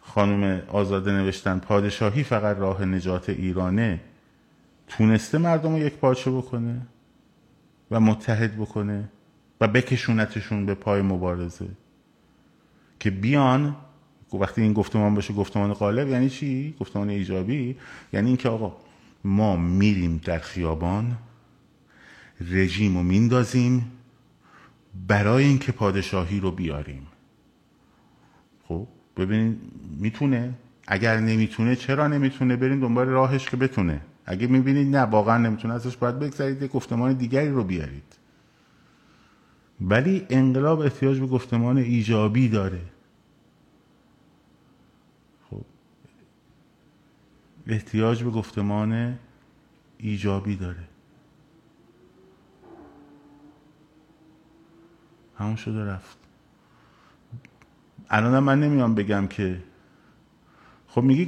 خانم 0.02 0.62
آزاده 0.68 1.12
نوشتن 1.12 1.60
پادشاهی 1.60 2.24
فقط 2.24 2.58
راه 2.58 2.86
نجات 2.86 3.30
ایرانه 3.30 4.00
تونسته 4.88 5.38
مردم 5.38 5.72
رو 5.72 5.80
یک 5.80 5.94
پارچه 5.94 6.32
بکنه 6.32 6.82
و 7.92 8.00
متحد 8.00 8.56
بکنه 8.56 9.10
و 9.62 9.68
بکشونتشون 9.68 10.66
به 10.66 10.74
پای 10.74 11.02
مبارزه؟ 11.02 11.68
که 13.00 13.10
بیان 13.12 13.76
وقتی 14.34 14.62
این 14.62 14.74
گفتمان 14.74 15.16
باشه 15.16 15.34
گفتمان 15.34 15.74
غالب 15.74 16.08
یعنی 16.08 16.30
چی؟ 16.30 16.76
گفتمان 16.80 17.10
ایجابی؟ 17.10 17.78
یعنی 18.14 18.28
اینکه 18.28 18.50
آقا 18.50 18.76
ما 19.24 19.56
میریم 19.56 20.22
در 20.26 20.40
خیابان 20.40 21.18
رژیم 22.42 22.98
رو 22.98 23.04
میندازیم 23.04 23.92
برای 25.08 25.44
اینکه 25.44 25.72
پادشاهی 25.72 26.40
رو 26.40 26.52
بیاریم. 26.52 27.08
خب 28.68 28.88
ببینید 29.18 29.58
می‌تونه؟ 30.00 30.54
اگر 30.88 31.20
نمی‌تونه 31.20 31.76
چرا 31.76 32.08
نمی‌تونه؟ 32.08 32.56
بریم 32.56 32.80
دنبال 32.80 33.08
راهش 33.08 33.50
که 33.50 33.58
بتونه. 33.58 34.02
اگه 34.26 34.48
می‌بینید 34.48 34.96
نه 34.96 35.02
واقعا 35.02 35.38
نمی‌تونه. 35.38 35.74
ازش 35.74 35.98
باید 35.98 36.20
بگذارید 36.20 36.64
گفتمان 36.64 37.14
دیگری 37.14 37.50
رو 37.50 37.64
بیارید. 37.64 38.16
ولی 39.82 40.26
انقلاب 40.30 40.80
احتیاج 40.80 41.20
به 41.20 41.28
گفتمان 41.28 41.78
ایجابی 41.78 42.50
داره. 42.50 42.82
احتیاج 47.72 48.24
به 48.24 48.30
گفتمان 48.30 49.20
ایجابی 49.98 50.56
داره. 50.56 50.84
همون 55.38 55.56
شده 55.56 55.86
رفت. 55.86 56.18
الان 58.10 58.40
من 58.40 58.60
نمیام 58.60 58.96
بگم 58.96 59.28
که 59.28 59.64
خب 60.88 61.02
میگی 61.02 61.26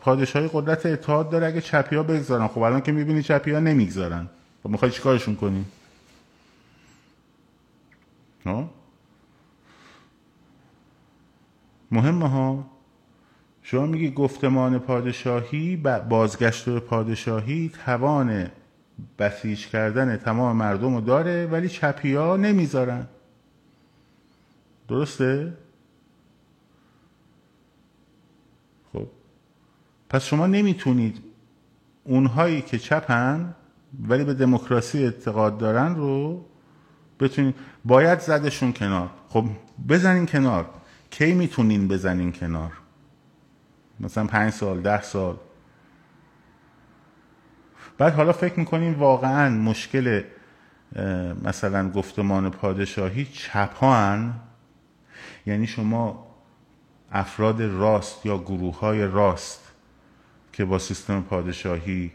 پادشاهی 0.00 0.50
قدرت 0.52 0.86
اتحاد 0.86 1.30
داره 1.30 1.46
اگه 1.46 1.60
چپی 1.60 1.96
ها 1.96 2.02
بگذارن. 2.02 2.46
خب 2.48 2.58
الان 2.58 2.80
که 2.80 2.92
می‌بینی 2.92 3.22
چپی 3.22 3.50
ها 3.50 3.60
نمی‌گذارن. 3.60 4.28
خب 4.62 4.68
می‌خوای 4.68 4.90
چیکارشون 4.90 5.36
کنی؟ 5.36 5.64
مهمه 11.90 12.28
ها؟ 12.28 12.71
شما 13.72 13.86
میگی 13.86 14.10
گفتمان 14.10 14.78
پادشاهی 14.78 15.76
بازگشت 16.08 16.64
به 16.64 16.80
پادشاهی 16.80 17.70
توان 17.84 18.50
بسیج 19.18 19.66
کردن 19.66 20.16
تمام 20.16 20.56
مردم 20.56 20.94
رو 20.94 21.00
داره 21.00 21.46
ولی 21.46 21.68
چپی 21.68 22.14
ها 22.14 22.36
نمی‌ذارن. 22.36 23.06
درسته؟ 24.88 25.52
خب. 28.92 29.06
پس 30.10 30.24
شما 30.24 30.46
نمی‌تونید 30.46 31.22
اونهایی 32.04 32.62
که 32.62 32.78
چپن 32.78 33.54
ولی 34.08 34.24
به 34.24 34.34
دموکراسی 34.34 35.04
اعتقاد 35.04 35.58
دارن 35.58 35.94
رو 35.94 36.44
بتونید 37.20 37.54
باید 37.84 38.20
زدشون 38.20 38.72
کنار. 38.72 39.10
خب 39.28 39.44
بزنین 39.88 40.26
کنار. 40.26 40.66
کی 41.10 41.32
می‌تونین 41.32 41.88
بزنین 41.88 42.32
کنار؟ 42.32 42.81
مثلا 44.02 44.26
پنج 44.26 44.52
سال 44.52 44.80
ده 44.80 45.02
سال. 45.02 45.36
بعد 47.98 48.14
حالا 48.14 48.32
فکر 48.32 48.58
می‌کنین 48.58 48.94
واقعا 48.94 49.50
مشکل 49.50 50.22
مثلا 51.44 51.90
گفتمان 51.90 52.50
پادشاهی 52.50 53.24
چپان 53.24 54.34
یعنی 55.46 55.66
شما 55.66 56.26
افراد 57.12 57.62
راست 57.62 58.26
یا 58.26 58.38
گروه 58.38 58.78
های 58.78 59.06
راست 59.06 59.72
که 60.52 60.64
با 60.64 60.78
سیستم 60.78 61.20
پادشاهی 61.20 62.12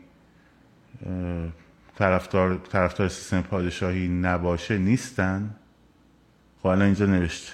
طرفدار 1.96 2.58
طرفدار 2.58 3.08
سیستم 3.08 3.42
پادشاهی 3.42 4.08
نباشه 4.08 4.78
نیستن؟ 4.78 5.56
خب 6.60 6.68
الان 6.68 6.82
اینجا 6.82 7.06
نوشته. 7.06 7.54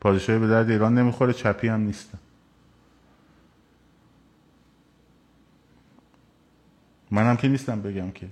پادشاهی 0.00 0.38
به 0.38 0.46
درد 0.46 0.70
ایران 0.70 0.98
نمی‌خوره 0.98 1.32
چپی 1.32 1.68
هم 1.68 1.80
نیستن. 1.80 2.18
منم 7.12 7.36
که 7.36 7.48
نیستم 7.48 7.82
بگم 7.82 8.10
که. 8.10 8.28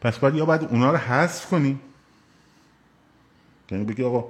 پس 0.00 0.18
باید 0.18 0.34
یا 0.34 0.44
باید 0.44 0.64
اونا 0.64 0.90
رو 0.90 0.96
حذف 0.96 1.50
کنیم 1.50 1.80
یعنی 3.70 3.84
بگی 3.84 4.04
آقا 4.04 4.28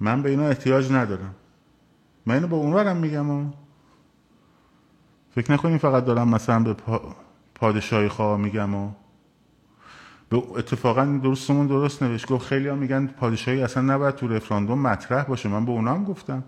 من 0.00 0.22
به 0.22 0.30
اینا 0.30 0.48
احتیاج 0.48 0.92
ندارم. 0.92 1.34
من 2.26 2.34
اینو 2.34 2.46
به 2.46 2.56
اونا 2.56 2.90
هم 2.90 2.96
میگم 2.96 3.52
فکر 5.34 5.52
نکنیم 5.52 5.78
فقط 5.78 6.04
دارم 6.04 6.28
مثلا 6.28 6.62
به 6.62 6.76
پادشاهی 7.54 8.08
خواه 8.08 8.40
میگم 8.40 8.74
و 8.74 8.90
به 10.28 10.36
اتفاقا 10.36 11.20
درستمون 11.22 11.66
درست 11.66 12.02
نوشت. 12.02 12.26
گفت 12.32 12.46
خیلی 12.46 12.68
ها 12.68 12.74
میگن 12.74 13.06
پادشاهی 13.06 13.62
اصلا 13.62 13.82
نباید 13.82 14.14
تو 14.14 14.28
رفراندوم 14.28 14.82
مطرح 14.82 15.24
باشه. 15.24 15.48
من 15.48 15.64
به 15.64 15.70
اونا 15.70 15.94
هم 15.94 16.04
گفتم. 16.04 16.44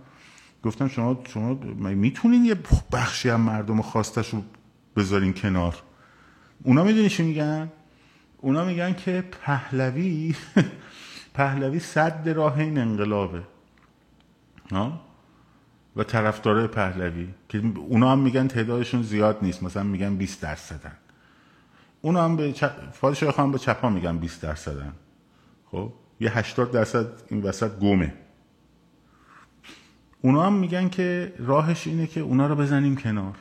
گفتم 0.64 0.88
شما 0.88 1.20
شما 1.28 1.54
می‌تونین 1.74 2.44
یه 2.44 2.56
بخشی 2.92 3.28
هم 3.28 3.40
مردم 3.40 3.82
خواستش 3.82 4.28
رو 4.28 4.42
بذارین 4.96 5.34
کنار. 5.34 5.82
اونا 6.62 6.84
می‌دونی 6.84 7.08
چی 7.08 7.22
میگن؟ 7.22 7.72
اونا 8.38 8.64
میگن 8.64 8.94
که 8.94 9.24
پهلوی 9.42 10.34
پهلوی 11.34 11.78
صد 11.78 12.28
راه 12.28 12.58
این 12.58 12.78
انقلابه. 12.78 13.42
ها؟ 14.72 15.00
و 15.96 16.04
طرفدارای 16.04 16.66
پهلوی 16.66 17.28
که 17.48 17.62
اونا 17.76 18.12
هم 18.12 18.18
میگن 18.18 18.46
تعدادشون 18.46 19.02
زیاد 19.02 19.38
نیست 19.42 19.62
مثلا 19.62 19.82
میگن 19.82 20.16
20 20.16 20.40
درصدن. 20.42 20.96
اونا 22.00 22.24
هم 22.24 22.36
به 22.36 22.54
پادشاه 23.00 23.32
خان 23.32 23.52
به 23.52 23.58
چپا 23.58 23.88
میگن 23.88 24.18
20 24.18 24.42
درصدن. 24.42 24.92
خب؟ 25.70 25.92
یه 26.20 26.38
80 26.38 26.70
درصد 26.70 27.06
این 27.28 27.42
وسط 27.42 27.78
گمه. 27.78 28.14
اونا 30.22 30.46
هم 30.46 30.52
میگن 30.52 30.88
که 30.88 31.34
راهش 31.38 31.86
اینه 31.86 32.06
که 32.06 32.20
اونا 32.20 32.46
رو 32.46 32.56
بزنیم 32.56 32.96
کنار. 32.96 33.36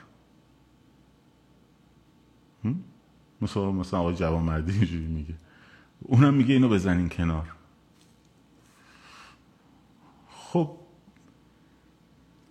مثلا 3.42 3.72
مثلا 3.72 4.00
آقای 4.00 4.16
جوان 4.16 4.44
مردی 4.44 4.72
اینجوری 4.72 5.08
میگه. 5.08 5.34
اونم 6.00 6.34
میگه 6.34 6.54
اینو 6.54 6.70
بزنین 6.70 7.10
کنار. 7.10 7.54
خب 10.30 10.78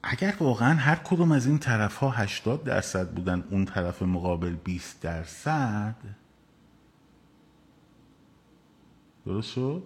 اگر 0.02 0.36
واقعا 0.40 0.74
هر 0.74 0.96
کدوم 0.96 1.32
از 1.32 1.46
این 1.46 1.58
طرف 1.58 1.96
ها 1.96 2.10
80 2.10 2.64
درصد 2.64 3.10
بودن 3.10 3.44
اون 3.50 3.64
طرف 3.64 4.02
مقابل 4.02 4.54
20 4.54 5.00
درصد 5.00 5.96
درست 9.26 9.52
شد؟ 9.52 9.82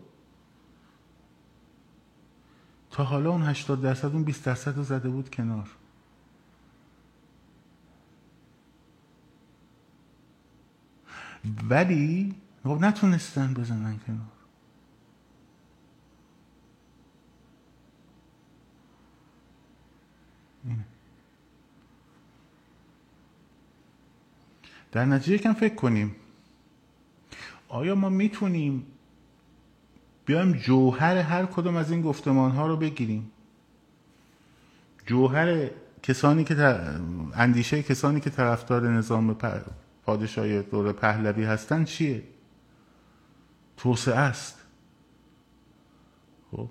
تا 2.93 3.05
حالا 3.05 3.30
اون 3.30 3.43
80 3.43 3.82
درصد 3.82 4.12
اون 4.12 4.24
20 4.24 4.45
درصد 4.45 4.76
رو 4.76 4.82
زده 4.82 5.09
بود 5.09 5.30
کنار. 5.30 5.68
ولی 11.68 12.34
خب 12.64 12.78
نتونستن 12.80 13.55
بزنن 13.55 13.99
کنار. 14.07 14.32
در 24.93 25.05
نتیجه 25.05 25.38
کم 25.38 25.53
فکر 25.53 25.74
کنیم. 25.74 26.16
آیا 27.68 27.95
ما 27.95 28.09
می‌تونیم 28.09 28.86
بیایم 30.25 30.53
جوهر 30.53 31.16
هر 31.16 31.47
کدوم 31.47 31.77
از 31.77 31.91
این 31.91 32.03
گفتمان 32.03 32.51
ها 32.51 32.66
رو 32.66 32.77
بگیریم. 32.77 33.31
جوهر 35.07 35.70
کسانی 36.03 36.45
که 36.45 36.55
اندیشه 37.35 37.83
کسانی 37.83 38.20
که 38.20 38.31
طرفدار 38.31 38.89
نظام 38.89 39.37
پادشاهی 40.05 40.62
دور 40.62 40.93
پهلوی 40.93 41.45
هستن 41.45 41.85
چیه؟ 41.85 42.23
توسعه 43.77 44.14
است. 44.14 44.59
خب؟ 46.51 46.68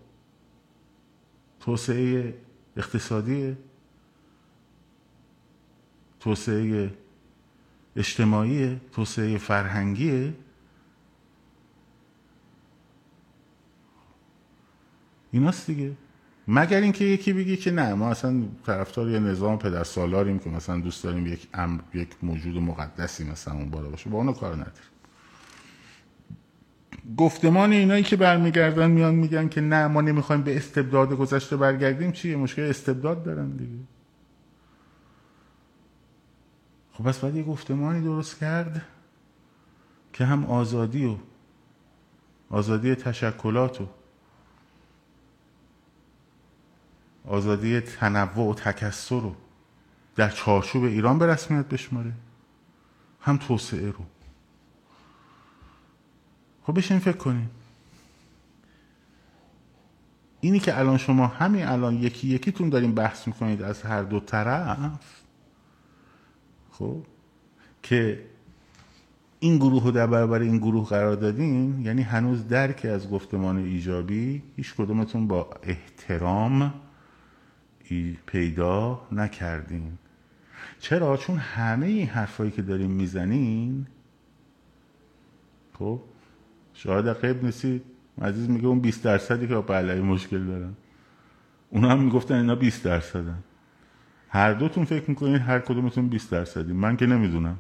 توسعه 1.60 2.34
اقتصادی. 2.78 3.58
توسعه 6.20 6.94
اجتماعی. 7.96 8.82
توسعه 8.92 9.38
فرهنگی. 9.38 10.34
ایناست 15.32 15.68
دیگه. 15.68 15.92
مگر 16.48 16.82
اینکه 16.82 17.06
یکی 17.06 17.34
بگی 17.34 17.58
که 17.58 17.72
نه 17.72 17.94
ما 17.94 18.10
اصلا 18.10 18.44
طرفدار 18.66 19.10
یه 19.10 19.20
نظام 19.20 19.58
پدر 19.58 19.84
سالاریم 19.84 20.40
که 20.40 20.50
مثلا 20.50 20.80
دوست 20.80 21.04
داریم 21.04 21.28
یک 21.28 21.48
امر 21.54 21.82
یک 21.94 22.08
موجود 22.24 22.58
مقدسی 22.58 23.24
مثلا 23.24 23.54
اون 23.54 23.70
بالا 23.70 23.90
باشه 23.90 24.10
با 24.10 24.18
اونو 24.18 24.34
کار 24.34 24.54
نداریم. 24.54 24.92
گفتمان 27.18 27.72
اینایی 27.72 28.04
که 28.04 28.16
برمیگردن 28.16 28.92
میان 28.92 29.16
میگن 29.16 29.48
که 29.48 29.62
نه 29.62 29.88
ما 29.88 30.02
نمی‌خوایم 30.02 30.42
به 30.42 30.58
استبداد 30.58 31.14
گذشته 31.14 31.58
برگردیم. 31.58 32.12
چیه؟ 32.12 32.36
مشکل 32.36 32.62
استبداد 32.62 33.24
دارن 33.24 33.50
دیگه. 33.50 33.84
خب 36.92 37.08
بس 37.08 37.20
باید 37.20 37.36
یه 37.36 37.44
گفتمانی 37.44 38.02
درست 38.02 38.40
کرد 38.40 38.82
که 40.14 40.26
هم 40.26 40.46
آزادی 40.46 41.06
و 41.06 41.16
آزادی 42.50 42.96
تشکلات 42.96 43.82
و 43.82 43.88
آزادی 47.28 47.80
تنوع 47.80 48.50
و 48.50 48.54
تکسر 48.54 49.20
رو 49.20 49.36
در 50.16 50.30
چارچوب 50.30 50.84
ایران 50.84 51.20
به 51.20 51.28
رسمیت 51.28 51.66
بشماره. 51.66 52.12
هم 53.22 53.38
توسعه 53.38 53.88
رو. 53.88 54.06
خب 56.64 56.78
بشین 56.78 57.00
فکر 57.00 57.18
کنین 57.18 57.48
اینی 60.42 60.60
که 60.60 60.80
الان 60.80 60.98
شما 60.98 61.28
همین 61.28 61.66
الان 61.66 61.96
یکی 61.96 62.28
یکیتون 62.28 62.70
داریم 62.70 62.94
بحث 62.94 63.28
می‌کنید 63.28 63.62
از 63.62 63.82
هر 63.82 64.04
دو 64.04 64.20
طرف 64.20 65.22
خب 66.72 66.98
که 67.84 68.26
این 69.40 69.58
گروه 69.58 69.84
رو 69.84 69.92
در 69.92 70.08
برابر 70.08 70.40
این 70.40 70.58
گروه 70.58 70.88
قرار 70.88 71.16
دادین 71.16 71.82
یعنی 71.86 72.02
هنوز 72.02 72.48
درکی 72.48 72.88
از 72.88 73.10
گفتمان 73.10 73.58
ایجابی 73.58 74.44
هیچ 74.56 74.76
کدومتون 74.76 75.28
با 75.28 75.50
احترام 75.64 76.74
پیدا 78.26 79.02
نکردین. 79.12 79.98
چرا؟ 80.80 81.18
چون 81.18 81.38
همه 81.38 81.88
این 81.88 82.08
حرفایی 82.08 82.52
که 82.52 82.62
داریم 82.62 82.92
می‌زنین 82.92 83.88
خب 85.74 86.02
شاید 86.74 87.08
قیب 87.08 87.44
نیستید. 87.44 87.84
عزیز 88.22 88.50
میگه 88.50 88.68
اون 88.68 88.80
20 88.80 89.04
درصدی 89.04 89.48
که 89.48 89.56
با 89.56 89.82
مشکل 89.82 90.46
دارن. 90.46 90.74
اونا 91.70 91.90
هم 91.90 92.04
می‌گفتن 92.04 92.36
اینا 92.36 92.56
20 92.56 92.84
درصدن. 92.84 93.44
هر 94.30 94.54
دوتون 94.54 94.86
فکر 94.86 95.10
می‌کنید 95.10 95.42
هر 95.42 95.60
کدومتون 95.60 96.08
20 96.08 96.32
درصدی. 96.32 96.74
من 96.74 96.98
که 96.98 97.06
نمی‌دونم. 97.06 97.58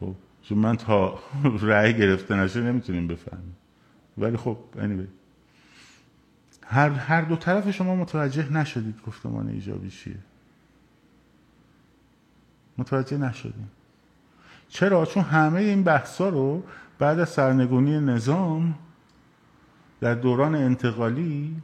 خب 0.00 0.14
چون 0.42 0.58
من 0.58 0.76
تا 0.76 1.18
رأی 1.62 1.94
گرفته 1.94 2.36
نشه 2.36 2.60
نمی‌تونیم 2.60 3.06
بفهمیم. 3.06 3.56
ولی 4.18 4.36
خب 4.36 4.58
anyway. 4.74 5.15
هر, 6.68 6.90
هر 6.90 7.22
دو 7.22 7.36
طرف 7.36 7.70
شما 7.70 7.96
متوجه 7.96 8.52
نشدید 8.52 9.02
گفتمان 9.06 9.48
ایجابی 9.48 9.90
چیه 9.90 10.16
متوجه 12.78 13.16
نشدیم 13.16 13.70
چرا؟ 14.68 15.06
چون 15.06 15.22
همه 15.22 15.60
این 15.60 15.82
بحثا 15.82 16.28
رو 16.28 16.62
بعد 16.98 17.18
از 17.18 17.28
سرنگونی 17.28 18.00
نظام 18.00 18.74
در 20.00 20.14
دوران 20.14 20.54
انتقالی 20.54 21.56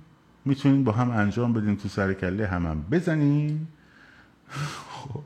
می‌تونین 0.45 0.85
با 0.85 0.93
هم 0.93 1.11
انجام 1.11 1.53
بدین 1.53 1.77
تو 1.77 1.89
سر 1.89 2.15
کله 2.15 2.47
هم, 2.47 2.67
هم 2.67 2.83
بزنین 2.91 3.67
خب 4.49 5.21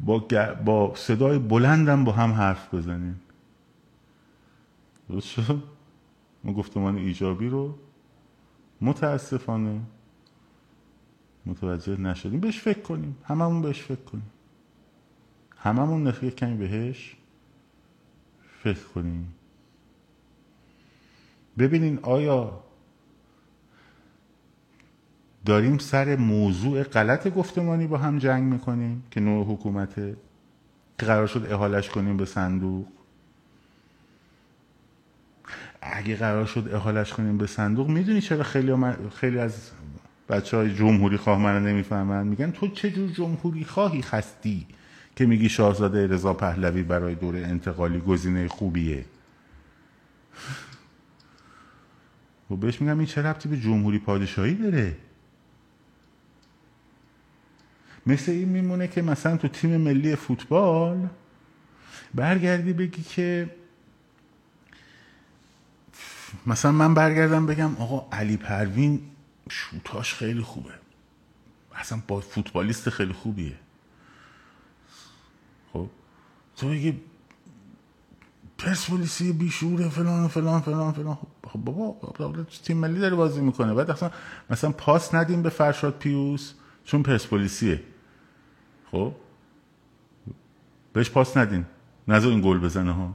با, 0.00 0.18
با 0.64 0.92
صدای 0.96 1.38
بلندم 1.38 2.04
با 2.04 2.12
هم 2.12 2.32
حرف 2.32 2.74
بزنین 2.74 3.14
درست 5.08 5.26
شد؟ 5.26 5.62
ما 6.44 6.52
گفتمان 6.52 6.96
ایجابی 6.96 7.48
رو 7.48 7.78
متاسفانه 8.82 9.80
متوجه 11.46 12.00
نشدیم. 12.00 12.40
بهش 12.40 12.60
فکر 12.60 12.80
کنیم. 12.80 13.16
هممون 13.24 13.62
بهش 13.62 13.82
فکر 13.82 14.00
کنیم. 14.00 14.30
هممون 15.56 16.06
نفیه 16.06 16.30
کمی 16.30 16.56
بهش 16.56 17.16
فکر 18.62 18.84
کنیم. 18.94 19.34
ببینین 21.58 21.98
آیا 22.02 22.60
داریم 25.44 25.78
سر 25.78 26.16
موضوع 26.16 26.82
غلط 26.82 27.28
گفتمانی 27.28 27.86
با 27.86 27.98
هم 27.98 28.18
جنگ 28.18 28.52
می‌کنیم 28.52 29.02
که 29.10 29.20
نوع 29.20 29.46
حکومته 29.46 30.16
که 30.98 31.06
قرار 31.06 31.26
شد 31.26 31.52
احالش 31.52 31.90
کنیم 31.90 32.16
به 32.16 32.24
صندوق؟ 32.24 32.86
اگه 35.82 36.16
قرار 36.16 36.46
شد 36.46 36.70
احالش 36.74 37.12
کنیم 37.12 37.38
به 37.38 37.46
صندوق 37.46 37.88
می‌دونی 37.88 38.20
چرا 38.20 38.42
خیلی, 38.42 38.72
خیلی 39.14 39.38
از 39.38 39.70
بچه 40.28 40.56
های 40.56 40.74
جمهوری 40.74 41.16
خواه 41.16 41.38
من 41.38 41.66
نمی‌فهمن؟ 41.66 42.26
میگن 42.26 42.50
تو 42.50 42.68
چه 42.68 42.90
جور 42.90 43.10
جمهوری 43.10 43.64
خواهی 43.64 44.02
خستی 44.02 44.66
که 45.16 45.26
میگی 45.26 45.48
شاهزاده 45.48 46.06
رضا 46.06 46.34
پهلوی 46.34 46.82
برای 46.82 47.14
دور 47.14 47.36
انتقالی 47.36 47.98
گزینه 47.98 48.48
خوبیه؟ 48.48 49.04
و 52.50 52.56
بهش 52.56 52.80
میگم 52.80 52.98
این 52.98 53.06
چه 53.06 53.22
ربطی 53.22 53.48
به 53.48 53.56
جمهوری 53.56 53.98
پادشاهی 53.98 54.54
داره؟ 54.54 54.96
مثل 58.06 58.32
این 58.32 58.48
میمونه 58.48 58.88
که 58.88 59.02
مثلا 59.02 59.36
تو 59.36 59.48
تیم 59.48 59.76
ملی 59.76 60.16
فوتبال 60.16 61.08
برگردی 62.14 62.72
بگی 62.72 63.02
که 63.02 63.50
مثلا 66.46 66.72
من 66.72 66.94
برگردم 66.94 67.46
بگم 67.46 67.76
آقا 67.76 68.16
علی 68.16 68.36
پروین 68.36 69.00
شوتاش 69.50 70.14
خیلی 70.14 70.42
خوبه. 70.42 70.70
اصلا 71.74 72.02
با 72.08 72.20
فوتبالیست 72.20 72.90
خیلی 72.90 73.12
خوبیه. 73.12 73.54
خب؟ 75.72 75.88
تو 76.56 76.68
بگی 76.68 77.00
پرسپولیسی 78.58 79.32
بیشوره 79.32 79.88
فلان 79.88 80.28
فلان 80.28 80.60
فلان 80.60 80.92
فلان. 80.92 81.18
خب 81.46 81.58
بابا 81.58 81.96
تیم 82.64 82.76
ملی 82.76 83.00
داره 83.00 83.14
بازی 83.14 83.40
می‌کنه. 83.40 83.74
بعد 83.74 83.90
اصلا 83.90 84.10
مثلا 84.50 84.72
پاس 84.72 85.14
ندیم 85.14 85.42
به 85.42 85.48
فرشاد 85.48 85.98
پیوس 85.98 86.54
چون 86.84 87.02
پرسپولیسیه. 87.02 87.82
خب؟ 88.90 89.14
بهش 90.92 91.10
پاس 91.10 91.36
ندین 91.36 91.66
نظر 92.08 92.28
این 92.28 92.40
گل 92.40 92.58
بزنه 92.58 92.92
ها. 92.92 93.14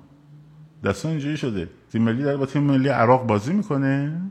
دستان 0.84 1.12
اینجوری 1.12 1.38
شده. 1.38 1.70
تیم 1.92 2.02
ملی 2.02 2.24
داره 2.24 2.38
با 2.38 2.46
تیم 2.46 2.64
ملی 2.64 2.90
عراق 2.90 3.28
بازی 3.28 3.54
می‌کنه. 3.54 4.22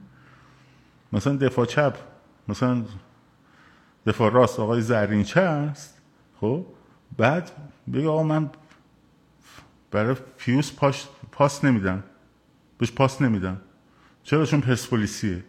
مثلا 1.12 1.36
دفاع 1.36 1.66
چپ 1.66 1.96
مثلا 2.48 2.84
دفاع 4.06 4.32
راست 4.32 4.60
آقای 4.60 4.80
زرینچه 4.80 5.40
است؟ 5.40 5.98
خب 6.40 6.66
بعد 7.16 7.50
بگه 7.92 8.08
آقا 8.08 8.22
من 8.22 8.50
برای 9.90 10.16
پیوس 10.38 10.72
پاس, 10.72 11.06
پاس 11.32 11.64
نمیدم. 11.64 12.04
بهش 12.78 12.92
پاس 12.92 13.22
نمیدم. 13.22 13.60
چرا؟ 14.22 14.46
چون 14.46 14.60
پرسپولیسیه. 14.60 15.44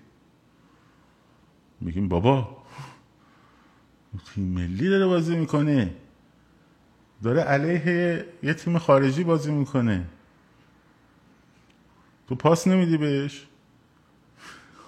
میگیم 1.82 2.08
بابا 2.08 2.58
تیم 4.34 4.44
ملی 4.44 4.90
داره 4.90 5.06
بازی 5.06 5.36
می‌کنه. 5.36 5.94
داره 7.24 7.42
علیه 7.42 8.26
یه 8.44 8.54
تیم 8.54 8.78
خارجی 8.78 9.24
بازی 9.24 9.52
می‌کنه. 9.52 10.08
تو 12.28 12.36
پاس 12.36 12.68
نمیدی 12.68 12.98
بهش؟ 12.98 13.48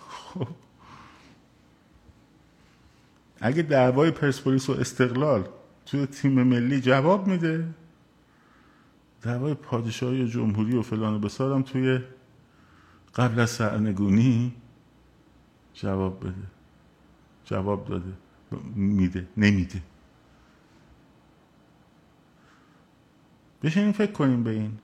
خب. 0.09 0.47
اگه 3.41 3.61
دعوای 3.61 4.11
پرسپولیس 4.11 4.69
و 4.69 4.73
استقلال 4.73 5.47
توی 5.85 6.05
تیم 6.05 6.43
ملی 6.43 6.81
جواب 6.81 7.27
میده 7.27 7.67
دعوای 9.21 9.53
پادشاهی 9.53 10.23
و 10.23 10.27
جمهوری 10.27 10.75
و 10.75 10.81
فلان 10.81 11.13
و 11.13 11.19
بسارم 11.19 11.61
توی 11.61 11.99
قبل 13.15 13.39
از 13.39 13.49
سرنگونی 13.49 14.53
جواب 15.73 16.19
بده. 16.19 16.47
جواب 17.45 17.87
داده. 17.87 18.13
میده. 18.75 19.27
نمیده. 19.37 19.81
بشینیم 23.63 23.91
فکر 23.91 24.11
کنیم 24.11 24.43
به 24.43 24.49
این. 24.49 24.77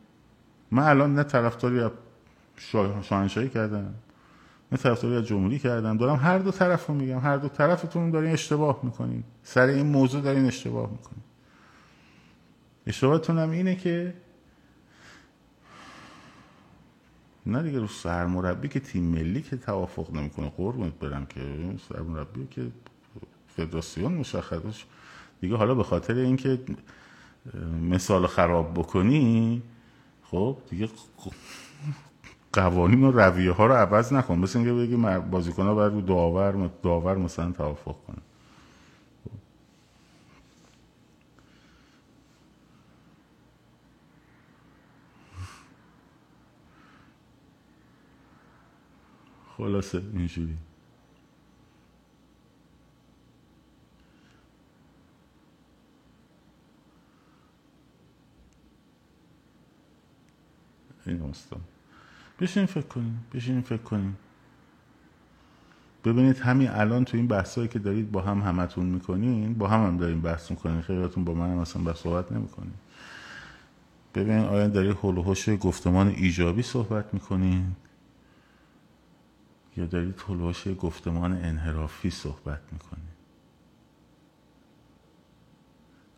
من 0.72 0.84
الان 0.84 1.16
نه 1.16 1.24
طرفداری 1.24 1.80
شاهنشاهی 2.58 3.50
کردم 3.50 3.94
نه 4.72 4.78
طرفداری 4.78 5.16
از 5.16 5.26
جمهوری 5.26 5.60
کردم. 5.60 5.98
دارم 5.98 6.16
هر 6.16 6.40
دو 6.40 6.52
طرف 6.52 6.88
رو 6.88 6.94
میگم. 6.94 7.20
هر 7.20 7.38
دو 7.38 7.48
طرفتون 7.48 8.12
دارین 8.12 8.32
اشتباه 8.32 8.80
می‌کنین. 8.84 9.24
سر 9.44 9.68
این 9.68 9.86
موضوع 9.86 10.22
دارین 10.22 10.46
اشتباه 10.46 10.92
می‌کنین. 10.92 11.24
اشتباهتون 12.88 13.38
هم 13.38 13.52
اینه 13.52 13.76
که 13.76 14.14
نه 17.46 17.64
دیگه 17.64 17.80
رو 17.80 17.88
سرمربی 17.88 18.68
که 18.68 18.80
تیم 18.80 19.04
ملی 19.04 19.42
که 19.42 19.58
توافق 19.58 20.14
نمی‌کنه. 20.14 20.50
قربونت 20.50 20.94
برم 20.94 21.26
که 21.26 21.42
سرمربی 21.90 22.48
که 22.52 22.68
فدراسیون 23.48 24.14
مشخصش. 24.14 24.86
دیگه 25.42 25.56
حالا 25.56 25.76
به 25.76 25.84
خاطر 25.84 26.16
اینکه 26.16 26.60
مثال 27.82 28.28
خراب 28.28 28.74
بکنی 28.74 29.62
خب 30.24 30.58
دیگه 30.70 30.90
قوانین 32.56 33.04
و 33.04 33.12
رویه 33.12 33.52
ها 33.52 33.66
رو 33.66 33.74
عوض 33.74 34.14
نکن. 34.14 34.40
مثل 34.40 34.60
اینکه 34.60 34.74
بگی 34.74 35.20
بازیکن 35.32 35.64
ها 35.66 35.76
باید 35.76 35.94
رو 35.94 36.02
داور 36.02 36.70
داور 36.84 37.18
مثلا 37.18 37.52
توافق 37.52 37.96
کنه 38.08 38.18
خلاصه 49.58 50.02
اینجوری. 50.14 50.58
این 61.08 61.22
هستم 61.22 61.62
بشین 62.40 62.66
فکر 62.66 62.88
کنیم 62.88 63.26
بشین 63.34 63.62
فکر 63.62 63.82
کنیم. 63.82 64.18
ببینید 66.06 66.38
همین 66.38 66.70
الان 66.70 67.06
تو 67.06 67.18
این 67.18 67.28
بحثایی 67.28 67.68
که 67.68 67.80
دارید 67.80 68.12
با 68.12 68.22
هم 68.22 68.42
همتون 68.42 68.86
می‌کنین 68.86 69.54
با 69.54 69.68
هم 69.68 69.88
هم 69.88 69.98
داریم 69.98 70.22
بحث 70.22 70.52
می‌کنین 70.52 70.82
خیلیاتون 70.82 71.24
با 71.24 71.34
من 71.34 71.52
هم 71.52 71.58
اصلا 71.58 71.84
بحث 71.84 71.98
صحبت 71.98 72.32
نمی‌کنین. 72.32 72.74
ببینید 74.16 74.46
آیا 74.46 74.68
دارید 74.68 74.98
هلوهوش 75.04 75.50
گفتمان 75.50 76.08
ایجابی 76.08 76.62
صحبت 76.62 77.14
می‌کنین؟ 77.14 77.76
یا 79.78 79.86
دارید 79.86 80.24
هلوهوش 80.28 80.68
گفتمان 80.80 81.32
انحرافی 81.32 82.10
صحبت 82.10 82.62
می‌کنین؟ 82.72 83.06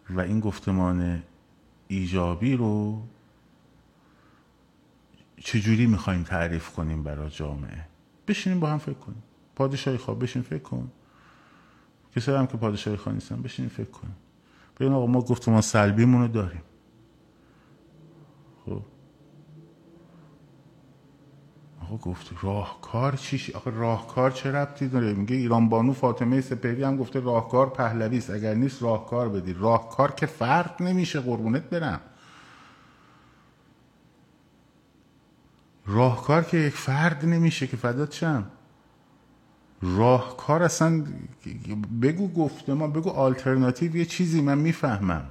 و 0.10 0.20
این 0.20 0.40
گفتمان 0.40 1.24
ایجابی 1.88 2.56
رو 2.56 3.02
چجوری 5.40 5.86
می‌خوایم 5.86 6.24
تعریف 6.24 6.70
کنیم 6.70 7.04
برای 7.04 7.30
جامعه؟ 7.30 7.86
بشینیم 8.28 8.60
با 8.60 8.68
هم 8.68 8.78
فکر 8.78 8.94
کنیم. 8.94 9.24
پادشاهی 9.56 9.98
خواه 9.98 10.20
بشین 10.20 10.42
فکر 10.42 10.64
کن. 10.64 10.92
کسی 12.16 12.32
هم 12.32 12.48
که 12.48 12.58
پادشاهی 12.58 12.98
خواه 12.98 13.16
نیستن 13.16 13.42
بشین 13.42 13.68
فکر 13.68 13.90
کن 13.90 14.08
ببین 14.80 14.94
آقا 14.94 15.06
ما 15.06 15.22
گفتمان 15.22 15.62
سلبیمون 15.62 16.22
رو 16.22 16.28
داریم. 16.28 16.62
خب. 18.66 18.82
آقا 21.82 21.98
گفت 21.98 22.34
راهکار 22.42 23.16
چی 23.16 23.54
آقا 23.54 23.72
راهکار 23.72 24.32
چه 24.32 24.52
ربطی 24.52 24.88
داره؟ 24.88 25.14
میگه 25.14 25.36
ایران 25.36 25.70
بانو 25.70 25.94
فاطمه 25.94 26.42
سپهری 26.42 26.84
هم 26.84 26.98
گفته 26.98 27.20
راهکار 27.20 27.70
پهلوی 27.70 28.18
است. 28.18 28.30
اگر 28.30 28.54
نیست 28.54 28.84
راهکار 28.84 29.30
بدی. 29.30 29.54
راهکار 29.54 30.12
که 30.12 30.26
فرق 30.26 30.82
نمیشه. 30.82 31.20
قربونت 31.20 31.64
برم. 31.64 32.02
راهکار 35.88 36.44
که 36.44 36.58
یک 36.58 36.74
فرد 36.74 37.26
نمیشه 37.26 37.68
که 37.68 37.78
فدات 37.78 38.14
شم. 38.14 38.46
راهکار 39.82 40.64
اصلا 40.64 41.04
بگو 42.02 42.28
گفته 42.28 42.74
ما 42.74 42.88
بگو 42.88 43.10
آلترناتیو 43.10 43.96
یه 43.96 44.06
چیزی 44.06 44.42
من 44.42 44.58
می‌فهمم. 44.58 45.30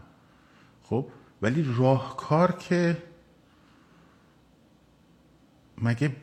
خب؟ 0.83 1.07
ولی 1.43 1.75
راهکار 1.79 2.53
که 2.53 3.03
مگه 5.83 6.17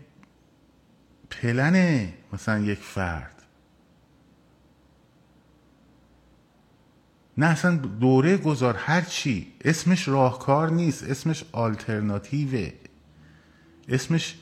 پلنه 1.30 2.14
مثلا 2.34 2.60
یک 2.60 2.80
فرد؟ 2.80 3.44
نه 7.38 7.46
اصلا 7.46 7.76
دوره 7.76 8.38
گذار 8.38 8.76
هر 8.76 9.02
چی. 9.02 9.54
اسمش 9.62 10.08
راهکار 10.08 10.72
نیست 10.72 11.04
اسمش 11.04 11.46
آلترناتیوه 11.52 12.72
اسمش 13.88 14.36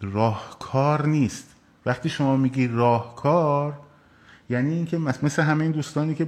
راهکار 0.00 1.06
نیست. 1.06 1.54
وقتی 1.86 2.08
شما 2.08 2.36
میگی 2.36 2.68
راهکار 2.68 3.78
یعنی 4.50 4.74
اینکه 4.74 4.98
مثل 4.98 5.42
همه 5.42 5.62
این 5.62 5.72
دوستانی 5.72 6.14
که 6.14 6.26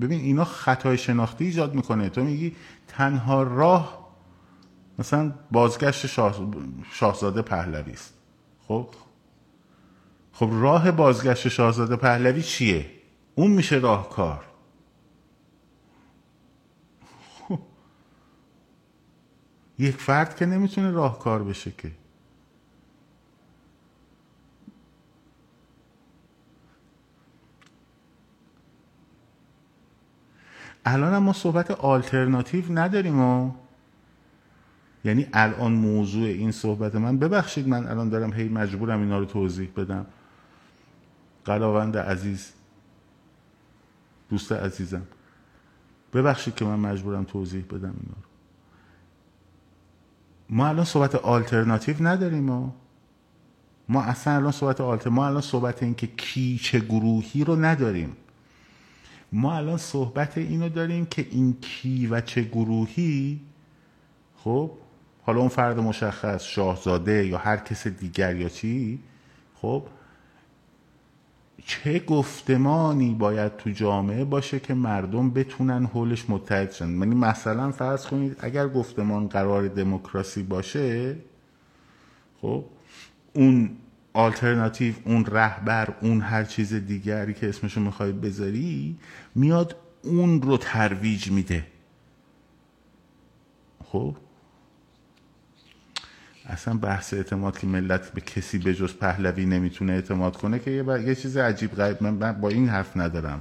ببین 0.00 0.20
اینا 0.20 0.44
خطای 0.44 0.98
شناختی 0.98 1.44
ایجاد 1.44 1.74
می‌کنه. 1.74 2.08
تو 2.08 2.24
میگی 2.24 2.56
تنها 2.88 3.42
راه 3.42 4.02
مثلا 4.98 5.32
بازگشت 5.50 6.06
شاه... 6.06 6.52
شاهزاده 6.92 7.42
پهلوی 7.42 7.92
است. 7.92 8.14
خب؟ 8.68 8.88
خب 10.32 10.48
راه 10.52 10.90
بازگشت 10.90 11.48
شاهزاده 11.48 11.96
پهلوی 11.96 12.42
چیه؟ 12.42 12.86
اون 13.34 13.50
میشه 13.50 13.76
راهکار. 13.76 14.44
یک 19.82 19.96
فرد 19.96 20.36
که 20.36 20.46
نمی‌تونه 20.46 20.90
راهکار 20.90 21.44
بشه 21.44 21.70
که. 21.70 21.92
الان 30.84 31.18
ما 31.18 31.32
صحبت 31.32 31.70
آلترناتیو 31.70 32.64
نداریم 32.78 33.20
و 33.20 33.52
یعنی 35.04 35.26
الان 35.32 35.72
موضوع 35.72 36.26
این 36.26 36.52
صحبت 36.52 36.94
من 36.94 37.18
ببخشید 37.18 37.68
من 37.68 37.86
الان 37.86 38.08
دارم 38.08 38.32
هی 38.32 38.48
مجبورم 38.48 39.00
اینا 39.00 39.18
رو 39.18 39.24
توضیح 39.24 39.70
بدم. 39.76 40.06
قلاوند 41.44 41.96
عزیز 41.96 42.52
دوست 44.30 44.52
عزیزم 44.52 45.02
ببخشید 46.12 46.54
که 46.54 46.64
من 46.64 46.78
مجبورم 46.78 47.24
توضیح 47.24 47.64
بدم 47.64 47.94
اینا 48.00 48.16
رو. 48.22 48.31
ما 50.50 50.68
الان 50.68 50.84
صحبت 50.84 51.14
آلترناتیو 51.14 51.96
نداریم 52.00 52.50
و 52.50 52.70
ما 53.88 54.02
اصلا 54.02 54.34
الان 54.34 54.52
صحبت 54.52 54.80
آلتر 54.80 55.10
ما 55.10 55.26
الان 55.26 55.42
صحبت 55.42 55.82
این 55.82 55.94
که 55.94 56.06
کی 56.06 56.60
چه 56.62 56.78
گروهی 56.78 57.44
رو 57.44 57.56
نداریم. 57.56 58.16
ما 59.32 59.56
الان 59.56 59.76
صحبت 59.76 60.38
اینو 60.38 60.68
داریم 60.68 61.06
که 61.06 61.26
این 61.30 61.56
کی 61.60 62.06
و 62.06 62.20
چه 62.20 62.42
گروهی 62.42 63.40
خب 64.44 64.70
حالا 65.22 65.40
اون 65.40 65.48
فرد 65.48 65.78
مشخص 65.78 66.44
شاهزاده 66.44 67.26
یا 67.26 67.38
هر 67.38 67.56
کس 67.56 67.86
دیگر 67.86 68.36
یا 68.36 68.48
چی 68.48 68.98
خب 69.54 69.82
چه 71.64 71.98
گفتمانی 71.98 73.14
باید 73.14 73.56
تو 73.56 73.70
جامعه 73.70 74.24
باشه 74.24 74.60
که 74.60 74.74
مردم 74.74 75.30
بتونن 75.30 75.86
حولش 75.86 76.30
متحد 76.30 76.72
شن؟ 76.72 76.90
یعنی 76.90 77.14
مثلا 77.14 77.72
فرض 77.72 78.06
کنید 78.06 78.36
اگر 78.40 78.68
گفتمان 78.68 79.28
قرار 79.28 79.68
دموکراسی 79.68 80.42
باشه 80.42 81.16
خب 82.42 82.64
اون 83.32 83.70
آلترناتیو 84.12 84.94
اون 85.04 85.24
رهبر 85.26 85.94
اون 86.02 86.20
هر 86.20 86.44
چیز 86.44 86.74
دیگری 86.74 87.34
که 87.34 87.48
اسمشو 87.48 87.80
می‌خوای 87.80 88.12
بذاری 88.12 88.96
میاد 89.34 89.76
اون 90.02 90.42
رو 90.42 90.56
ترویج 90.56 91.30
میده. 91.30 91.66
خب؟ 93.84 94.16
اصلا 96.52 96.74
بحث 96.74 97.14
اعتماد 97.14 97.58
که 97.58 97.66
ملت 97.66 98.12
به 98.12 98.20
کسی 98.20 98.58
به 98.58 98.74
جز 98.74 98.94
پهلوی 98.94 99.46
نمی‌تونه 99.46 99.92
اعتماد 99.92 100.36
کنه 100.36 100.58
که 100.58 100.70
یه, 100.70 101.02
یه 101.02 101.14
چیز 101.14 101.36
عجیب 101.36 101.74
غریب. 101.74 102.02
من 102.02 102.32
با 102.32 102.48
این 102.48 102.68
حرف 102.68 102.96
ندارم. 102.96 103.40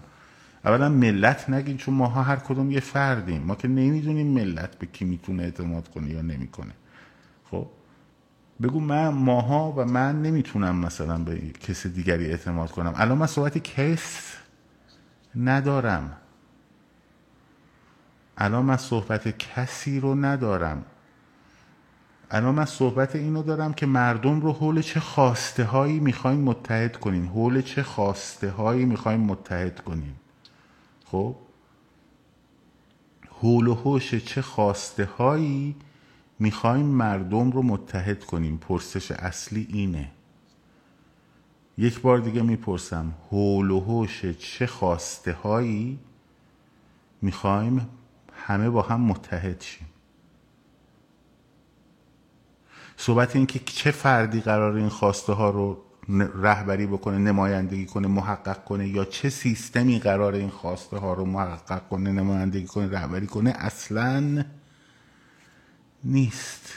اولا 0.66 0.90
ملت 0.90 1.50
نگین 1.50 1.78
چون 1.78 1.94
ماها 1.94 2.24
هر 2.24 2.36
کدوم 2.36 2.72
یه 2.72 2.80
فردیم. 2.80 3.42
ما 3.42 3.56
که 3.56 3.68
نمی‌دونیم 3.68 4.28
ملت 4.28 4.80
به 4.80 4.86
کی 4.86 5.06
می‌تونه 5.06 5.44
اعتماد 5.44 5.88
کنه 5.88 6.10
یا 6.10 6.22
نمی‌کنه. 6.22 6.72
خب؟ 7.52 7.68
بگو 8.62 8.80
من 8.80 9.08
ماها 9.08 9.72
و 9.72 9.86
من 9.86 10.22
نمی‌تونم 10.22 10.76
مثلا 10.76 11.18
به 11.18 11.40
کسی 11.40 11.90
دیگری 11.90 12.26
اعتماد 12.26 12.72
کنم. 12.72 12.94
الان 12.96 13.18
من 13.18 13.28
صحبت 13.28 13.58
کس 13.58 14.34
ندارم. 15.36 16.18
الان 18.38 18.66
من 18.66 18.78
صحبت 18.78 19.38
کسی 19.38 20.00
رو 20.00 20.16
ندارم. 20.16 20.86
الان 22.34 22.56
من 22.56 22.66
صحبت 22.66 23.16
اینو 23.16 23.44
دارم 23.44 23.74
که 23.74 23.86
مردم 23.86 24.42
رو 24.42 24.54
حول 24.54 24.82
چه 24.82 25.00
خواسته 25.00 25.64
هایی 25.64 26.00
می‌خوایم 26.00 26.40
متحد 26.40 26.98
کنیم؟ 26.98 27.28
حول 27.28 27.62
چه 27.62 27.84
خواسته 27.84 28.50
هایی 28.50 28.86
می‌خوایم 28.86 29.20
متحد 29.20 29.80
کنیم؟ 29.80 30.16
خب؟ 31.06 31.36
حول 33.42 33.68
و 33.68 33.76
حوش 33.76 34.16
چه 34.16 34.42
خواسته 34.42 35.06
هایی 35.06 35.76
می‌خوایم 36.40 36.86
مردم 36.86 37.52
رو 37.52 37.62
متحد 37.64 38.24
کنیم؟ 38.24 38.58
پرسش 38.58 39.12
اصلی 39.12 39.68
اینه. 39.70 40.12
یک 41.78 42.02
بار 42.02 42.18
دیگه 42.18 42.42
می‌پرسم 42.42 43.14
حول 43.30 43.72
و 43.72 43.80
حوش 43.80 44.26
چه 44.26 44.68
خواسته 44.68 45.34
هایی 45.34 46.00
می‌خوایم 47.22 47.90
همه 48.34 48.70
با 48.70 48.82
هم 48.82 49.02
متحد 49.02 49.62
شیم؟ 49.62 49.91
صحبت 53.02 53.36
این 53.36 53.46
که 53.46 53.60
چه 53.60 53.92
فردی 53.92 54.42
قرار 54.42 54.76
این 54.76 54.90
خواسته 54.90 55.34
ها 55.34 55.50
رو 55.50 55.84
رهبری 56.36 56.88
بکنه 56.88 57.18
نمایندگی 57.18 57.86
کنه 57.86 58.08
محقق 58.08 58.64
کنه 58.64 58.88
یا 58.88 59.06
چه 59.06 59.30
سیستمی 59.30 60.00
قرار 60.00 60.34
این 60.34 60.50
خواسته 60.50 60.98
ها 60.98 61.14
رو 61.14 61.26
محقق 61.26 61.88
کنه 61.88 62.12
نمایندگی 62.12 62.66
کنه 62.66 62.90
رهبری 62.90 63.28
کنه 63.28 63.50
اصلا 63.50 64.46
نیست. 66.04 66.74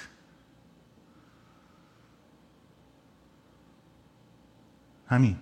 همین. 5.06 5.36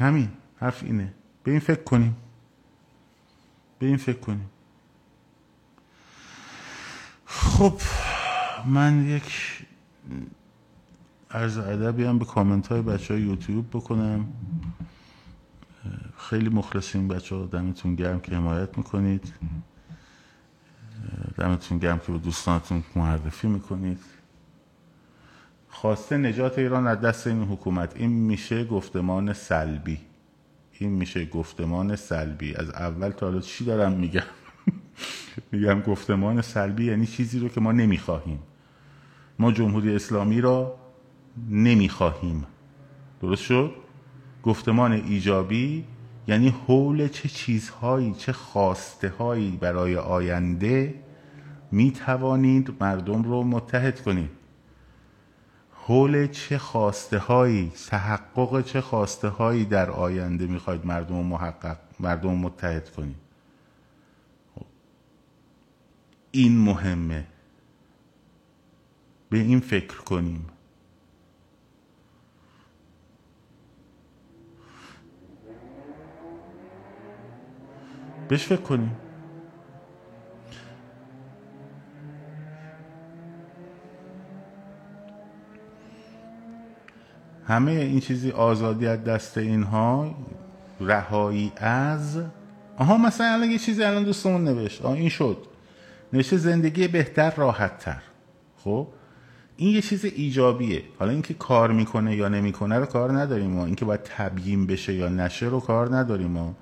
همین. 0.00 0.28
حرف 0.56 0.82
اینه. 0.82 1.14
به 1.44 1.50
این 1.50 1.60
فکر 1.60 1.82
کنیم. 1.82 2.16
به 3.78 3.86
این 3.86 3.96
فکر 3.96 4.20
کنیم. 4.20 4.50
خب 7.36 7.80
من 8.66 9.06
یک 9.06 9.22
عرض 11.30 11.58
ادبی 11.58 12.04
هم 12.04 12.18
به 12.18 12.24
کامنت 12.24 12.66
های 12.66 12.82
بچه 12.82 13.14
های 13.14 13.22
یوتیوب 13.22 13.68
بکنم. 13.68 14.26
خیلی 16.18 16.48
مخلصیم 16.48 17.08
بچه 17.08 17.34
ها 17.34 17.46
دمتون 17.46 17.94
گرم 17.94 18.20
که 18.20 18.36
حمایت 18.36 18.78
می‌کنید. 18.78 19.32
دمتون 21.38 21.78
گرم 21.78 21.98
که 21.98 22.12
به 22.12 22.18
دوستانتون 22.18 22.84
معرفی 22.96 23.48
می‌کنید. 23.48 23.98
خواسته 25.68 26.16
نجات 26.16 26.58
ایران 26.58 26.86
از 26.86 27.00
دست 27.00 27.26
این 27.26 27.42
حکومت. 27.42 27.96
این 27.96 28.10
میشه 28.10 28.64
گفتمان 28.64 29.32
سلبی. 29.32 30.00
این 30.72 30.90
میشه 30.90 31.26
گفتمان 31.26 31.96
سلبی. 31.96 32.54
از 32.54 32.70
اول 32.70 33.10
تا 33.10 33.26
حالا 33.26 33.40
چی 33.40 33.64
دارم 33.64 33.92
میگم؟ 33.92 34.22
میگم 35.52 35.80
گفتمان 35.80 36.42
سلبی 36.42 36.84
یعنی 36.84 37.06
چیزی 37.06 37.38
رو 37.38 37.48
که 37.48 37.60
ما 37.60 37.72
نمی‌خواهیم. 37.72 38.38
ما 39.38 39.52
جمهوری 39.52 39.94
اسلامی 39.94 40.40
را 40.40 40.76
نمی‌خواهیم. 41.50 42.46
درست 43.20 43.42
شد؟ 43.42 43.72
گفتمان 44.42 44.92
ایجابی 44.92 45.84
یعنی 46.28 46.48
حول 46.48 47.08
چه 47.08 47.28
چیزهایی 47.28 48.14
چه 48.14 48.32
خواسته 48.32 49.08
هایی 49.08 49.50
برای 49.60 49.96
آینده 49.96 50.94
می 51.72 51.90
توانید 51.90 52.74
مردم 52.80 53.22
رو 53.22 53.42
متحد 53.42 54.02
کنید. 54.02 54.30
حول 55.72 56.26
چه 56.26 56.58
خواسته 56.58 57.18
هایی 57.18 57.72
تحقق 57.88 58.64
چه 58.64 58.80
خواسته 58.80 59.28
هایی 59.28 59.64
در 59.64 59.90
آینده 59.90 60.46
می‌خواید 60.46 60.86
مردم 60.86 61.16
محقق 61.16 61.76
مردم 62.00 62.30
متحد 62.30 62.90
کنید. 62.90 63.25
این 66.36 66.58
مهمه. 66.58 67.24
به 69.30 69.38
این 69.38 69.60
فکر 69.60 69.96
کنیم. 69.96 70.46
بهش 78.28 78.44
فکر 78.46 78.56
کنیم. 78.60 78.96
همه 87.46 87.70
این 87.70 88.00
چیزی 88.00 88.30
آزادی 88.30 88.86
از 88.86 89.04
دست 89.04 89.38
اینها 89.38 90.14
رهایی 90.80 91.52
از 91.56 92.22
آها 92.76 92.98
مثلا 92.98 93.26
الان 93.26 93.50
یه 93.50 93.58
چیزی 93.58 93.82
الان 93.82 94.04
دوستمون 94.04 94.44
نوشت. 94.44 94.82
آه 94.82 94.92
این 94.92 95.08
شد. 95.08 95.55
نوشته 96.12 96.36
زندگی 96.36 96.88
بهتر 96.88 97.34
راحت 97.36 97.78
تر 97.78 98.02
خب؟ 98.56 98.86
این 99.56 99.74
یه 99.74 99.80
چیز 99.80 100.04
ایجابیه. 100.04 100.82
حالا 100.98 101.12
اینکه 101.12 101.34
کار 101.34 101.72
می‌کنه 101.72 102.16
یا 102.16 102.28
نمی‌کنه 102.28 102.78
رو 102.78 102.86
کار 102.86 103.18
نداریم 103.18 103.50
ما. 103.50 103.66
اینکه 103.66 103.84
باید 103.84 104.00
تبیین 104.02 104.66
بشه 104.66 104.94
یا 104.94 105.08
نشه 105.08 105.46
رو 105.46 105.60
کار 105.60 105.96
نداریم 105.96 106.30
ما. 106.30 106.54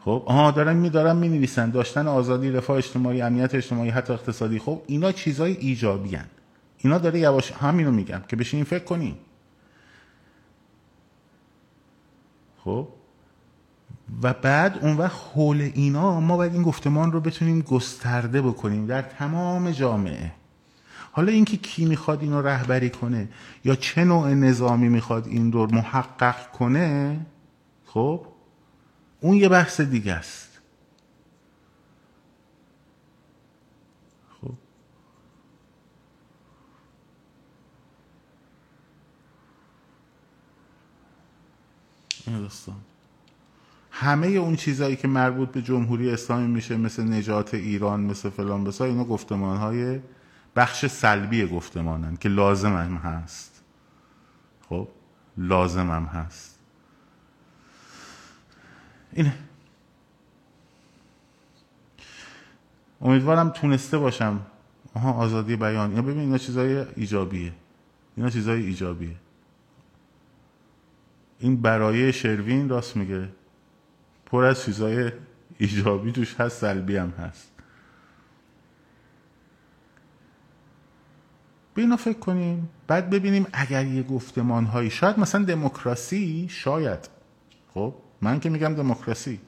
خب؟ 0.00 0.22
آها 0.26 0.50
دارن 0.50 0.76
میدارن 0.76 1.16
می 1.16 1.28
نویسن 1.28 1.70
داشتن 1.70 2.08
آزادی 2.08 2.50
رفاه 2.50 2.76
اجتماعی 2.76 3.22
امنیت 3.22 3.54
اجتماعی 3.54 3.90
حتی 3.90 4.12
اقتصادی. 4.12 4.58
خب 4.58 4.82
اینا 4.86 5.12
چیزای 5.12 5.52
ایجابی 5.52 6.16
هن. 6.16 6.26
اینا 6.78 6.98
داره 6.98 7.18
یواش 7.18 7.52
همینو 7.52 7.90
میگم 7.90 8.20
که 8.28 8.36
بشین 8.36 8.64
فکر 8.64 8.84
کنی 8.84 9.16
خب؟ 12.64 12.88
و 14.22 14.32
بعد 14.32 14.78
اون 14.82 14.96
وقت 14.96 15.20
حول 15.34 15.70
اینا 15.74 16.20
ما 16.20 16.36
باید 16.36 16.52
این 16.52 16.62
گفتمان 16.62 17.12
رو 17.12 17.20
بتونیم 17.20 17.60
گسترده 17.60 18.42
بکنیم 18.42 18.86
در 18.86 19.02
تمام 19.02 19.70
جامعه. 19.70 20.32
حالا 21.12 21.32
اینکه 21.32 21.56
کی 21.56 21.84
می‌خواد 21.84 22.22
اینو 22.22 22.42
رهبری 22.42 22.90
کنه 22.90 23.28
یا 23.64 23.74
چه 23.74 24.04
نوع 24.04 24.34
نظامی 24.34 24.88
می‌خواد 24.88 25.26
این 25.26 25.52
رو 25.52 25.66
محقق 25.74 26.50
کنه 26.50 27.20
خب 27.86 28.26
اون 29.20 29.36
یه 29.36 29.48
بحث 29.48 29.80
دیگه 29.80 30.12
است. 30.12 30.60
خب. 34.40 34.54
این 42.26 42.40
داستان. 42.40 42.91
همه 44.02 44.26
اون 44.26 44.56
چیزهایی 44.56 44.96
که 44.96 45.08
مربوط 45.08 45.48
به 45.48 45.62
جمهوری 45.62 46.10
اسلامی 46.10 46.46
میشه 46.46 46.76
مثل 46.76 47.02
نجات 47.02 47.54
ایران 47.54 48.00
مثل 48.00 48.30
فلان 48.30 48.64
بسا 48.64 48.84
اینا 48.84 49.04
گفتمان 49.04 49.56
های 49.56 50.00
بخش 50.56 50.86
سلبی 50.86 51.46
گفتمانن 51.46 52.16
که 52.16 52.28
لازم 52.28 52.76
هم 52.76 52.96
هست. 52.96 53.62
خب 54.68 54.88
لازم 55.36 55.90
هم 55.90 56.04
هست. 56.04 56.58
اینه 59.12 59.34
امیدوارم 63.00 63.50
تونسته 63.50 63.98
باشم. 63.98 64.40
آها 64.94 65.12
آزادی 65.12 65.56
بیان. 65.56 65.96
یا 65.96 66.02
ببین 66.02 66.18
اینا 66.18 66.38
چیزای 66.38 66.84
ایجابیه. 66.96 67.52
اینا 68.16 68.30
چیزای 68.30 68.62
ایجابیه. 68.62 69.16
این 71.38 71.62
برای 71.62 72.12
شروین 72.12 72.68
راست 72.68 72.96
میگه. 72.96 73.28
پر 74.32 74.44
از 74.44 74.62
چیزای 74.62 75.12
ایجابی 75.58 76.12
توش 76.12 76.40
هست 76.40 76.60
سلبی 76.60 76.96
هم 76.96 77.10
هست. 77.10 77.52
به 81.74 81.96
فکر 81.96 82.18
کنیم. 82.18 82.68
بعد 82.86 83.10
ببینیم 83.10 83.46
اگر 83.52 83.84
یه 83.84 84.02
گفتمان 84.02 84.64
هایی 84.64 84.90
شاید 84.90 85.18
مثلا 85.18 85.44
دموکراسی 85.44 86.46
شاید. 86.50 87.08
خب 87.74 87.94
من 88.20 88.40
که 88.40 88.50
میگم 88.50 88.74
دموکراسی. 88.74 89.40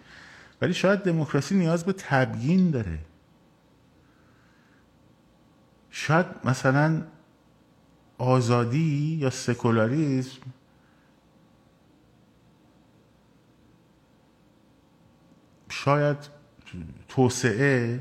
ولی 0.63 0.75
شاید 0.75 1.01
دموکراسی 1.01 1.55
نیاز 1.55 1.85
به 1.85 1.93
تبیین 1.93 2.71
داره. 2.71 2.99
شاید 5.91 6.27
مثلا 6.45 7.03
آزادی 8.19 9.19
یا 9.21 9.31
سکولاریسم 9.31 10.41
شاید 15.85 16.17
توسعه 17.09 18.01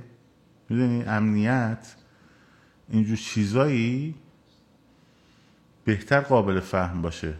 می‌دونی 0.69 1.03
امنیت 1.03 1.95
اینجور 2.89 3.17
چیزایی 3.17 4.15
بهتر 5.85 6.19
قابل 6.21 6.59
فهم 6.59 7.01
باشه. 7.01 7.33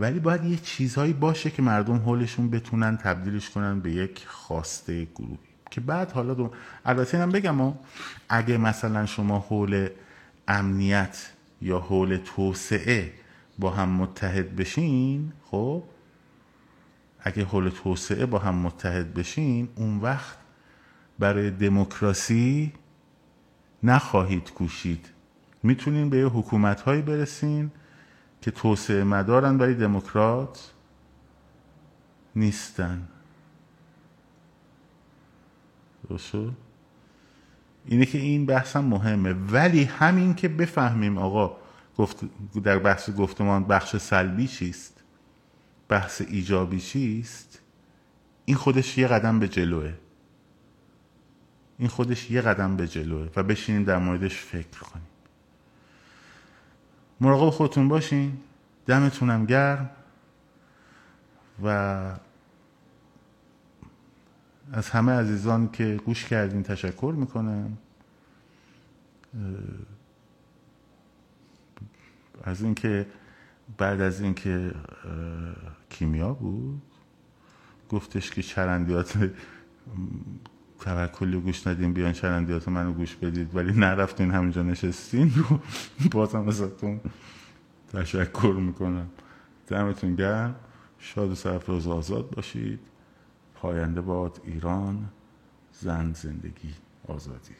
ولی 0.00 0.18
باید 0.18 0.44
یه 0.44 0.56
چیزهایی 0.56 1.12
باشه 1.12 1.50
که 1.50 1.62
مردم 1.62 1.96
حولشون 1.96 2.50
بتونن 2.50 2.96
تبدیلش 2.96 3.50
کنن 3.50 3.80
به 3.80 3.92
یک 3.92 4.26
خواسته 4.26 5.04
گروهی. 5.04 5.38
که 5.70 5.80
بعد 5.80 6.12
حالا 6.12 6.34
دو... 6.34 6.50
البته 6.84 7.16
اینم 7.18 7.32
بگم 7.32 7.74
اگه 8.28 8.56
مثلا 8.56 9.06
شما 9.06 9.38
حول 9.38 9.88
امنیت 10.48 11.32
یا 11.62 11.78
حول 11.78 12.16
توسعه 12.16 13.12
با 13.58 13.70
هم 13.70 13.88
متحد 13.88 14.56
بشین 14.56 15.32
خب 15.50 15.82
اگه 17.24 17.44
حول 17.44 17.68
توسعه 17.68 18.26
با 18.26 18.38
هم 18.38 18.54
متحد 18.54 19.14
بشین 19.14 19.68
اون 19.76 19.98
وقت 19.98 20.38
برای 21.18 21.50
دموکراسی 21.50 22.72
نخواهید 23.82 24.52
کوشید. 24.52 25.08
می‌تونین 25.62 26.10
به 26.10 26.18
یه 26.18 26.26
حکومت 26.26 26.80
هایی 26.80 27.02
برسین 27.02 27.70
که 28.40 28.50
توسعه 28.50 29.04
مدارن 29.04 29.58
ولی 29.58 29.74
دموکرات 29.74 30.72
نیستن. 32.36 33.08
درست 36.08 36.34
اینه 37.86 38.06
که 38.06 38.18
این 38.18 38.46
بحث 38.46 38.76
هم 38.76 38.84
مهمه. 38.84 39.32
ولی 39.32 39.84
همین 39.84 40.34
که 40.34 40.48
بفهمیم 40.48 41.18
آقا 41.18 41.56
گفت 41.98 42.24
در 42.64 42.78
بحث 42.78 43.10
گفتمان 43.10 43.64
بخش 43.64 43.96
سلبی 43.96 44.48
چیست؟ 44.48 45.01
بحث 45.92 46.22
ایجابی 46.28 46.80
چیست؟ 46.80 47.60
این 48.44 48.56
خودش 48.56 48.98
یه 48.98 49.08
قدم 49.08 49.38
به 49.38 49.48
جلوه. 49.48 49.92
این 51.78 51.88
خودش 51.88 52.30
یه 52.30 52.40
قدم 52.40 52.76
به 52.76 52.88
جلوه 52.88 53.28
و 53.36 53.42
بشینیم 53.42 53.84
در 53.84 53.98
موردش 53.98 54.36
فکر 54.36 54.78
کنیم. 54.80 55.06
مراقب 57.20 57.50
خودتون 57.50 57.88
باشین. 57.88 58.38
دمتونم 58.86 59.46
گرم. 59.46 59.90
و 61.64 61.68
از 64.72 64.90
همه 64.90 65.12
عزیزان 65.12 65.70
که 65.72 66.00
گوش 66.06 66.24
کردین 66.24 66.62
تشکر 66.62 67.14
می‌کنم. 67.16 67.78
از 72.44 72.62
اینکه 72.62 73.06
بعد 73.82 74.00
از 74.00 74.20
اینکه 74.20 74.72
کیمیا 75.90 76.32
بود 76.32 76.82
گفتش 77.88 78.30
که 78.30 78.42
چرندیات 78.42 79.30
توکلی 80.80 81.40
گوش 81.40 81.66
ندین 81.66 81.92
بیان 81.92 82.12
چرندیات 82.12 82.68
منو 82.68 82.92
گوش 82.92 83.16
بدید 83.16 83.56
ولی 83.56 83.72
نرفتین 83.72 84.30
همینجا 84.30 84.62
نشستین. 84.62 85.32
رو 85.34 85.60
بازم 86.18 86.48
ازتون 86.48 87.00
تشکر 87.92 88.56
می‌کنم. 88.60 89.08
دمتون 89.66 90.14
گرم. 90.14 90.54
شاد 90.98 91.30
و 91.30 91.34
سرفراز 91.34 91.86
آزاد 91.86 92.30
باشید. 92.30 92.80
پاینده 93.54 94.00
باد 94.00 94.40
ایران 94.44 95.08
زن 95.72 96.12
زندگی 96.12 96.74
آزادی. 97.08 97.54